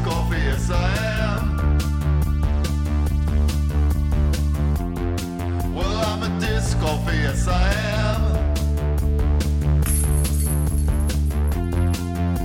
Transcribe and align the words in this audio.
ska 0.00 0.10
fesa 0.10 0.76
hem 0.76 1.60
Well, 5.74 5.96
I'm 6.04 6.22
a 6.22 6.40
disco 6.40 6.80
golfer, 6.80 7.14
yes 7.14 7.48
I 7.48 7.72
am. 8.04 8.22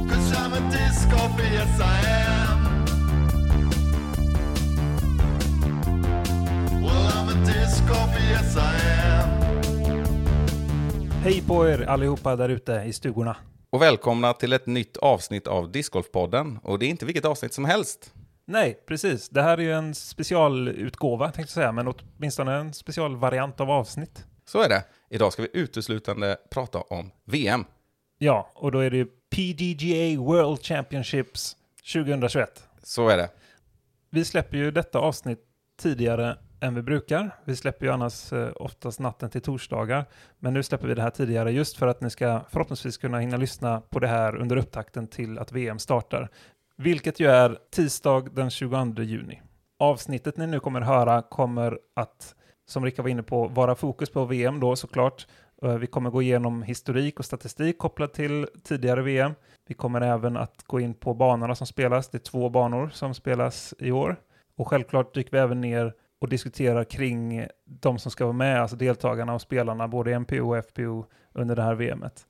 Cause 0.09 0.33
I'm 0.37 0.53
a 0.53 0.59
disco 0.71 1.17
golfer, 1.17 1.43
yes 1.43 1.79
I 1.79 1.99
am. 2.07 2.85
Well, 6.83 7.07
I'm 7.17 7.29
a 7.29 7.45
disco 7.45 7.93
golfer, 7.93 8.23
yes 8.29 8.57
I 8.57 8.75
am. 9.11 9.29
Hej 11.23 11.43
på 11.47 11.63
er 11.65 11.85
allihopa 11.89 12.35
där 12.35 12.49
ute 12.49 12.83
i 12.87 12.93
stugorna. 12.93 13.35
Och 13.75 13.81
välkomna 13.81 14.33
till 14.33 14.53
ett 14.53 14.65
nytt 14.65 14.97
avsnitt 14.97 15.47
av 15.47 15.71
Discgolfpodden. 15.71 16.59
Och 16.63 16.79
det 16.79 16.85
är 16.85 16.89
inte 16.89 17.05
vilket 17.05 17.25
avsnitt 17.25 17.53
som 17.53 17.65
helst. 17.65 18.13
Nej, 18.45 18.83
precis. 18.87 19.29
Det 19.29 19.41
här 19.41 19.57
är 19.57 19.61
ju 19.61 19.73
en 19.73 19.95
specialutgåva 19.95 21.25
tänkte 21.25 21.41
jag 21.41 21.49
säga, 21.49 21.71
men 21.71 21.87
åtminstone 21.87 22.55
en 22.55 22.73
specialvariant 22.73 23.59
av 23.59 23.71
avsnitt. 23.71 24.25
Så 24.45 24.61
är 24.61 24.69
det. 24.69 24.83
Idag 25.09 25.33
ska 25.33 25.41
vi 25.41 25.49
uteslutande 25.53 26.37
prata 26.49 26.81
om 26.81 27.11
VM. 27.25 27.65
Ja, 28.17 28.51
och 28.55 28.71
då 28.71 28.79
är 28.79 28.89
det 28.89 28.97
ju 28.97 29.05
PDGA 29.05 30.21
World 30.21 30.65
Championships 30.65 31.57
2021. 31.93 32.63
Så 32.83 33.09
är 33.09 33.17
det. 33.17 33.29
Vi 34.09 34.25
släpper 34.25 34.57
ju 34.57 34.71
detta 34.71 34.99
avsnitt 34.99 35.39
tidigare 35.81 36.37
än 36.59 36.75
vi 36.75 36.81
brukar. 36.81 37.35
Vi 37.43 37.55
släpper 37.55 37.85
ju 37.85 37.91
annars 37.91 38.33
eh, 38.33 38.49
oftast 38.55 38.99
natten 38.99 39.29
till 39.29 39.41
torsdagar. 39.41 40.05
Men 40.39 40.53
nu 40.53 40.63
släpper 40.63 40.87
vi 40.87 40.93
det 40.93 41.01
här 41.01 41.09
tidigare 41.09 41.51
just 41.51 41.77
för 41.77 41.87
att 41.87 42.01
ni 42.01 42.09
ska 42.09 42.41
förhoppningsvis 42.49 42.97
kunna 42.97 43.19
hinna 43.19 43.37
lyssna 43.37 43.81
på 43.81 43.99
det 43.99 44.07
här 44.07 44.35
under 44.35 44.57
upptakten 44.57 45.07
till 45.07 45.39
att 45.39 45.51
VM 45.51 45.79
startar. 45.79 46.29
Vilket 46.77 47.19
ju 47.19 47.27
är 47.27 47.57
tisdag 47.71 48.35
den 48.35 48.49
22 48.49 49.01
juni. 49.01 49.41
Avsnittet 49.79 50.37
ni 50.37 50.47
nu 50.47 50.59
kommer 50.59 50.81
höra 50.81 51.21
kommer 51.21 51.79
att, 51.95 52.35
som 52.67 52.85
Rickard 52.85 53.03
var 53.03 53.09
inne 53.09 53.23
på, 53.23 53.47
vara 53.47 53.75
fokus 53.75 54.09
på 54.09 54.25
VM 54.25 54.59
då 54.59 54.75
såklart. 54.75 55.27
Eh, 55.61 55.77
vi 55.77 55.87
kommer 55.87 56.09
gå 56.09 56.21
igenom 56.21 56.63
historik 56.63 57.19
och 57.19 57.25
statistik 57.25 57.77
kopplat 57.77 58.13
till 58.13 58.47
tidigare 58.63 59.01
VM. 59.01 59.31
Vi 59.67 59.73
kommer 59.73 60.01
även 60.01 60.37
att 60.37 60.63
gå 60.63 60.79
in 60.79 60.93
på 60.93 61.13
banorna 61.13 61.55
som 61.55 61.67
spelas. 61.67 62.09
Det 62.09 62.17
är 62.17 62.19
två 62.19 62.49
banor 62.49 62.89
som 62.93 63.13
spelas 63.13 63.73
i 63.79 63.91
år. 63.91 64.15
Och 64.57 64.67
självklart 64.67 65.13
dyker 65.13 65.31
vi 65.31 65.37
även 65.37 65.61
ner 65.61 65.93
och 66.19 66.29
diskuterar 66.29 66.83
kring 66.83 67.47
de 67.65 67.99
som 67.99 68.11
ska 68.11 68.25
vara 68.25 68.33
med, 68.33 68.61
alltså 68.61 68.75
deltagarna 68.75 69.33
och 69.33 69.41
spelarna, 69.41 69.87
både 69.87 70.11
i 70.11 70.19
MPO 70.19 70.55
och 70.55 70.65
FPO 70.65 71.05
under 71.33 71.55
det 71.55 71.61
här 71.61 71.75
VMet. 71.75 72.27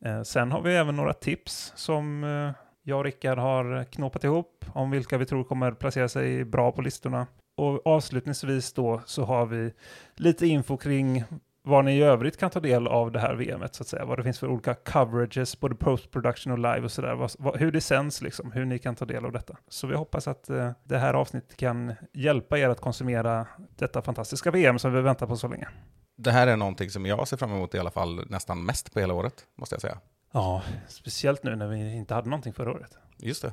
Eh, 0.00 0.22
sen 0.22 0.52
har 0.52 0.62
vi 0.62 0.76
även 0.76 0.96
några 0.96 1.12
tips 1.12 1.72
som 1.76 2.24
eh, 2.24 2.50
jag 2.82 2.98
och 2.98 3.04
Rickard 3.04 3.38
har 3.38 3.84
knåpat 3.84 4.24
ihop 4.24 4.64
om 4.72 4.90
vilka 4.90 5.18
vi 5.18 5.26
tror 5.26 5.44
kommer 5.44 5.72
placera 5.72 6.08
sig 6.08 6.44
bra 6.44 6.72
på 6.72 6.82
listorna. 6.82 7.26
Och 7.56 7.86
avslutningsvis 7.86 8.72
då 8.72 9.00
så 9.06 9.24
har 9.24 9.46
vi 9.46 9.72
lite 10.14 10.46
info 10.46 10.76
kring 10.76 11.24
vad 11.66 11.84
ni 11.84 11.96
i 11.98 12.02
övrigt 12.02 12.36
kan 12.36 12.50
ta 12.50 12.60
del 12.60 12.86
av 12.86 13.12
det 13.12 13.18
här 13.18 13.34
VMet 13.34 13.74
så 13.74 13.82
att 13.82 13.88
säga. 13.88 14.04
Vad 14.04 14.18
det 14.18 14.22
finns 14.22 14.38
för 14.38 14.46
olika 14.46 14.74
coverages, 14.74 15.60
både 15.60 15.74
post-production 15.74 16.52
och 16.52 16.58
live 16.58 16.80
och 16.80 16.92
sådär. 16.92 17.58
Hur 17.58 17.72
det 17.72 17.80
sänds 17.80 18.22
liksom, 18.22 18.52
hur 18.52 18.64
ni 18.64 18.78
kan 18.78 18.94
ta 18.94 19.04
del 19.04 19.24
av 19.24 19.32
detta. 19.32 19.56
Så 19.68 19.86
vi 19.86 19.94
hoppas 19.94 20.28
att 20.28 20.50
eh, 20.50 20.70
det 20.84 20.98
här 20.98 21.14
avsnittet 21.14 21.56
kan 21.56 21.94
hjälpa 22.12 22.58
er 22.58 22.68
att 22.68 22.80
konsumera 22.80 23.46
detta 23.76 24.02
fantastiska 24.02 24.50
VM 24.50 24.78
som 24.78 24.92
vi 24.92 25.00
väntar 25.00 25.26
på 25.26 25.36
så 25.36 25.48
länge. 25.48 25.68
Det 26.16 26.30
här 26.30 26.46
är 26.46 26.56
någonting 26.56 26.90
som 26.90 27.06
jag 27.06 27.28
ser 27.28 27.36
fram 27.36 27.50
emot 27.50 27.74
i 27.74 27.78
alla 27.78 27.90
fall 27.90 28.26
nästan 28.30 28.64
mest 28.64 28.94
på 28.94 29.00
hela 29.00 29.14
året, 29.14 29.46
måste 29.54 29.74
jag 29.74 29.80
säga. 29.80 29.98
Ja, 30.32 30.62
speciellt 30.88 31.42
nu 31.42 31.56
när 31.56 31.68
vi 31.68 31.96
inte 31.96 32.14
hade 32.14 32.30
någonting 32.30 32.52
förra 32.52 32.72
året. 32.72 32.98
Just 33.18 33.42
det. 33.42 33.52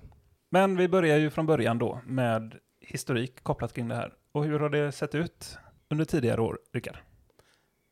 Men 0.50 0.78
vi 0.78 0.88
börjar 0.88 1.18
ju 1.18 1.30
från 1.30 1.46
början 1.46 1.78
då 1.78 2.02
med 2.06 2.56
historik 2.82 3.44
kopplat 3.44 3.74
kring 3.74 3.88
det 3.88 3.96
här. 3.96 4.14
Och 4.32 4.46
hur 4.46 4.60
har 4.60 4.70
det 4.70 4.92
sett 4.92 5.16
ut 5.16 5.58
under 5.90 6.06
tidigare 6.06 6.42
år, 6.42 6.60
Rickard? 6.74 6.98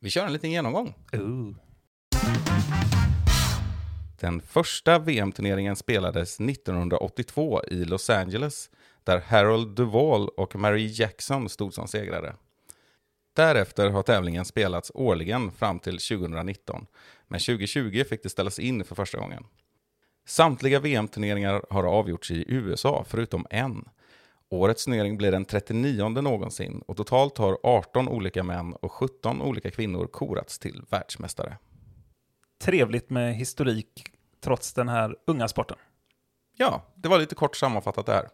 Vi 0.01 0.09
kör 0.09 0.25
en 0.25 0.33
liten 0.33 0.51
genomgång. 0.51 0.93
Ooh. 1.13 1.55
Den 4.19 4.41
första 4.41 4.99
VM-turneringen 4.99 5.75
spelades 5.75 6.39
1982 6.39 7.63
i 7.67 7.85
Los 7.85 8.09
Angeles, 8.09 8.69
där 9.03 9.19
Harold 9.19 9.75
Duvall 9.75 10.29
och 10.29 10.55
Mary 10.55 10.87
Jackson 10.87 11.49
stod 11.49 11.73
som 11.73 11.87
segrare. 11.87 12.35
Därefter 13.33 13.89
har 13.89 14.03
tävlingen 14.03 14.45
spelats 14.45 14.91
årligen 14.93 15.51
fram 15.51 15.79
till 15.79 15.97
2019, 15.97 16.85
men 17.27 17.39
2020 17.39 18.03
fick 18.09 18.23
det 18.23 18.29
ställas 18.29 18.59
in 18.59 18.83
för 18.83 18.95
första 18.95 19.17
gången. 19.17 19.45
Samtliga 20.25 20.79
VM-turneringar 20.79 21.61
har 21.69 21.83
avgjorts 21.83 22.31
i 22.31 22.45
USA, 22.47 23.05
förutom 23.07 23.45
en. 23.49 23.89
Årets 24.51 24.85
turnering 24.85 25.17
blir 25.17 25.31
den 25.31 25.45
39 25.45 26.09
någonsin 26.09 26.83
och 26.87 26.97
totalt 26.97 27.37
har 27.37 27.57
18 27.63 28.07
olika 28.07 28.43
män 28.43 28.73
och 28.73 28.91
17 28.91 29.41
olika 29.41 29.71
kvinnor 29.71 30.07
korats 30.07 30.59
till 30.59 30.81
världsmästare. 30.89 31.57
Trevligt 32.61 33.09
med 33.09 33.35
historik 33.35 34.03
trots 34.41 34.73
den 34.73 34.89
här 34.89 35.15
unga 35.27 35.47
sporten. 35.47 35.77
Ja, 36.57 36.81
det 36.95 37.09
var 37.09 37.19
lite 37.19 37.35
kort 37.35 37.55
sammanfattat 37.55 38.05
där. 38.05 38.29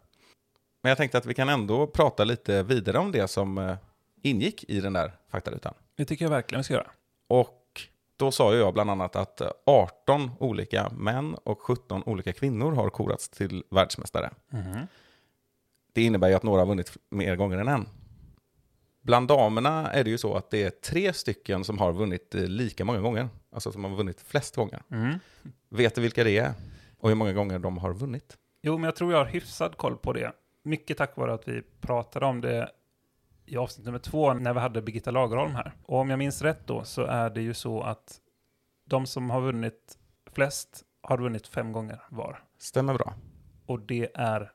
Men 0.84 0.90
jag 0.90 0.98
tänkte 0.98 1.18
att 1.18 1.26
vi 1.26 1.34
kan 1.34 1.50
ändå 1.50 1.88
prata 1.88 2.24
lite 2.24 2.64
vidare 2.64 2.98
om 2.98 3.12
det 3.12 3.28
som 3.28 3.58
eh, 3.58 3.76
ingick 4.22 4.64
i 4.68 4.82
den 4.82 4.94
där 4.94 5.16
faktarutan. 5.30 5.74
Det 5.96 6.06
tycker 6.06 6.26
jag 6.26 6.30
verkligen 6.30 6.60
vi 6.60 6.64
ska 6.64 6.74
göra. 6.74 6.92
Och 7.28 7.82
då 8.18 8.32
sa 8.32 8.54
ju 8.54 8.60
jag 8.60 8.74
bland 8.74 8.90
annat 8.90 9.16
att 9.16 9.42
eh, 9.42 9.50
18 9.66 10.32
olika 10.40 10.90
män 10.90 11.36
och 11.36 11.62
17 11.62 12.04
olika 12.06 12.34
kvinnor 12.34 12.72
har 12.72 12.90
korats 12.90 13.30
till 13.30 13.64
världsmästare. 13.70 14.32
Det 15.96 16.02
innebär 16.02 16.28
ju 16.30 16.34
att 16.34 16.44
några 16.44 16.62
har 16.62 16.68
vunnit 16.68 16.98
mer 17.10 17.36
gånger 17.36 17.58
än 17.58 17.68
en. 17.68 17.88
Bland 19.02 19.28
damerna 19.28 19.92
är 19.92 20.04
det 20.04 20.10
ju 20.10 20.18
så 20.18 20.36
att 20.36 20.52
det 20.52 20.64
är 20.64 20.70
tre 20.70 21.14
stycken 21.14 21.64
som 21.64 21.78
har 21.78 21.94
vunnit 21.94 22.36
eh, 22.36 22.44
lika 22.44 22.86
många 22.86 23.00
gånger. 23.00 23.30
Alltså 23.52 23.72
som 23.72 23.84
har 23.84 23.96
vunnit 23.96 24.22
flest 24.22 24.56
gånger. 24.56 24.82
Mm. 24.92 25.20
Vet 25.70 25.96
du 25.96 26.02
vilka 26.02 26.24
det 26.24 26.38
är? 26.38 26.54
Och 27.00 27.10
hur 27.10 27.16
många 27.16 27.34
gånger 27.34 27.60
de 27.60 27.78
har 27.78 27.94
vunnit? 27.94 28.38
Jo, 28.62 28.78
men 28.78 28.84
jag 28.84 28.96
tror 28.96 29.12
jag 29.12 29.20
har 29.20 29.26
hyfsad 29.26 29.78
koll 29.78 29.98
på 29.98 30.14
det. 30.14 30.32
Mycket 30.64 30.98
tack 30.98 31.18
vare 31.18 31.34
att 31.34 31.48
vi 31.48 31.62
pratade 31.82 32.26
om 32.26 32.42
det 32.42 32.72
i 33.46 33.58
avsnitt 33.58 33.86
nummer 33.86 34.00
två 34.00 34.34
när 34.34 34.54
vi 34.54 34.60
hade 34.60 34.82
Birgitta 34.82 35.12
Lagerholm 35.12 35.56
här. 35.56 35.74
Och 35.86 36.00
om 36.00 36.10
jag 36.10 36.20
minns 36.20 36.42
rätt 36.42 36.68
då 36.68 36.84
så 36.84 37.02
är 37.02 37.30
det 37.30 37.42
ju 37.42 37.54
så 37.54 37.82
att 37.82 38.20
de 38.86 39.06
som 39.06 39.30
har 39.30 39.42
vunnit 39.42 39.98
flest 40.32 40.84
har 41.02 41.18
vunnit 41.18 41.48
fem 41.48 41.72
gånger 41.72 42.02
var. 42.10 42.44
Stämmer 42.58 42.94
bra. 42.94 43.14
Och 43.66 43.80
det 43.80 44.12
är 44.14 44.52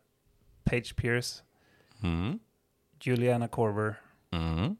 Paige 0.70 0.96
Pierce, 0.96 1.42
Mm. 2.02 2.38
Juliana 3.00 3.48
Korver 3.48 3.94
Mm. 4.32 4.76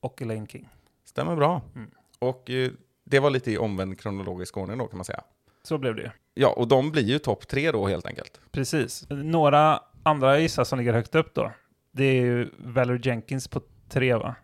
och 0.00 0.22
Elaine 0.22 0.46
King. 0.46 0.68
Stämmer 1.04 1.36
bra. 1.36 1.62
Mm. 1.74 1.90
Och 2.18 2.50
eh, 2.50 2.70
det 3.04 3.18
var 3.20 3.30
lite 3.30 3.50
i 3.52 3.58
omvänd 3.58 4.00
kronologisk 4.00 4.56
ordning 4.56 4.78
då 4.78 4.86
kan 4.86 4.98
man 4.98 5.04
säga. 5.04 5.22
Så 5.62 5.78
blev 5.78 5.94
det. 5.96 6.12
Ja, 6.34 6.48
och 6.48 6.68
de 6.68 6.90
blir 6.90 7.02
ju 7.02 7.18
topp 7.18 7.48
tre 7.48 7.72
då 7.72 7.86
helt 7.88 8.06
enkelt. 8.06 8.40
Precis. 8.50 9.06
Några 9.10 9.80
andra 10.02 10.38
gissar 10.38 10.64
som 10.64 10.78
ligger 10.78 10.92
högt 10.92 11.14
upp 11.14 11.34
då. 11.34 11.52
Det 11.92 12.04
är 12.04 12.22
ju 12.22 12.50
Valerie 12.58 13.00
Jenkins 13.04 13.48
på 13.48 13.60
tre 13.88 14.14
va? 14.14 14.34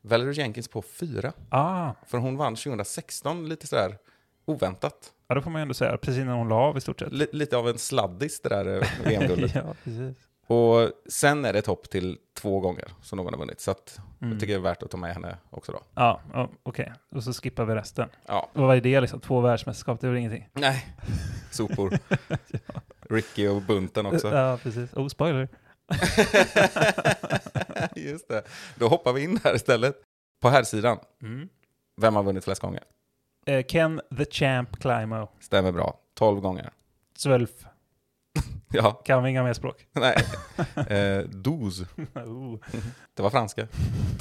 Valerie 0.00 0.32
Jenkins 0.32 0.68
på 0.68 0.82
fyra. 0.82 1.32
Ah, 1.50 1.92
För 2.06 2.18
hon 2.18 2.36
vann 2.36 2.54
2016 2.56 3.48
lite 3.48 3.66
sådär 3.66 3.98
oväntat. 4.48 5.12
ja 5.28 5.34
det 5.34 5.42
får 5.42 5.50
man 5.50 5.60
ju 5.60 5.62
ändå 5.62 5.74
säga. 5.74 5.96
Precis 5.96 6.24
när 6.24 6.32
hon 6.32 6.48
la 6.48 6.54
av 6.56 6.78
i 6.78 6.80
stort 6.80 7.00
sett. 7.00 7.12
L- 7.12 7.26
lite 7.32 7.56
av 7.56 7.68
en 7.68 7.78
sladdis 7.78 8.40
det 8.40 8.48
där 8.48 8.76
eh, 8.82 8.88
VM-guldet. 9.04 9.54
ja, 9.54 9.74
precis. 9.84 10.16
Och 10.46 10.90
sen 11.08 11.44
är 11.44 11.52
det 11.52 11.62
topp 11.62 11.90
till 11.90 12.18
två 12.40 12.60
gånger 12.60 12.88
som 13.02 13.16
någon 13.16 13.32
har 13.32 13.40
vunnit. 13.40 13.60
Så 13.60 13.70
att 13.70 14.00
Mm. 14.20 14.32
jag 14.32 14.40
tycker 14.40 14.52
det 14.54 14.58
är 14.60 14.62
värt 14.62 14.82
att 14.82 14.90
ta 14.90 14.96
med 14.96 15.14
henne 15.14 15.36
också 15.50 15.72
då. 15.72 15.80
Ja, 15.94 16.20
ja 16.32 16.50
okej. 16.62 16.92
Och 17.14 17.24
så 17.24 17.32
skippar 17.32 17.64
vi 17.64 17.74
resten. 17.74 18.08
Ja, 18.26 18.48
Och 18.52 18.62
vad 18.62 18.76
är 18.76 18.80
det 18.80 19.00
liksom? 19.00 19.20
Två 19.20 19.40
världsmästerskap, 19.40 20.00
det 20.00 20.06
är 20.06 20.10
väl 20.10 20.18
ingenting? 20.18 20.48
nej. 20.52 20.86
Sopor. 21.50 21.98
Ricky 23.10 23.48
och 23.48 23.62
bunten 23.62 24.06
också. 24.06 24.28
Ja, 24.28 24.58
precis. 24.62 24.94
Oh, 24.94 25.08
spoiler. 25.08 25.48
Just 27.96 28.28
det. 28.28 28.42
Då 28.76 28.88
hoppar 28.88 29.12
vi 29.12 29.22
in 29.24 29.40
här 29.44 29.54
istället. 29.54 29.96
På 30.42 30.48
här 30.48 30.62
sidan. 30.62 30.98
Mm. 31.22 31.48
Vem 32.00 32.16
har 32.16 32.22
vunnit 32.22 32.44
flest 32.44 32.60
gånger? 32.60 32.82
Eh, 33.48 33.62
Ken 33.62 34.00
the 34.16 34.24
Champ 34.24 34.80
Climo. 34.80 35.28
Stämmer 35.40 35.72
bra. 35.72 36.00
12 36.14 36.40
gånger. 36.40 36.70
Zwölf. 37.16 37.50
Ja, 38.72 38.92
Kan 38.92 39.22
vi 39.22 39.30
inga 39.30 39.42
mer 39.42 39.52
språk? 39.52 39.86
nej. 39.92 40.16
Eh, 40.88 41.24
douze. 41.28 41.86
oh. 42.14 42.58
Det 43.14 43.22
var 43.22 43.30
franska, 43.30 43.68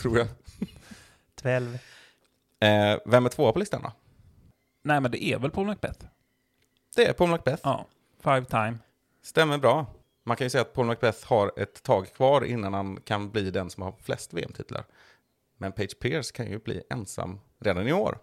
tror 0.01 0.17
jag. 0.17 0.27
12. 1.35 1.73
Eh, 2.59 2.99
vem 3.05 3.25
är 3.25 3.29
tvåa 3.29 3.51
på 3.53 3.59
listan 3.59 3.81
då? 3.81 3.91
Nej, 4.83 5.01
men 5.01 5.11
det 5.11 5.23
är 5.23 5.39
väl 5.39 5.51
Paul 5.51 5.65
Macbeth? 5.65 6.05
Det 6.95 7.05
är 7.05 7.13
Paul 7.13 7.29
Macbeth. 7.29 7.61
Ja. 7.63 7.85
Five 8.23 8.45
time. 8.45 8.77
Stämmer 9.21 9.57
bra. 9.57 9.85
Man 10.23 10.37
kan 10.37 10.45
ju 10.45 10.49
säga 10.49 10.61
att 10.61 10.73
Paul 10.73 10.85
Macbeth 10.85 11.27
har 11.27 11.51
ett 11.57 11.83
tag 11.83 12.13
kvar 12.13 12.45
innan 12.45 12.73
han 12.73 13.01
kan 13.01 13.31
bli 13.31 13.51
den 13.51 13.69
som 13.69 13.83
har 13.83 13.93
flest 14.01 14.33
VM-titlar. 14.33 14.85
Men 15.57 15.71
Page 15.71 15.99
Pierce 15.99 16.31
kan 16.31 16.47
ju 16.47 16.59
bli 16.59 16.81
ensam 16.89 17.39
redan 17.59 17.87
i 17.87 17.93
år. 17.93 18.19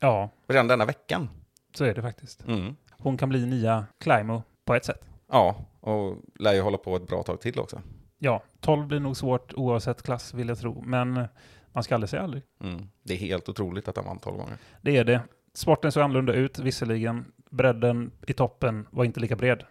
Ja, 0.00 0.30
Redan 0.46 0.68
denna 0.68 0.84
veckan. 0.84 1.28
så 1.74 1.84
är 1.84 1.94
det 1.94 2.02
faktiskt. 2.02 2.44
Mm. 2.46 2.76
Hon 2.90 3.16
kan 3.16 3.28
bli 3.28 3.46
nya 3.46 3.86
Climo 4.00 4.42
på 4.64 4.74
ett 4.74 4.84
sätt. 4.84 5.04
Ja, 5.30 5.56
Och 5.80 6.16
lär 6.38 6.52
ju 6.52 6.60
hålla 6.60 6.78
på 6.78 6.96
ett 6.96 7.06
bra 7.08 7.22
tag 7.22 7.40
till 7.40 7.58
också. 7.58 7.82
Ja, 8.18 8.42
12 8.60 8.86
blir 8.86 9.00
nog 9.00 9.16
svårt 9.16 9.54
oavsett 9.54 10.02
klass 10.02 10.34
vill 10.34 10.48
jag 10.48 10.58
tro, 10.58 10.82
men 10.82 11.28
man 11.72 11.82
ska 11.82 11.94
aldrig 11.94 12.10
säga 12.10 12.22
aldrig. 12.22 12.42
Mm. 12.60 12.88
Det 13.02 13.14
är 13.14 13.18
helt 13.18 13.48
otroligt 13.48 13.88
att 13.88 13.96
han 13.96 14.06
vann 14.06 14.18
12 14.18 14.36
gånger. 14.36 14.58
Det 14.82 14.96
är 14.96 15.04
det. 15.04 15.20
Sporten 15.54 15.92
såg 15.92 16.02
annorlunda 16.02 16.32
ut, 16.32 16.58
visserligen. 16.58 17.32
Bredden 17.50 18.10
i 18.26 18.32
toppen 18.32 18.86
var 18.90 19.04
inte 19.04 19.20
lika 19.20 19.36
bred. 19.36 19.64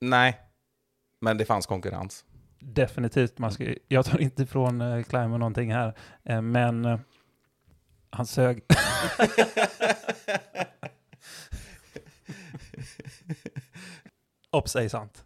Nej, 0.00 0.40
men 1.20 1.38
det 1.38 1.44
fanns 1.44 1.66
konkurrens. 1.66 2.24
Definitivt. 2.58 3.38
Man 3.38 3.52
ska, 3.52 3.74
jag 3.88 4.04
tar 4.06 4.18
inte 4.18 4.42
ifrån 4.42 4.80
eh, 4.80 5.02
Climber 5.02 5.38
någonting 5.38 5.72
här, 5.72 5.94
eh, 6.24 6.42
men 6.42 6.84
eh, 6.84 6.98
han 8.10 8.26
sög. 8.26 8.64
Ops, 14.50 14.76
ej 14.76 14.88
sant. 14.88 15.24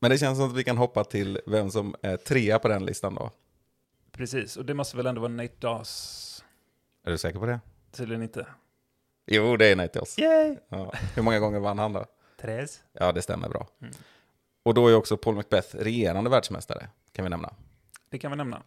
Men 0.00 0.10
det 0.10 0.18
känns 0.18 0.38
som 0.38 0.50
att 0.50 0.56
vi 0.56 0.64
kan 0.64 0.76
hoppa 0.76 1.04
till 1.04 1.40
vem 1.46 1.70
som 1.70 1.94
är 2.02 2.16
trea 2.16 2.58
på 2.58 2.68
den 2.68 2.84
listan 2.84 3.14
då. 3.14 3.30
Precis, 4.12 4.56
och 4.56 4.64
det 4.64 4.74
måste 4.74 4.96
väl 4.96 5.06
ändå 5.06 5.20
vara 5.20 5.32
Nate 5.32 5.54
Doss? 5.58 6.44
Är 7.04 7.10
du 7.10 7.18
säker 7.18 7.38
på 7.38 7.46
det? 7.46 7.60
Tydligen 7.92 8.22
inte. 8.22 8.46
Jo, 9.26 9.56
det 9.56 9.66
är 9.66 9.76
Nate 9.76 9.98
Doss. 9.98 10.18
Yay! 10.18 10.56
Ja. 10.68 10.92
Hur 11.14 11.22
många 11.22 11.38
gånger 11.38 11.60
vann 11.60 11.78
han 11.78 11.92
då? 11.92 12.06
Tres. 12.40 12.82
Ja, 12.92 13.12
det 13.12 13.22
stämmer 13.22 13.48
bra. 13.48 13.68
Mm. 13.80 13.94
Och 14.62 14.74
då 14.74 14.88
är 14.88 14.94
också 14.94 15.16
Paul 15.16 15.34
Macbeth 15.34 15.76
regerande 15.76 16.30
världsmästare, 16.30 16.88
kan 17.12 17.24
vi 17.24 17.30
nämna. 17.30 17.54
Det 18.10 18.18
kan 18.18 18.30
vi 18.30 18.36
nämna. 18.36 18.62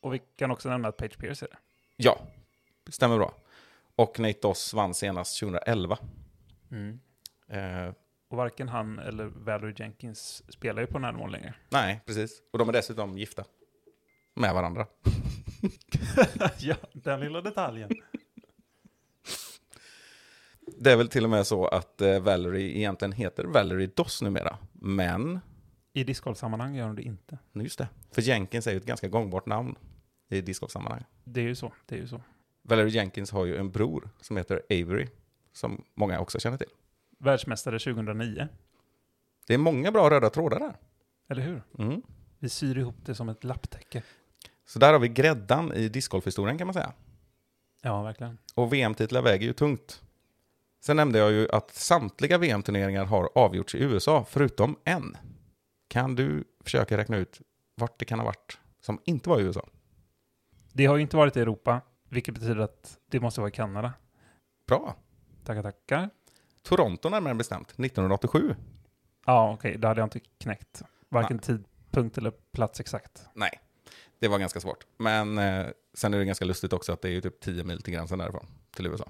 Och 0.00 0.14
vi 0.14 0.22
kan 0.36 0.50
också 0.50 0.68
nämna 0.68 0.88
att 0.88 0.96
Page 0.96 1.18
Pierce 1.18 1.42
är 1.42 1.48
det. 1.48 1.56
Ja, 1.96 2.18
stämmer 2.88 3.16
bra. 3.16 3.34
Och 3.96 4.20
Nate 4.20 4.38
Doss 4.42 4.74
vann 4.74 4.94
senast 4.94 5.40
2011. 5.40 5.98
Eh, 7.48 7.92
Och 8.28 8.36
varken 8.36 8.68
han 8.68 8.98
eller 8.98 9.24
Valerie 9.24 9.74
Jenkins 9.78 10.42
spelar 10.52 10.80
ju 10.82 10.86
på 10.86 10.98
nivån 10.98 11.30
längre. 11.32 11.54
nej, 11.68 12.00
precis. 12.06 12.42
Och 12.52 12.58
de 12.58 12.68
är 12.68 12.72
dessutom 12.72 13.18
gifta. 13.18 13.44
Med 14.34 14.54
varandra. 14.54 14.86
ja, 16.58 16.76
den 16.92 17.20
lilla 17.20 17.40
detaljen. 17.40 17.90
Det 20.80 20.92
är 20.92 20.96
väl 20.96 21.08
till 21.08 21.24
och 21.24 21.30
med 21.30 21.46
så 21.46 21.66
att 21.66 22.00
eh, 22.00 22.20
Valerie 22.20 22.76
egentligen 22.78 23.12
heter 23.12 23.44
Valerie 23.44 23.90
Doss 23.94 24.22
numera. 24.22 24.58
Men, 24.72 25.40
I 25.92 26.04
discgolfsammanhang 26.04 26.74
gör 26.74 26.86
de 26.86 26.96
det 26.96 27.02
inte. 27.02 27.38
just 27.52 27.78
det. 27.78 27.88
För 28.12 28.22
Jenkins 28.22 28.66
är 28.66 28.70
ju 28.70 28.76
ett 28.76 28.84
ganska 28.86 29.08
gångbart 29.08 29.46
namn 29.46 29.76
i 30.28 30.40
discgolfsammanhang. 30.40 31.04
Det 31.24 31.40
är 31.40 31.44
ju 31.44 31.54
så. 31.54 31.72
Det 31.86 31.94
är 31.94 32.00
ju 32.00 32.08
så. 32.08 32.20
Valerie 32.62 32.90
Jenkins 32.90 33.30
har 33.30 33.44
ju 33.44 33.56
en 33.56 33.70
bror 33.70 34.10
som 34.20 34.36
heter 34.36 34.62
Avery. 34.70 35.06
Som 35.52 35.84
många 35.94 36.20
också 36.20 36.40
känner 36.40 36.56
till. 36.56 36.68
Världsmästare 37.18 37.78
2009. 37.78 38.48
Det 39.46 39.54
är 39.54 39.58
många 39.58 39.92
bra 39.92 40.10
röda 40.10 40.30
trådar 40.30 40.60
där. 40.60 40.76
Eller 41.28 41.42
hur? 41.42 41.62
Mm. 41.78 42.02
Vi 42.38 42.48
syr 42.48 42.78
ihop 42.78 42.96
det 43.04 43.14
som 43.14 43.28
ett 43.28 43.44
lapptäcke. 43.44 44.02
Så 44.66 44.78
där 44.78 44.92
har 44.92 45.00
vi 45.00 45.08
gräddan 45.08 45.72
i 45.72 45.88
discgolfhistorien 45.88 46.58
kan 46.58 46.66
man 46.66 46.74
säga. 46.74 46.92
Ja, 47.82 48.02
verkligen. 48.02 48.38
Och 48.54 48.72
VM-titlar 48.72 49.22
väger 49.22 49.46
ju 49.46 49.52
tungt. 49.52 50.02
Sen 50.80 50.96
nämnde 50.96 51.18
jag 51.18 51.32
ju 51.32 51.48
att 51.50 51.74
samtliga 51.74 52.38
VM-turneringar 52.38 53.04
har 53.04 53.30
avgjorts 53.34 53.74
i 53.74 53.78
USA, 53.78 54.26
förutom 54.28 54.76
en. 54.84 55.16
Kan 55.88 56.14
du 56.14 56.44
försöka 56.60 56.96
räkna 56.96 57.16
ut 57.16 57.40
vart 57.74 57.98
det 57.98 58.04
kan 58.04 58.18
ha 58.18 58.26
varit 58.26 58.58
som 58.80 59.00
inte 59.04 59.28
var 59.28 59.40
i 59.40 59.42
USA? 59.42 59.68
Det 60.78 60.86
har 60.86 60.96
ju 60.96 61.02
inte 61.02 61.16
varit 61.16 61.36
i 61.36 61.40
Europa, 61.40 61.80
vilket 62.08 62.34
betyder 62.34 62.56
att 62.56 62.98
det 63.10 63.20
måste 63.20 63.40
vara 63.40 63.48
i 63.48 63.52
Kanada. 63.52 63.92
Bra. 64.66 64.96
Tackar, 65.44 65.62
tackar. 65.62 66.10
Toronto 66.62 67.08
närmare 67.08 67.34
bestämt, 67.34 67.68
1987. 67.70 68.54
Ja, 69.26 69.52
okej, 69.52 69.78
det 69.78 69.88
hade 69.88 70.00
jag 70.00 70.06
inte 70.06 70.20
knäckt. 70.20 70.82
Varken 71.08 71.38
tidpunkt 71.38 72.18
eller 72.18 72.30
plats 72.30 72.80
exakt. 72.80 73.28
Nej, 73.34 73.50
det 74.18 74.28
var 74.28 74.38
ganska 74.38 74.60
svårt. 74.60 74.86
Men 74.96 75.38
eh, 75.38 75.66
sen 75.94 76.14
är 76.14 76.18
det 76.18 76.24
ganska 76.24 76.44
lustigt 76.44 76.72
också 76.72 76.92
att 76.92 77.02
det 77.02 77.08
är 77.08 77.12
ju 77.12 77.20
typ 77.20 77.40
10 77.40 77.64
mil 77.64 77.82
till 77.82 77.92
gränsen 77.92 78.18
därifrån, 78.18 78.46
till 78.76 78.86
USA. 78.86 79.08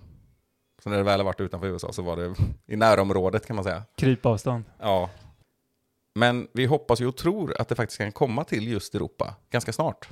Så 0.83 0.91
när 0.91 0.97
det 0.97 1.03
väl 1.03 1.21
har 1.21 1.25
varit 1.25 1.41
utanför 1.41 1.67
USA 1.67 1.93
så 1.93 2.03
var 2.03 2.17
det 2.17 2.35
i 2.67 2.77
närområdet 2.77 3.47
kan 3.47 3.57
man 3.57 3.65
säga. 3.65 3.83
Krypavstånd. 3.97 4.65
Ja. 4.79 5.11
Men 6.15 6.49
vi 6.53 6.67
hoppas 6.67 7.01
ju 7.01 7.07
och 7.07 7.17
tror 7.17 7.61
att 7.61 7.69
det 7.69 7.75
faktiskt 7.75 7.99
kan 7.99 8.13
komma 8.13 8.45
till 8.45 8.69
just 8.69 8.95
Europa 8.95 9.35
ganska 9.51 9.73
snart. 9.73 10.09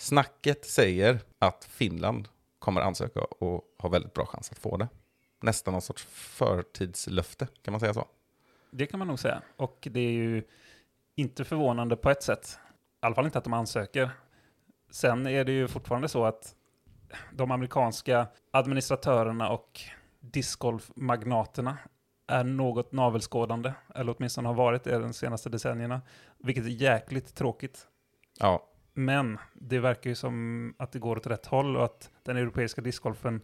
Snacket 0.00 0.64
säger 0.64 1.20
att 1.38 1.64
Finland 1.64 2.28
kommer 2.58 2.80
ansöka 2.80 3.20
och 3.20 3.64
har 3.78 3.90
väldigt 3.90 4.14
bra 4.14 4.26
chans 4.26 4.50
att 4.50 4.58
få 4.58 4.76
det. 4.76 4.88
Nästan 5.40 5.72
någon 5.72 5.82
sorts 5.82 6.04
förtidslöfte, 6.10 7.48
kan 7.62 7.72
man 7.72 7.80
säga 7.80 7.94
så? 7.94 8.08
Det 8.70 8.86
kan 8.86 8.98
man 8.98 9.08
nog 9.08 9.18
säga. 9.18 9.42
Och 9.56 9.88
det 9.90 10.00
är 10.00 10.12
ju 10.12 10.42
inte 11.14 11.44
förvånande 11.44 11.96
på 11.96 12.10
ett 12.10 12.22
sätt. 12.22 12.58
I 13.02 13.06
alla 13.06 13.14
fall 13.14 13.24
inte 13.24 13.38
att 13.38 13.44
de 13.44 13.52
ansöker. 13.52 14.10
Sen 14.90 15.26
är 15.26 15.44
det 15.44 15.52
ju 15.52 15.68
fortfarande 15.68 16.08
så 16.08 16.24
att 16.24 16.54
de 17.32 17.50
amerikanska 17.50 18.26
administratörerna 18.50 19.50
och 19.50 19.80
discgolfmagnaterna 20.20 21.78
är 22.26 22.44
något 22.44 22.92
navelskådande, 22.92 23.72
eller 23.94 24.14
åtminstone 24.18 24.48
har 24.48 24.54
varit 24.54 24.84
det 24.84 24.98
de 24.98 25.12
senaste 25.12 25.48
decennierna, 25.48 26.02
vilket 26.38 26.64
är 26.64 26.68
jäkligt 26.68 27.34
tråkigt. 27.34 27.86
Ja, 28.38 28.69
men 28.94 29.38
det 29.54 29.78
verkar 29.78 30.10
ju 30.10 30.16
som 30.16 30.74
att 30.78 30.92
det 30.92 30.98
går 30.98 31.16
åt 31.16 31.26
rätt 31.26 31.46
håll 31.46 31.76
och 31.76 31.84
att 31.84 32.10
den 32.22 32.36
europeiska 32.36 32.80
discgolfen 32.80 33.40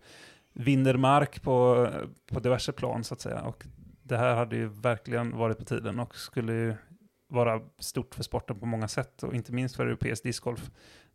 vinner 0.52 0.96
mark 0.96 1.42
på, 1.42 1.88
på 2.26 2.40
diverse 2.40 2.72
plan 2.72 3.04
så 3.04 3.14
att 3.14 3.20
säga. 3.20 3.42
Och 3.42 3.66
det 4.02 4.16
här 4.16 4.34
hade 4.34 4.56
ju 4.56 4.66
verkligen 4.66 5.36
varit 5.36 5.58
på 5.58 5.64
tiden 5.64 6.00
och 6.00 6.16
skulle 6.16 6.52
ju 6.52 6.74
vara 7.28 7.60
stort 7.78 8.14
för 8.14 8.22
sporten 8.22 8.60
på 8.60 8.66
många 8.66 8.88
sätt 8.88 9.22
och 9.22 9.34
inte 9.34 9.52
minst 9.52 9.76
för 9.76 9.86
europeisk 9.86 10.22
discgolf. 10.22 10.70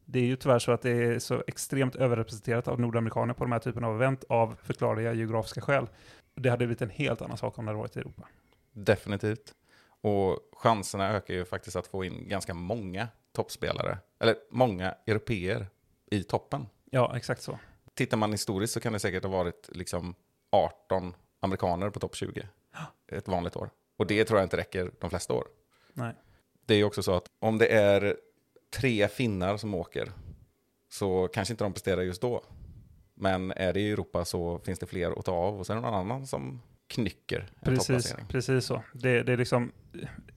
Det 0.05 0.19
är 0.19 0.23
ju 0.23 0.35
tyvärr 0.35 0.59
så 0.59 0.71
att 0.71 0.81
det 0.81 0.91
är 0.91 1.19
så 1.19 1.43
extremt 1.47 1.95
överrepresenterat 1.95 2.67
av 2.67 2.79
nordamerikaner 2.79 3.33
på 3.33 3.43
de 3.43 3.51
här 3.51 3.59
typen 3.59 3.83
av 3.83 3.95
event 3.95 4.23
av 4.29 4.55
förklarliga 4.63 5.13
geografiska 5.13 5.61
skäl. 5.61 5.87
Det 6.35 6.49
hade 6.49 6.65
blivit 6.65 6.81
en 6.81 6.89
helt 6.89 7.21
annan 7.21 7.37
sak 7.37 7.57
om 7.57 7.65
det 7.65 7.69
hade 7.69 7.79
varit 7.79 7.97
i 7.97 7.99
Europa. 7.99 8.27
definitivt. 8.73 9.53
Och 10.01 10.39
chanserna 10.53 11.09
ökar 11.09 11.33
ju 11.33 11.45
faktiskt 11.45 11.75
att 11.75 11.87
få 11.87 12.05
in 12.05 12.27
ganska 12.27 12.53
många 12.53 13.07
toppspelare, 13.31 13.97
eller 14.19 14.35
många 14.49 14.95
europeer 15.05 15.67
i 16.11 16.23
toppen. 16.23 16.67
Ja, 16.89 17.17
exakt 17.17 17.41
så. 17.41 17.59
Tittar 17.93 18.17
man 18.17 18.31
historiskt 18.31 18.73
så 18.73 18.79
kan 18.79 18.93
det 18.93 18.99
säkert 18.99 19.23
ha 19.23 19.31
varit 19.31 19.69
liksom 19.71 20.15
18 20.49 21.15
amerikaner 21.39 21.89
på 21.89 21.99
topp 21.99 22.15
20 22.15 22.47
ett 23.11 23.27
vanligt 23.27 23.55
år. 23.55 23.69
Och 23.97 24.07
det 24.07 24.25
tror 24.25 24.39
jag 24.39 24.45
inte 24.45 24.57
räcker 24.57 24.91
de 24.99 25.09
flesta 25.09 25.33
år. 25.33 25.47
Nej. 25.93 26.13
Det 26.65 26.73
är 26.73 26.77
ju 26.77 26.83
också 26.83 27.03
så 27.03 27.15
att 27.15 27.25
om 27.39 27.57
det 27.57 27.67
är 27.67 28.17
tre 28.69 29.07
finnar 29.07 29.57
som 29.57 29.75
åker 29.75 30.11
så 30.89 31.27
kanske 31.27 31.53
inte 31.53 31.63
de 31.63 31.73
presterar 31.73 32.01
just 32.01 32.21
då. 32.21 32.43
Men 33.13 33.51
är 33.51 33.73
det 33.73 33.79
i 33.79 33.91
Europa 33.91 34.25
så 34.25 34.59
finns 34.59 34.79
det 34.79 34.85
fler 34.85 35.19
att 35.19 35.25
ta 35.25 35.31
av 35.31 35.59
och 35.59 35.67
sen 35.67 35.77
är 35.77 35.81
det 35.81 35.87
någon 35.87 35.99
annan 35.99 36.27
som 36.27 36.61
knycker 36.91 37.49
Precis, 37.61 38.15
precis 38.27 38.65
så. 38.65 38.83
Det, 38.93 39.23
det 39.23 39.33
är 39.33 39.37
liksom, 39.37 39.71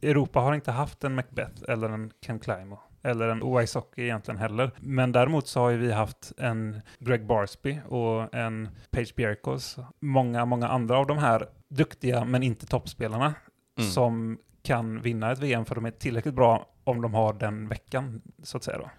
Europa 0.02 0.40
har 0.40 0.54
inte 0.54 0.70
haft 0.70 1.04
en 1.04 1.14
Macbeth 1.14 1.62
eller 1.68 1.88
en 1.88 2.12
Ken 2.26 2.40
Climo 2.40 2.78
eller 3.02 3.28
en 3.28 3.56
Wysocki 3.58 4.02
egentligen 4.02 4.38
heller. 4.38 4.70
Men 4.80 5.12
däremot 5.12 5.48
så 5.48 5.60
har 5.60 5.70
ju 5.70 5.76
vi 5.76 5.92
haft 5.92 6.32
en 6.36 6.80
Greg 6.98 7.26
Barsby 7.26 7.78
och 7.88 8.34
en 8.34 8.68
Page 8.90 9.14
Bjerkos. 9.16 9.76
Många, 10.00 10.44
många 10.44 10.68
andra 10.68 10.98
av 10.98 11.06
de 11.06 11.18
här 11.18 11.48
duktiga 11.68 12.24
men 12.24 12.42
inte 12.42 12.66
toppspelarna 12.66 13.34
Mm. 13.78 13.90
som 13.90 14.38
kan 14.62 15.00
vinna 15.02 15.32
ett 15.32 15.38
VM 15.38 15.64
för 15.64 15.74
de 15.74 15.84
är 15.84 15.90
tillräckligt 15.90 16.34
bra 16.34 16.70
om 16.84 17.02
de 17.02 17.14
har 17.14 17.32
den 17.32 17.68
veckan, 17.68 18.22
så 18.42 18.56
att 18.56 18.64
säga 18.64 18.78
då. 18.78 18.90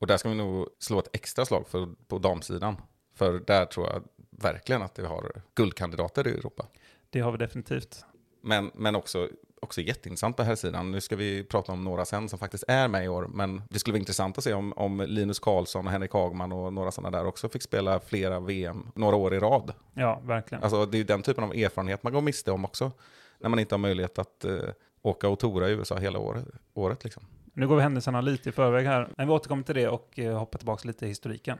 Och 0.00 0.06
där 0.06 0.16
ska 0.16 0.28
vi 0.28 0.34
nog 0.34 0.68
slå 0.78 0.98
ett 0.98 1.08
extra 1.12 1.44
slag 1.44 1.68
för, 1.68 1.88
på 2.08 2.18
damsidan. 2.18 2.76
För 3.14 3.38
där 3.46 3.66
tror 3.66 3.86
jag 3.86 4.02
verkligen 4.30 4.82
att 4.82 4.98
vi 4.98 5.06
har 5.06 5.42
guldkandidater 5.54 6.26
i 6.26 6.30
Europa. 6.30 6.66
Det 7.14 7.20
har 7.20 7.32
vi 7.32 7.38
definitivt. 7.38 8.04
Men, 8.40 8.70
men 8.74 8.96
också, 8.96 9.28
också 9.60 9.80
jätteintressant 9.80 10.36
på 10.36 10.42
här 10.42 10.54
sidan. 10.54 10.90
Nu 10.90 11.00
ska 11.00 11.16
vi 11.16 11.44
prata 11.44 11.72
om 11.72 11.84
några 11.84 12.04
sen 12.04 12.28
som 12.28 12.38
faktiskt 12.38 12.64
är 12.68 12.88
med 12.88 13.04
i 13.04 13.08
år. 13.08 13.26
Men 13.26 13.62
det 13.70 13.78
skulle 13.78 13.92
vara 13.92 13.98
intressant 13.98 14.38
att 14.38 14.44
se 14.44 14.54
om, 14.54 14.72
om 14.72 15.04
Linus 15.08 15.38
Karlsson 15.38 15.86
och 15.86 15.92
Henrik 15.92 16.12
Hagman 16.12 16.52
och 16.52 16.72
några 16.72 16.90
sådana 16.90 17.18
där 17.18 17.26
också 17.26 17.48
fick 17.48 17.62
spela 17.62 18.00
flera 18.00 18.40
VM 18.40 18.86
några 18.94 19.16
år 19.16 19.34
i 19.34 19.38
rad. 19.38 19.72
Ja, 19.94 20.20
verkligen. 20.24 20.64
Alltså 20.64 20.86
det 20.86 20.96
är 20.96 20.98
ju 20.98 21.04
den 21.04 21.22
typen 21.22 21.44
av 21.44 21.54
erfarenhet 21.54 22.02
man 22.02 22.12
går 22.12 22.20
miste 22.20 22.52
om 22.52 22.64
också. 22.64 22.92
När 23.38 23.48
man 23.48 23.58
inte 23.58 23.74
har 23.74 23.78
möjlighet 23.78 24.18
att 24.18 24.44
eh, 24.44 24.58
åka 25.02 25.28
och 25.28 25.38
tora 25.38 25.68
i 25.68 25.72
USA 25.72 25.96
hela 25.96 26.18
året. 26.18 26.44
året 26.74 27.04
liksom. 27.04 27.22
Nu 27.52 27.68
går 27.68 27.76
vi 27.76 27.82
händelserna 27.82 28.20
lite 28.20 28.48
i 28.48 28.52
förväg 28.52 28.86
här, 28.86 29.08
men 29.16 29.28
vi 29.28 29.34
återkommer 29.34 29.62
till 29.62 29.74
det 29.74 29.88
och 29.88 30.18
eh, 30.18 30.38
hoppar 30.38 30.58
tillbaka 30.58 30.86
lite 30.86 31.04
i 31.04 31.08
historiken. 31.08 31.58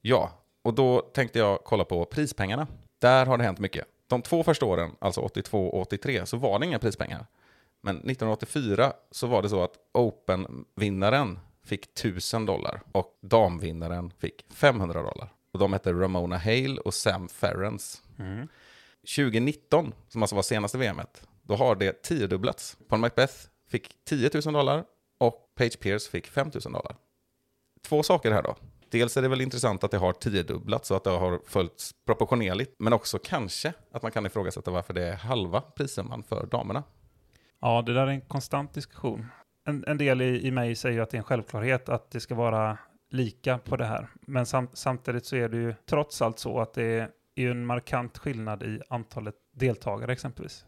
Ja, 0.00 0.30
och 0.62 0.74
då 0.74 1.00
tänkte 1.00 1.38
jag 1.38 1.58
kolla 1.64 1.84
på 1.84 2.04
prispengarna. 2.04 2.66
Där 2.98 3.26
har 3.26 3.38
det 3.38 3.44
hänt 3.44 3.58
mycket. 3.58 3.86
De 4.10 4.22
två 4.22 4.42
första 4.42 4.66
åren, 4.66 4.90
alltså 4.98 5.20
82 5.20 5.68
och 5.68 5.80
83, 5.80 6.26
så 6.26 6.36
var 6.36 6.58
det 6.58 6.66
inga 6.66 6.78
prispengar. 6.78 7.26
Men 7.80 7.96
1984 7.96 8.92
så 9.10 9.26
var 9.26 9.42
det 9.42 9.48
så 9.48 9.62
att 9.62 9.74
Open-vinnaren 9.92 11.38
fick 11.64 11.84
1000 11.84 12.46
dollar 12.46 12.80
och 12.92 13.18
damvinnaren 13.20 14.12
fick 14.18 14.44
500 14.52 15.02
dollar. 15.02 15.32
Och 15.52 15.58
de 15.58 15.72
hette 15.72 15.92
Ramona 15.92 16.38
Hale 16.38 16.80
och 16.80 16.94
Sam 16.94 17.28
Ferrens. 17.28 18.02
2019, 19.16 19.94
som 20.08 20.22
alltså 20.22 20.36
var 20.36 20.42
senaste 20.42 20.78
VMet, 20.78 21.28
då 21.42 21.54
har 21.54 21.74
det 21.76 22.02
tiodubblats. 22.02 22.76
Paul 22.88 23.00
Macbeth 23.00 23.34
fick 23.68 24.04
10 24.04 24.30
000 24.44 24.54
dollar 24.54 24.84
och 25.18 25.52
Page 25.54 25.80
Pierce 25.80 26.10
fick 26.10 26.26
5 26.26 26.50
000 26.64 26.72
dollar. 26.72 26.96
Två 27.82 28.02
saker 28.02 28.30
här 28.30 28.42
då. 28.42 28.56
Dels 28.90 29.16
är 29.16 29.22
det 29.22 29.28
väl 29.28 29.40
intressant 29.40 29.84
att 29.84 29.90
det 29.90 29.98
har 29.98 30.12
tiodubblats 30.12 30.90
och 30.90 30.96
att 30.96 31.04
det 31.04 31.10
har 31.10 31.40
följts 31.46 31.92
proportionerligt, 32.06 32.74
men 32.78 32.92
också 32.92 33.18
kanske 33.18 33.72
att 33.92 34.02
man 34.02 34.12
kan 34.12 34.26
ifrågasätta 34.26 34.70
varför 34.70 34.94
det 34.94 35.08
är 35.08 35.16
halva 35.16 35.60
prissumman 35.60 36.22
för 36.22 36.46
damerna. 36.46 36.82
Ja, 37.60 37.82
det 37.82 37.94
där 37.94 38.06
är 38.06 38.10
en 38.10 38.20
konstant 38.20 38.74
diskussion. 38.74 39.26
En, 39.68 39.84
en 39.86 39.98
del 39.98 40.22
i, 40.22 40.46
i 40.46 40.50
mig 40.50 40.74
säger 40.74 40.96
ju 40.96 41.02
att 41.02 41.10
det 41.10 41.16
är 41.16 41.18
en 41.18 41.24
självklarhet 41.24 41.88
att 41.88 42.10
det 42.10 42.20
ska 42.20 42.34
vara 42.34 42.78
lika 43.10 43.58
på 43.58 43.76
det 43.76 43.84
här. 43.84 44.08
Men 44.26 44.46
sam, 44.46 44.68
samtidigt 44.72 45.26
så 45.26 45.36
är 45.36 45.48
det 45.48 45.56
ju 45.56 45.74
trots 45.90 46.22
allt 46.22 46.38
så 46.38 46.60
att 46.60 46.74
det 46.74 46.82
är, 46.82 47.08
är 47.34 47.42
ju 47.42 47.50
en 47.50 47.66
markant 47.66 48.18
skillnad 48.18 48.62
i 48.62 48.80
antalet 48.88 49.34
deltagare 49.56 50.12
exempelvis. 50.12 50.64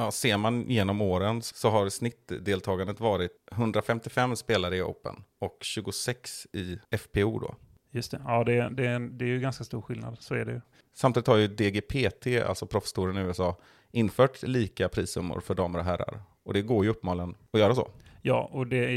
Ja, 0.00 0.10
ser 0.10 0.36
man 0.36 0.70
genom 0.70 1.00
åren 1.00 1.42
så 1.42 1.70
har 1.70 1.88
snittdeltagandet 1.88 3.00
varit 3.00 3.30
155 3.52 4.36
spelare 4.36 4.76
i 4.76 4.82
Open 4.82 5.14
och 5.38 5.58
26 5.60 6.46
i 6.52 6.78
FPO 6.98 7.38
då. 7.38 7.54
Just 7.90 8.10
det, 8.10 8.20
ja 8.24 8.44
det, 8.44 8.68
det, 8.68 9.08
det 9.08 9.24
är 9.24 9.28
ju 9.28 9.40
ganska 9.40 9.64
stor 9.64 9.82
skillnad, 9.82 10.16
så 10.20 10.34
är 10.34 10.44
det 10.44 10.52
ju. 10.52 10.60
Samtidigt 10.94 11.26
har 11.26 11.36
ju 11.36 11.48
DGPT, 11.48 12.26
alltså 12.46 12.66
proffstouren 12.66 13.18
i 13.18 13.20
USA, 13.20 13.60
infört 13.90 14.42
lika 14.42 14.88
prissummor 14.88 15.40
för 15.40 15.54
damer 15.54 15.78
och 15.78 15.84
herrar. 15.84 16.22
Och 16.42 16.54
det 16.54 16.62
går 16.62 16.84
ju 16.84 16.90
uppenbarligen 16.90 17.34
att 17.50 17.60
göra 17.60 17.74
så. 17.74 17.90
Ja, 18.22 18.48
och 18.52 18.66
det 18.66 18.84
är 18.84 18.90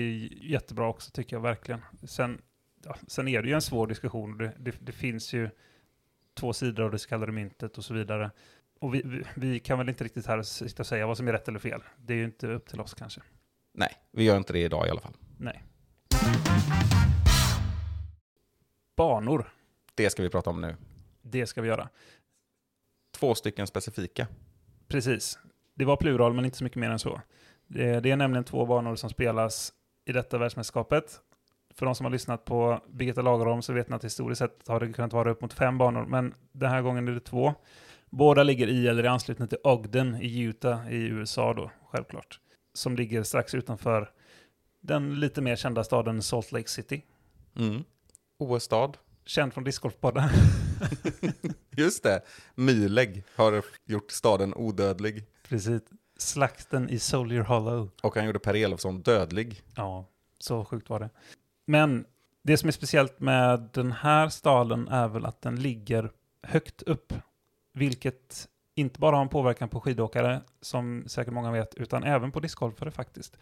jättebra 0.52 0.88
också 0.88 1.12
tycker 1.12 1.36
jag 1.36 1.42
verkligen. 1.42 1.82
Sen, 2.04 2.42
ja, 2.86 2.96
sen 3.08 3.28
är 3.28 3.42
det 3.42 3.48
ju 3.48 3.56
en 3.56 3.62
svår 3.62 3.88
diskussion. 3.88 4.38
Det, 4.38 4.54
det, 4.60 4.76
det 4.80 4.92
finns 4.92 5.34
ju 5.34 5.50
två 6.34 6.54
sidor 6.54 6.84
av 6.84 6.92
det 6.92 7.00
så 7.00 7.10
kallade 7.10 7.32
myntet 7.32 7.78
och 7.78 7.86
så 7.86 7.94
vidare. 7.94 8.32
Och 8.84 8.94
vi, 8.94 9.02
vi, 9.06 9.24
vi 9.36 9.60
kan 9.60 9.78
väl 9.78 9.90
inte 9.90 10.04
riktigt 10.04 10.26
här 10.26 10.42
sitta 10.42 10.84
och 10.84 10.88
säga 10.88 11.08
vad 11.08 11.18
som 11.18 11.28
är 11.28 11.32
rätt 11.32 11.48
eller 11.48 11.60
fel. 11.60 11.84
Det 11.98 12.14
är 12.14 12.18
ju 12.18 12.24
inte 12.24 12.48
upp 12.48 12.68
till 12.70 12.82
oss 12.82 12.94
kanske. 12.94 13.22
Nej, 13.74 13.90
vi 14.12 14.24
gör 14.24 14.38
inte 14.38 14.54
det 14.54 14.60
idag 14.60 14.88
i 14.88 14.90
alla 14.90 15.00
fall. 15.02 15.14
Nej. 15.38 15.64
Banor, 18.96 19.54
Det 19.96 20.10
ska 20.10 20.24
vi 20.24 20.30
prata 20.30 20.50
om 20.50 20.62
nu. 20.62 20.76
det 21.22 21.48
ska 21.48 21.62
vi 21.62 21.68
göra. 21.68 21.90
Två 23.20 23.36
stycken 23.36 23.68
specifika. 23.68 24.28
Precis. 24.88 25.40
Det 25.76 25.86
var 25.86 25.98
plural, 25.98 26.34
men 26.34 26.46
inte 26.46 26.58
så 26.58 26.64
mycket 26.64 26.80
mer 26.80 26.90
än 26.90 27.00
så. 27.00 27.22
Det, 27.68 28.00
det 28.00 28.12
är 28.12 28.16
nämligen 28.18 28.44
två 28.44 28.66
banor 28.66 28.96
som 28.96 29.10
spelas 29.10 29.74
i 30.06 30.12
detta 30.12 30.38
världsmästerskapet. 30.38 31.22
För 31.74 31.86
de 31.86 31.96
som 31.96 32.04
har 32.06 32.12
lyssnat 32.12 32.46
på 32.46 32.82
Birgitta 32.90 33.22
Lagerholm 33.22 33.62
så 33.62 33.74
vet 33.74 33.90
ni 33.90 33.96
att 33.96 34.04
historiskt 34.04 34.40
sett 34.40 34.68
har 34.68 34.80
det 34.80 34.94
kunnat 34.94 35.14
vara 35.14 35.32
upp 35.32 35.42
mot 35.42 35.54
fem 35.54 35.78
banor, 35.78 36.06
men 36.06 36.34
den 36.52 36.70
här 36.70 36.82
gången 36.82 37.08
är 37.08 37.12
det 37.12 37.20
två. 37.20 37.54
Båda 38.14 38.44
ligger 38.44 38.68
i 38.68 38.88
eller 38.88 39.04
i 39.04 39.08
anslutning 39.08 39.48
till 39.48 39.58
Ogden 39.64 40.16
i 40.22 40.40
Utah 40.40 40.94
i 40.94 40.96
USA 40.96 41.54
då, 41.54 41.72
självklart. 41.92 42.40
Som 42.74 42.96
ligger 42.96 43.24
strax 43.24 43.54
utanför 43.54 44.12
den 44.82 45.20
lite 45.20 45.42
mer 45.42 45.56
kända 45.56 45.84
staden 45.84 46.22
Salt 46.22 46.52
Lake 46.52 46.70
City. 46.70 47.04
Mm. 47.56 47.84
OS-stad. 48.38 48.98
Känd 49.26 49.54
från 49.54 49.64
discgolfpodden. 49.64 50.30
Just 51.78 52.04
det. 52.04 52.22
Myleg 52.56 53.24
har 53.36 53.64
gjort 53.86 54.12
staden 54.12 54.54
odödlig. 54.54 55.26
Precis. 55.48 55.82
Slakten 56.18 56.90
i 56.90 57.00
Soldier 57.00 57.42
Hollow. 57.42 57.92
Och 58.04 58.16
han 58.16 58.26
gjorde 58.26 58.40
Per 58.40 58.56
Elofsson 58.56 59.02
dödlig. 59.02 59.64
Ja, 59.76 60.06
så 60.40 60.66
sjukt 60.66 60.90
var 60.90 61.00
det. 61.00 61.10
Men 61.66 62.06
det 62.44 62.58
som 62.58 62.68
är 62.68 62.72
speciellt 62.72 63.20
med 63.20 63.70
den 63.74 63.92
här 63.92 64.30
staden 64.30 64.88
är 64.88 65.08
väl 65.08 65.26
att 65.26 65.42
den 65.42 65.56
ligger 65.56 66.12
högt 66.44 66.82
upp. 66.82 67.14
Vilket 67.74 68.48
inte 68.76 69.00
bara 69.00 69.16
har 69.16 69.22
en 69.22 69.30
påverkan 69.30 69.70
på 69.70 69.80
skidåkare, 69.80 70.42
som 70.62 71.04
säkert 71.08 71.34
många 71.34 71.52
vet, 71.52 71.76
utan 71.76 72.04
även 72.04 72.32
på 72.32 72.40
discgolfare 72.40 72.92
faktiskt. 72.92 73.38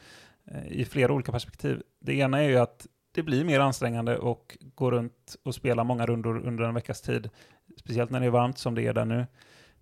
Eh, 0.46 0.68
I 0.68 0.86
flera 0.86 1.14
olika 1.14 1.32
perspektiv. 1.32 1.82
Det 2.00 2.14
ena 2.14 2.40
är 2.40 2.50
ju 2.50 2.58
att 2.58 2.88
det 3.12 3.24
blir 3.24 3.46
mer 3.46 3.60
ansträngande 3.60 4.18
och 4.18 4.58
gå 4.76 4.92
runt 4.92 5.36
och 5.44 5.56
spela 5.56 5.84
många 5.84 6.06
rundor 6.06 6.48
under 6.48 6.64
en 6.64 6.74
veckas 6.74 7.02
tid. 7.02 7.30
Speciellt 7.78 8.12
när 8.12 8.20
det 8.20 8.26
är 8.26 8.30
varmt 8.30 8.58
som 8.58 8.76
det 8.76 8.88
är 8.88 8.94
där 8.94 9.06
nu. 9.06 9.28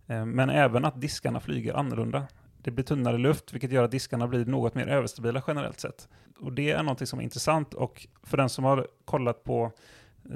Eh, 0.07 0.25
men 0.25 0.49
även 0.49 0.85
att 0.85 1.01
diskarna 1.01 1.39
flyger 1.39 1.73
annorlunda. 1.73 2.27
Det 2.57 2.71
blir 2.71 2.85
tunnare 2.85 3.17
luft, 3.17 3.53
vilket 3.53 3.71
gör 3.71 3.83
att 3.83 3.91
diskarna 3.91 4.27
blir 4.27 4.45
något 4.45 4.75
mer 4.75 4.87
överstabila 4.87 5.43
generellt 5.47 5.79
sett. 5.79 6.07
Och 6.39 6.53
det 6.53 6.71
är 6.71 6.83
någonting 6.83 7.07
som 7.07 7.19
är 7.19 7.23
intressant 7.23 7.73
och 7.73 8.07
för 8.23 8.37
den 8.37 8.49
som 8.49 8.63
har 8.63 8.87
kollat 9.05 9.43
på 9.43 9.71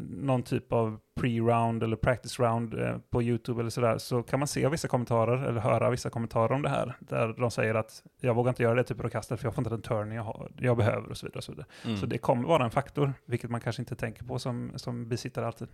någon 0.09 0.43
typ 0.43 0.73
av 0.73 0.99
pre-round 1.19 1.83
eller 1.83 1.95
practice 1.95 2.39
round 2.39 2.73
eh, 2.73 2.97
på 3.09 3.23
YouTube 3.23 3.59
eller 3.59 3.69
sådär 3.69 3.97
så 3.97 4.23
kan 4.23 4.39
man 4.39 4.47
se 4.47 4.69
vissa 4.69 4.87
kommentarer 4.87 5.47
eller 5.47 5.61
höra 5.61 5.89
vissa 5.89 6.09
kommentarer 6.09 6.51
om 6.51 6.61
det 6.61 6.69
här. 6.69 6.97
Där 6.99 7.35
de 7.39 7.51
säger 7.51 7.75
att 7.75 8.03
jag 8.21 8.33
vågar 8.33 8.49
inte 8.49 8.63
göra 8.63 8.75
det 8.75 8.83
typen 8.83 9.05
av 9.05 9.09
kastet 9.09 9.39
för 9.39 9.47
jag 9.47 9.55
får 9.55 9.61
inte 9.61 9.69
den 9.69 9.81
turn 9.81 10.11
jag, 10.11 10.23
har, 10.23 10.51
jag 10.57 10.77
behöver 10.77 11.09
och 11.09 11.17
så 11.17 11.25
vidare. 11.25 11.37
Och 11.37 11.43
så 11.43 11.51
vidare. 11.51 11.67
Mm. 11.85 11.97
Så 11.97 12.05
det 12.05 12.17
kommer 12.17 12.47
vara 12.47 12.63
en 12.63 12.71
faktor, 12.71 13.13
vilket 13.25 13.49
man 13.49 13.61
kanske 13.61 13.81
inte 13.81 13.95
tänker 13.95 14.23
på 14.23 14.39
som, 14.39 14.71
som 14.75 15.09
bisittare 15.09 15.47
alltid. 15.47 15.67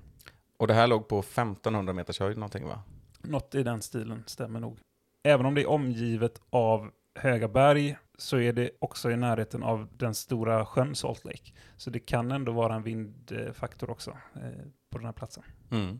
Och 0.57 0.67
det 0.67 0.73
här 0.73 0.87
låg 0.87 1.07
på 1.07 1.19
1500 1.19 1.93
meters 1.93 2.19
höjd 2.19 2.37
någonting 2.37 2.65
va? 2.65 2.83
Något 3.21 3.55
i 3.55 3.63
den 3.63 3.81
stilen 3.81 4.23
stämmer 4.25 4.59
nog. 4.59 4.79
Även 5.23 5.45
om 5.45 5.55
det 5.55 5.61
är 5.61 5.69
omgivet 5.69 6.41
av 6.49 6.91
höga 7.15 7.47
berg 7.47 7.97
så 8.17 8.37
är 8.37 8.53
det 8.53 8.71
också 8.79 9.11
i 9.11 9.17
närheten 9.17 9.63
av 9.63 9.87
den 9.97 10.15
stora 10.15 10.65
sjön 10.65 10.95
Salt 10.95 11.25
Lake. 11.25 11.51
Så 11.77 11.89
det 11.89 11.99
kan 11.99 12.31
ändå 12.31 12.51
vara 12.51 12.75
en 12.75 12.83
vindfaktor 12.83 13.89
också 13.89 14.11
eh, 14.35 14.65
på 14.89 14.97
den 14.97 15.05
här 15.05 15.13
platsen. 15.13 15.43
Mm. 15.71 15.99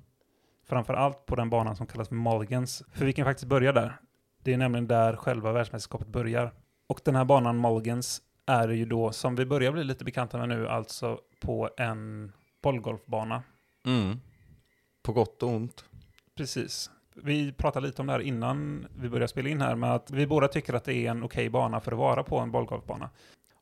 Framför 0.66 0.94
allt 0.94 1.26
på 1.26 1.36
den 1.36 1.50
banan 1.50 1.76
som 1.76 1.88
kallas 1.88 2.08
för 2.08 2.16
Mulligans. 2.16 2.84
För 2.94 3.06
vi 3.06 3.14
kan 3.14 3.26
faktiskt 3.26 3.48
börja 3.48 3.72
där. 3.72 4.00
Det 4.44 4.54
är 4.54 4.58
nämligen 4.58 4.88
där 4.88 5.16
själva 5.16 5.52
världsmästerskapet 5.52 6.08
börjar. 6.08 6.54
Och 6.88 7.02
den 7.04 7.16
här 7.16 7.26
banan 7.26 7.62
Mulligans 7.62 8.22
är 8.46 8.70
ju 8.70 8.86
då, 8.86 9.12
som 9.12 9.36
vi 9.36 9.46
börjar 9.46 9.72
bli 9.72 9.84
lite 9.84 10.06
bekanta 10.06 10.38
med 10.38 10.50
nu, 10.50 10.68
alltså 10.68 11.20
på 11.40 11.70
en 11.78 12.32
bollgolfbana. 12.62 13.44
Mm. 13.86 14.20
På 15.02 15.14
gott 15.14 15.44
och 15.44 15.50
ont. 15.50 15.86
Precis. 16.36 16.92
Vi 17.24 17.52
pratade 17.52 17.88
lite 17.88 18.02
om 18.02 18.08
det 18.08 18.14
här 18.14 18.20
innan 18.20 18.88
vi 18.96 19.10
började 19.10 19.28
spela 19.28 19.50
in 19.50 19.62
här, 19.62 19.76
med 19.76 19.94
att 19.94 20.12
vi 20.12 20.28
båda 20.28 20.48
tycker 20.48 20.74
att 20.74 20.84
det 20.84 20.94
är 20.94 21.12
en 21.12 21.24
okej 21.24 21.50
bana 21.50 21.80
för 21.80 21.92
att 21.92 21.98
vara 21.98 22.24
på 22.24 22.38
en 22.40 22.52
bollgolfbana. 22.52 23.10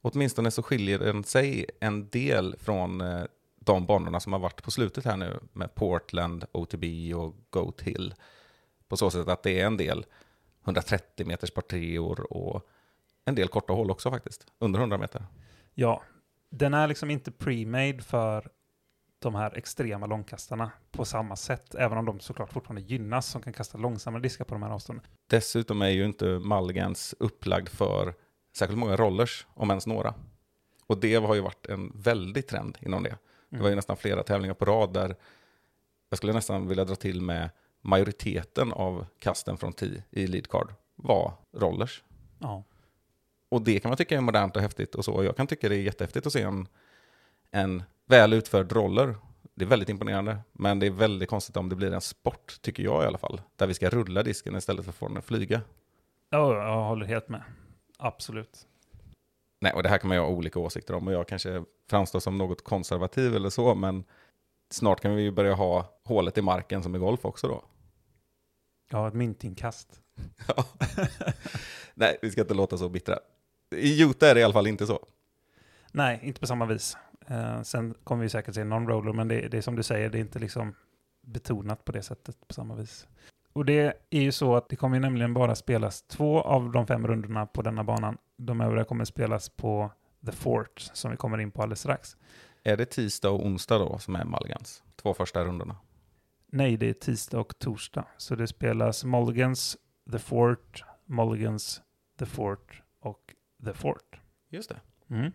Åtminstone 0.01 0.51
så 0.51 0.63
skiljer 0.63 0.99
den 0.99 1.23
sig 1.23 1.65
en 1.79 2.09
del 2.09 2.55
från 2.59 3.01
eh, 3.01 3.23
de 3.59 3.85
banorna 3.85 4.19
som 4.19 4.33
har 4.33 4.39
varit 4.39 4.63
på 4.63 4.71
slutet 4.71 5.05
här 5.05 5.17
nu 5.17 5.39
med 5.53 5.75
Portland, 5.75 6.45
OTB 6.51 6.83
och 7.15 7.35
Goat 7.49 7.81
Hill. 7.81 8.13
På 8.87 8.97
så 8.97 9.09
sätt 9.09 9.27
att 9.27 9.43
det 9.43 9.59
är 9.59 9.65
en 9.65 9.77
del 9.77 10.05
130 10.63 11.27
meters 11.27 11.51
par 11.51 11.61
treor 11.61 12.33
och 12.33 12.67
en 13.25 13.35
del 13.35 13.47
korta 13.47 13.73
hål 13.73 13.91
också 13.91 14.11
faktiskt, 14.11 14.45
under 14.59 14.79
100 14.79 14.97
meter. 14.97 15.25
Ja, 15.73 16.01
den 16.49 16.73
är 16.73 16.87
liksom 16.87 17.11
inte 17.11 17.31
pre-made 17.31 18.01
för 18.01 18.49
de 19.19 19.35
här 19.35 19.57
extrema 19.57 20.05
långkastarna 20.05 20.71
på 20.91 21.05
samma 21.05 21.35
sätt, 21.35 21.75
även 21.75 21.97
om 21.97 22.05
de 22.05 22.19
såklart 22.19 22.53
fortfarande 22.53 22.81
gynnas 22.81 23.27
som 23.27 23.41
kan 23.41 23.53
kasta 23.53 23.77
långsammare 23.77 24.21
diskar 24.21 24.45
på 24.45 24.55
de 24.55 24.63
här 24.63 24.69
avstånden. 24.69 25.05
Dessutom 25.29 25.81
är 25.81 25.89
ju 25.89 26.05
inte 26.05 26.25
Mulligans 26.25 27.15
upplagd 27.19 27.69
för 27.69 28.13
särskilt 28.57 28.79
många 28.79 28.95
rollers, 28.95 29.47
om 29.53 29.69
ens 29.69 29.87
några. 29.87 30.13
Och 30.87 30.97
det 30.97 31.15
har 31.15 31.35
ju 31.35 31.41
varit 31.41 31.65
en 31.65 31.91
väldig 31.95 32.47
trend 32.47 32.77
inom 32.81 33.03
det. 33.03 33.17
Det 33.49 33.59
var 33.59 33.69
ju 33.69 33.75
nästan 33.75 33.97
flera 33.97 34.23
tävlingar 34.23 34.53
på 34.53 34.65
rad 34.65 34.93
där 34.93 35.15
jag 36.09 36.17
skulle 36.17 36.33
nästan 36.33 36.67
vilja 36.67 36.85
dra 36.85 36.95
till 36.95 37.21
med 37.21 37.49
majoriteten 37.81 38.73
av 38.73 39.05
kasten 39.19 39.57
från 39.57 39.73
10 39.73 40.03
i 40.09 40.27
lead 40.27 40.47
card 40.47 40.73
var 40.95 41.33
rollers. 41.57 42.03
Ja, 42.39 42.63
Och 43.49 43.61
det 43.61 43.79
kan 43.79 43.89
man 43.89 43.97
tycka 43.97 44.17
är 44.17 44.21
modernt 44.21 44.55
och 44.55 44.61
häftigt 44.61 44.95
och 44.95 45.05
så. 45.05 45.23
Jag 45.23 45.35
kan 45.35 45.47
tycka 45.47 45.69
det 45.69 45.75
är 45.75 45.81
jättehäftigt 45.81 46.27
att 46.27 46.33
se 46.33 46.41
en, 46.41 46.67
en 47.51 47.83
väl 48.05 48.33
utförd 48.33 48.71
roller. 48.71 49.15
Det 49.55 49.65
är 49.65 49.69
väldigt 49.69 49.89
imponerande, 49.89 50.37
men 50.53 50.79
det 50.79 50.85
är 50.85 50.91
väldigt 50.91 51.29
konstigt 51.29 51.57
om 51.57 51.69
det 51.69 51.75
blir 51.75 51.93
en 51.93 52.01
sport, 52.01 52.61
tycker 52.61 52.83
jag 52.83 53.03
i 53.03 53.07
alla 53.07 53.17
fall. 53.17 53.41
Där 53.55 53.67
vi 53.67 53.73
ska 53.73 53.89
rulla 53.89 54.23
disken 54.23 54.55
istället 54.55 54.85
för 54.85 54.91
att 54.91 54.95
få 54.95 55.07
den 55.07 55.17
att 55.17 55.25
flyga. 55.25 55.61
ja 56.29 56.55
jag 56.55 56.83
håller 56.83 57.05
helt 57.05 57.29
med. 57.29 57.43
Absolut. 57.97 58.67
Nej, 59.61 59.73
och 59.73 59.83
det 59.83 59.89
här 59.89 59.97
kan 59.97 60.07
man 60.07 60.17
ju 60.17 60.21
ha 60.21 60.29
olika 60.29 60.59
åsikter 60.59 60.93
om 60.93 61.07
och 61.07 61.13
jag 61.13 61.27
kanske 61.27 61.63
framstår 61.89 62.19
som 62.19 62.37
något 62.37 62.63
konservativ 62.63 63.35
eller 63.35 63.49
så, 63.49 63.75
men 63.75 64.03
snart 64.69 65.01
kan 65.01 65.15
vi 65.15 65.21
ju 65.21 65.31
börja 65.31 65.53
ha 65.53 65.99
hålet 66.03 66.37
i 66.37 66.41
marken 66.41 66.83
som 66.83 66.95
i 66.95 66.99
golf 66.99 67.25
också 67.25 67.47
då. 67.47 67.63
Ja, 68.89 69.07
ett 69.07 69.13
myntinkast. 69.13 70.01
Ja. 70.47 70.65
Nej, 71.93 72.17
vi 72.21 72.31
ska 72.31 72.41
inte 72.41 72.53
låta 72.53 72.77
så 72.77 72.89
bittra. 72.89 73.19
I 73.75 74.03
Utah 74.03 74.29
är 74.29 74.33
det 74.35 74.39
i 74.41 74.43
alla 74.43 74.53
fall 74.53 74.67
inte 74.67 74.87
så. 74.87 75.05
Nej, 75.91 76.19
inte 76.23 76.39
på 76.39 76.47
samma 76.47 76.65
vis. 76.65 76.97
Eh, 77.27 77.61
sen 77.61 77.93
kommer 78.03 78.23
vi 78.23 78.29
säkert 78.29 78.55
se 78.55 78.63
non-roller, 78.63 79.13
men 79.13 79.27
det, 79.27 79.47
det 79.47 79.57
är 79.57 79.61
som 79.61 79.75
du 79.75 79.83
säger, 79.83 80.09
det 80.09 80.17
är 80.17 80.21
inte 80.21 80.39
liksom 80.39 80.75
betonat 81.21 81.85
på 81.85 81.91
det 81.91 82.01
sättet 82.01 82.47
på 82.47 82.53
samma 82.53 82.75
vis. 82.75 83.07
Och 83.53 83.65
det 83.65 83.93
är 84.09 84.21
ju 84.21 84.31
så 84.31 84.55
att 84.55 84.69
det 84.69 84.75
kommer 84.75 84.99
nämligen 84.99 85.33
bara 85.33 85.55
spelas 85.55 86.01
två 86.01 86.41
av 86.41 86.71
de 86.71 86.87
fem 86.87 87.07
rundorna 87.07 87.45
på 87.45 87.61
denna 87.61 87.83
banan. 87.83 88.17
De 88.37 88.61
övriga 88.61 88.85
kommer 88.85 89.05
spelas 89.05 89.49
på 89.49 89.91
The 90.25 90.31
Fort, 90.31 90.79
som 90.93 91.11
vi 91.11 91.17
kommer 91.17 91.37
in 91.37 91.51
på 91.51 91.61
alldeles 91.61 91.79
strax. 91.79 92.17
Är 92.63 92.77
det 92.77 92.85
tisdag 92.85 93.29
och 93.29 93.45
onsdag 93.45 93.77
då 93.77 93.97
som 93.97 94.15
är 94.15 94.25
Mulligans? 94.25 94.83
Två 94.95 95.13
första 95.13 95.43
rundorna. 95.43 95.75
Nej, 96.47 96.77
det 96.77 96.89
är 96.89 96.93
tisdag 96.93 97.39
och 97.39 97.59
torsdag. 97.59 98.05
Så 98.17 98.35
det 98.35 98.47
spelas 98.47 99.03
Mulligans, 99.03 99.77
The 100.11 100.19
Fort, 100.19 100.83
Mulligans, 101.05 101.81
The 102.19 102.25
Fort 102.25 102.81
och 102.99 103.33
The 103.65 103.73
Fort. 103.73 104.19
Just 104.49 104.69
det. 104.69 104.79
Mm. 105.15 105.31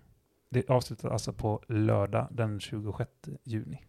Det 0.52 0.71
avslutas 0.71 1.12
alltså 1.12 1.32
på 1.32 1.62
lördag 1.68 2.28
den 2.30 2.61
26 2.61 3.11
juni. 3.44 3.82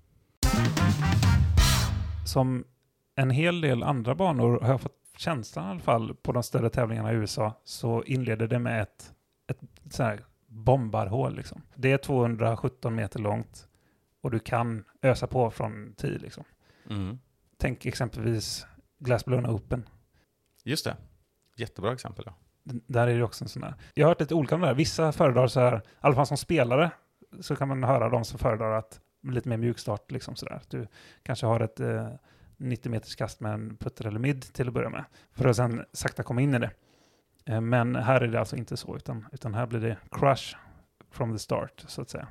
Som 2.26 2.66
en 3.16 3.30
hel 3.30 3.62
del 3.62 3.84
andra 3.84 4.16
banor 4.16 4.60
har 4.62 4.70
jag 4.70 4.82
fått 4.82 5.00
känslan 5.18 5.66
i 5.66 5.70
alla 5.70 5.80
fall 5.80 6.16
på 6.16 6.32
de 6.32 6.44
större 6.44 6.70
tävlingarna 6.70 7.14
i 7.14 7.16
USA 7.16 7.62
så 7.64 8.04
inleder 8.04 8.48
det 8.48 8.60
med 8.60 8.82
ett, 8.82 9.14
ett 9.48 9.60
så 9.90 10.04
här 10.04 10.26
bombarhål 10.48 11.36
liksom. 11.36 11.62
Det 11.76 11.92
är 11.92 11.98
217 11.98 12.96
meter 12.96 13.20
långt 13.20 13.68
och 14.22 14.32
du 14.32 14.40
kan 14.40 14.84
ösa 15.02 15.28
på 15.28 15.52
från 15.52 15.94
10 15.98 16.18
liksom. 16.18 16.44
Mm. 16.90 17.20
Tänk 17.58 17.86
exempelvis 17.86 18.66
Glassblowna 19.00 19.52
Open. 19.52 19.90
Just 20.64 20.86
det. 20.86 20.98
Jättebra 21.58 21.94
exempel. 21.94 22.26
Ja. 22.28 22.34
Där 22.64 23.08
är 23.08 23.18
det 23.18 23.24
också 23.24 23.44
en 23.44 23.50
sån 23.50 23.62
där. 23.62 23.74
Jag 23.94 24.06
har 24.06 24.10
hört 24.10 24.20
lite 24.20 24.36
olika 24.36 24.56
om 24.56 24.62
det 24.62 24.68
här. 24.68 24.74
Vissa 24.74 25.12
föredrar 25.12 25.48
så 25.48 25.60
här, 25.60 25.78
i 25.78 25.82
alla 26.00 26.16
fall 26.16 26.28
som 26.28 26.38
spelare, 26.38 26.92
så 27.40 27.56
kan 27.56 27.68
man 27.68 27.84
höra 27.84 28.10
de 28.10 28.26
som 28.26 28.40
föredrar 28.40 28.78
att 28.78 29.00
lite 29.28 29.50
mer 29.50 29.58
mjukstart 29.58 30.12
liksom 30.12 30.36
sådär. 30.36 30.62
Du 30.68 30.88
kanske 31.24 31.46
har 31.46 31.60
ett 31.60 31.80
eh, 31.80 32.08
90 32.58 32.92
meters 32.92 33.16
kast 33.16 33.40
med 33.40 33.54
en 33.54 33.78
putter 33.78 34.08
eller 34.08 34.20
mid 34.20 34.54
till 34.54 34.68
att 34.68 34.74
börja 34.74 34.90
med. 34.90 35.04
För 35.32 35.48
att 35.48 35.56
sen 35.56 35.86
sakta 35.94 36.24
komma 36.24 36.42
in 36.42 36.54
i 36.54 36.60
det. 36.60 36.72
Eh, 37.46 37.62
men 37.62 37.96
här 37.96 38.22
är 38.22 38.28
det 38.28 38.40
alltså 38.40 38.56
inte 38.56 38.78
så, 38.78 38.96
utan, 38.96 39.26
utan 39.32 39.54
här 39.54 39.66
blir 39.66 39.80
det 39.80 39.98
crush 40.12 40.56
from 41.12 41.32
the 41.34 41.40
start, 41.40 41.84
så 41.88 42.02
att 42.02 42.10
säga. 42.10 42.28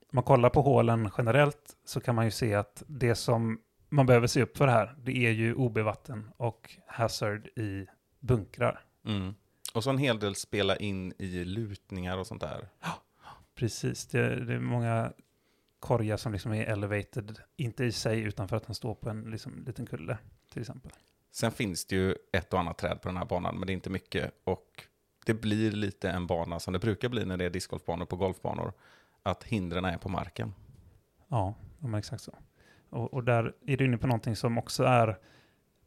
Om 0.00 0.16
man 0.16 0.24
kollar 0.24 0.50
på 0.50 0.62
hålen 0.62 1.10
generellt 1.18 1.76
så 1.84 2.00
kan 2.00 2.14
man 2.14 2.24
ju 2.24 2.30
se 2.30 2.54
att 2.54 2.82
det 2.86 3.14
som 3.14 3.60
man 3.88 4.06
behöver 4.06 4.26
se 4.26 4.42
upp 4.42 4.56
för 4.56 4.66
här, 4.66 4.94
det 4.98 5.16
är 5.26 5.30
ju 5.30 5.54
OB-vatten 5.54 6.30
och 6.36 6.70
hazard 6.86 7.46
i 7.46 7.86
bunkrar. 8.20 8.80
Mm. 9.04 9.34
Och 9.76 9.84
så 9.84 9.90
en 9.90 9.98
hel 9.98 10.18
del 10.18 10.34
spela 10.34 10.76
in 10.76 11.12
i 11.18 11.44
lutningar 11.44 12.18
och 12.18 12.26
sånt 12.26 12.40
där. 12.40 12.68
Precis, 13.54 14.06
det, 14.06 14.44
det 14.44 14.54
är 14.54 14.58
många 14.58 15.12
korgar 15.78 16.16
som 16.16 16.32
liksom 16.32 16.52
är 16.52 16.64
elevated, 16.64 17.38
inte 17.56 17.84
i 17.84 17.92
sig 17.92 18.20
utan 18.20 18.48
för 18.48 18.56
att 18.56 18.66
den 18.66 18.74
står 18.74 18.94
på 18.94 19.10
en 19.10 19.30
liksom, 19.30 19.64
liten 19.66 19.86
kulle 19.86 20.18
till 20.52 20.62
exempel. 20.62 20.92
Sen 21.30 21.52
finns 21.52 21.84
det 21.84 21.96
ju 21.96 22.14
ett 22.32 22.52
och 22.52 22.60
annat 22.60 22.78
träd 22.78 23.02
på 23.02 23.08
den 23.08 23.16
här 23.16 23.24
banan, 23.24 23.58
men 23.58 23.66
det 23.66 23.72
är 23.72 23.74
inte 23.74 23.90
mycket. 23.90 24.30
Och 24.44 24.84
det 25.26 25.34
blir 25.34 25.70
lite 25.70 26.10
en 26.10 26.26
bana 26.26 26.60
som 26.60 26.72
det 26.72 26.78
brukar 26.78 27.08
bli 27.08 27.24
när 27.24 27.36
det 27.36 27.44
är 27.44 27.50
discgolfbanor 27.50 28.06
på 28.06 28.16
golfbanor. 28.16 28.72
Att 29.22 29.44
hindren 29.44 29.84
är 29.84 29.98
på 29.98 30.08
marken. 30.08 30.54
Ja, 31.28 31.54
ja 31.78 31.86
men 31.86 31.98
exakt 31.98 32.22
så. 32.22 32.34
Och, 32.90 33.14
och 33.14 33.24
där 33.24 33.54
är 33.66 33.76
du 33.76 33.84
inne 33.84 33.98
på 33.98 34.06
någonting 34.06 34.36
som 34.36 34.58
också 34.58 34.84
är 34.84 35.18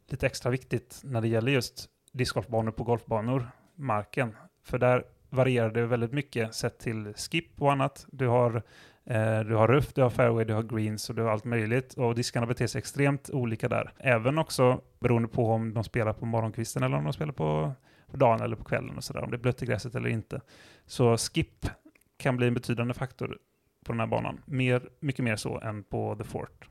lite 0.06 0.26
extra 0.26 0.50
viktigt 0.50 1.00
när 1.04 1.20
det 1.20 1.28
gäller 1.28 1.52
just 1.52 1.88
discgolfbanor 2.12 2.70
på 2.70 2.84
golfbanor, 2.84 3.50
marken. 3.80 4.36
För 4.62 4.78
där 4.78 5.04
varierar 5.30 5.70
det 5.70 5.86
väldigt 5.86 6.12
mycket 6.12 6.54
sett 6.54 6.78
till 6.78 7.14
skip 7.16 7.62
och 7.62 7.72
annat. 7.72 8.06
Du 8.12 8.26
har, 8.26 8.62
eh, 9.04 9.40
du 9.40 9.54
har 9.54 9.68
ruff, 9.68 9.92
du 9.92 10.02
har 10.02 10.10
fairway, 10.10 10.44
du 10.44 10.54
har 10.54 10.62
greens 10.62 11.10
och 11.10 11.16
du 11.16 11.22
har 11.22 11.30
allt 11.30 11.44
möjligt. 11.44 11.94
Och 11.94 12.14
diskarna 12.14 12.46
beter 12.46 12.66
sig 12.66 12.78
extremt 12.78 13.30
olika 13.30 13.68
där. 13.68 13.92
Även 13.98 14.38
också 14.38 14.80
beroende 14.98 15.28
på 15.28 15.50
om 15.50 15.74
de 15.74 15.84
spelar 15.84 16.12
på 16.12 16.26
morgonkvisten 16.26 16.82
eller 16.82 16.96
om 16.96 17.04
de 17.04 17.12
spelar 17.12 17.32
på, 17.32 17.72
på 18.10 18.16
dagen 18.16 18.40
eller 18.40 18.56
på 18.56 18.64
kvällen 18.64 18.96
och 18.96 19.04
sådär. 19.04 19.22
Om 19.22 19.30
det 19.30 19.36
är 19.36 19.38
blött 19.38 19.62
i 19.62 19.66
gräset 19.66 19.94
eller 19.94 20.08
inte. 20.08 20.40
Så 20.86 21.16
skip 21.16 21.66
kan 22.16 22.36
bli 22.36 22.46
en 22.46 22.54
betydande 22.54 22.94
faktor 22.94 23.38
på 23.84 23.92
den 23.92 24.00
här 24.00 24.06
banan. 24.06 24.42
Mer, 24.44 24.88
mycket 25.00 25.24
mer 25.24 25.36
så 25.36 25.60
än 25.60 25.84
på 25.84 26.16
The 26.16 26.24
Fort. 26.24 26.68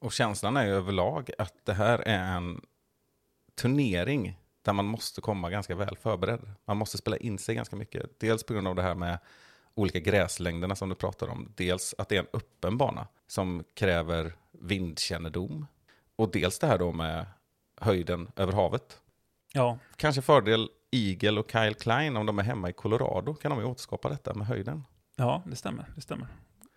Och 0.00 0.12
känslan 0.12 0.56
är 0.56 0.64
ju 0.64 0.72
överlag 0.72 1.30
att 1.38 1.54
det 1.64 1.72
här 1.72 1.98
är 1.98 2.36
en 2.36 2.60
turnering 3.60 4.38
där 4.68 4.72
man 4.72 4.86
måste 4.86 5.20
komma 5.20 5.50
ganska 5.50 5.74
väl 5.74 5.96
förberedd. 5.96 6.40
Man 6.64 6.76
måste 6.76 6.98
spela 6.98 7.16
in 7.16 7.38
sig 7.38 7.54
ganska 7.54 7.76
mycket. 7.76 8.20
Dels 8.20 8.42
på 8.42 8.52
grund 8.52 8.68
av 8.68 8.74
det 8.74 8.82
här 8.82 8.94
med 8.94 9.18
olika 9.74 9.98
gräslängderna 10.00 10.76
som 10.76 10.88
du 10.88 10.94
pratar 10.94 11.28
om. 11.28 11.52
Dels 11.56 11.94
att 11.98 12.08
det 12.08 12.16
är 12.16 12.20
en 12.20 12.26
öppen 12.32 12.78
bana 12.78 13.06
som 13.26 13.64
kräver 13.74 14.32
vindkännedom. 14.52 15.66
Och 16.16 16.30
dels 16.30 16.58
det 16.58 16.66
här 16.66 16.78
då 16.78 16.92
med 16.92 17.26
höjden 17.76 18.30
över 18.36 18.52
havet. 18.52 19.00
Ja, 19.52 19.78
Kanske 19.96 20.22
fördel 20.22 20.68
Eagle 20.90 21.40
och 21.40 21.50
Kyle 21.50 21.74
Klein 21.74 22.16
om 22.16 22.26
de 22.26 22.38
är 22.38 22.42
hemma 22.42 22.70
i 22.70 22.72
Colorado 22.72 23.34
kan 23.34 23.50
de 23.50 23.60
ju 23.60 23.66
återskapa 23.66 24.08
detta 24.08 24.34
med 24.34 24.46
höjden. 24.46 24.84
ja 25.16 25.42
det 25.46 25.56
stämmer. 25.56 25.86
Det 25.94 26.00
stämmer. 26.00 26.28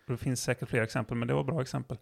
Det 0.06 0.16
finns 0.16 0.42
säkert 0.42 0.68
fler 0.68 0.82
exempel, 0.82 1.16
men 1.16 1.28
det 1.28 1.34
var 1.34 1.44
bra 1.44 1.62
exempel. 1.62 1.98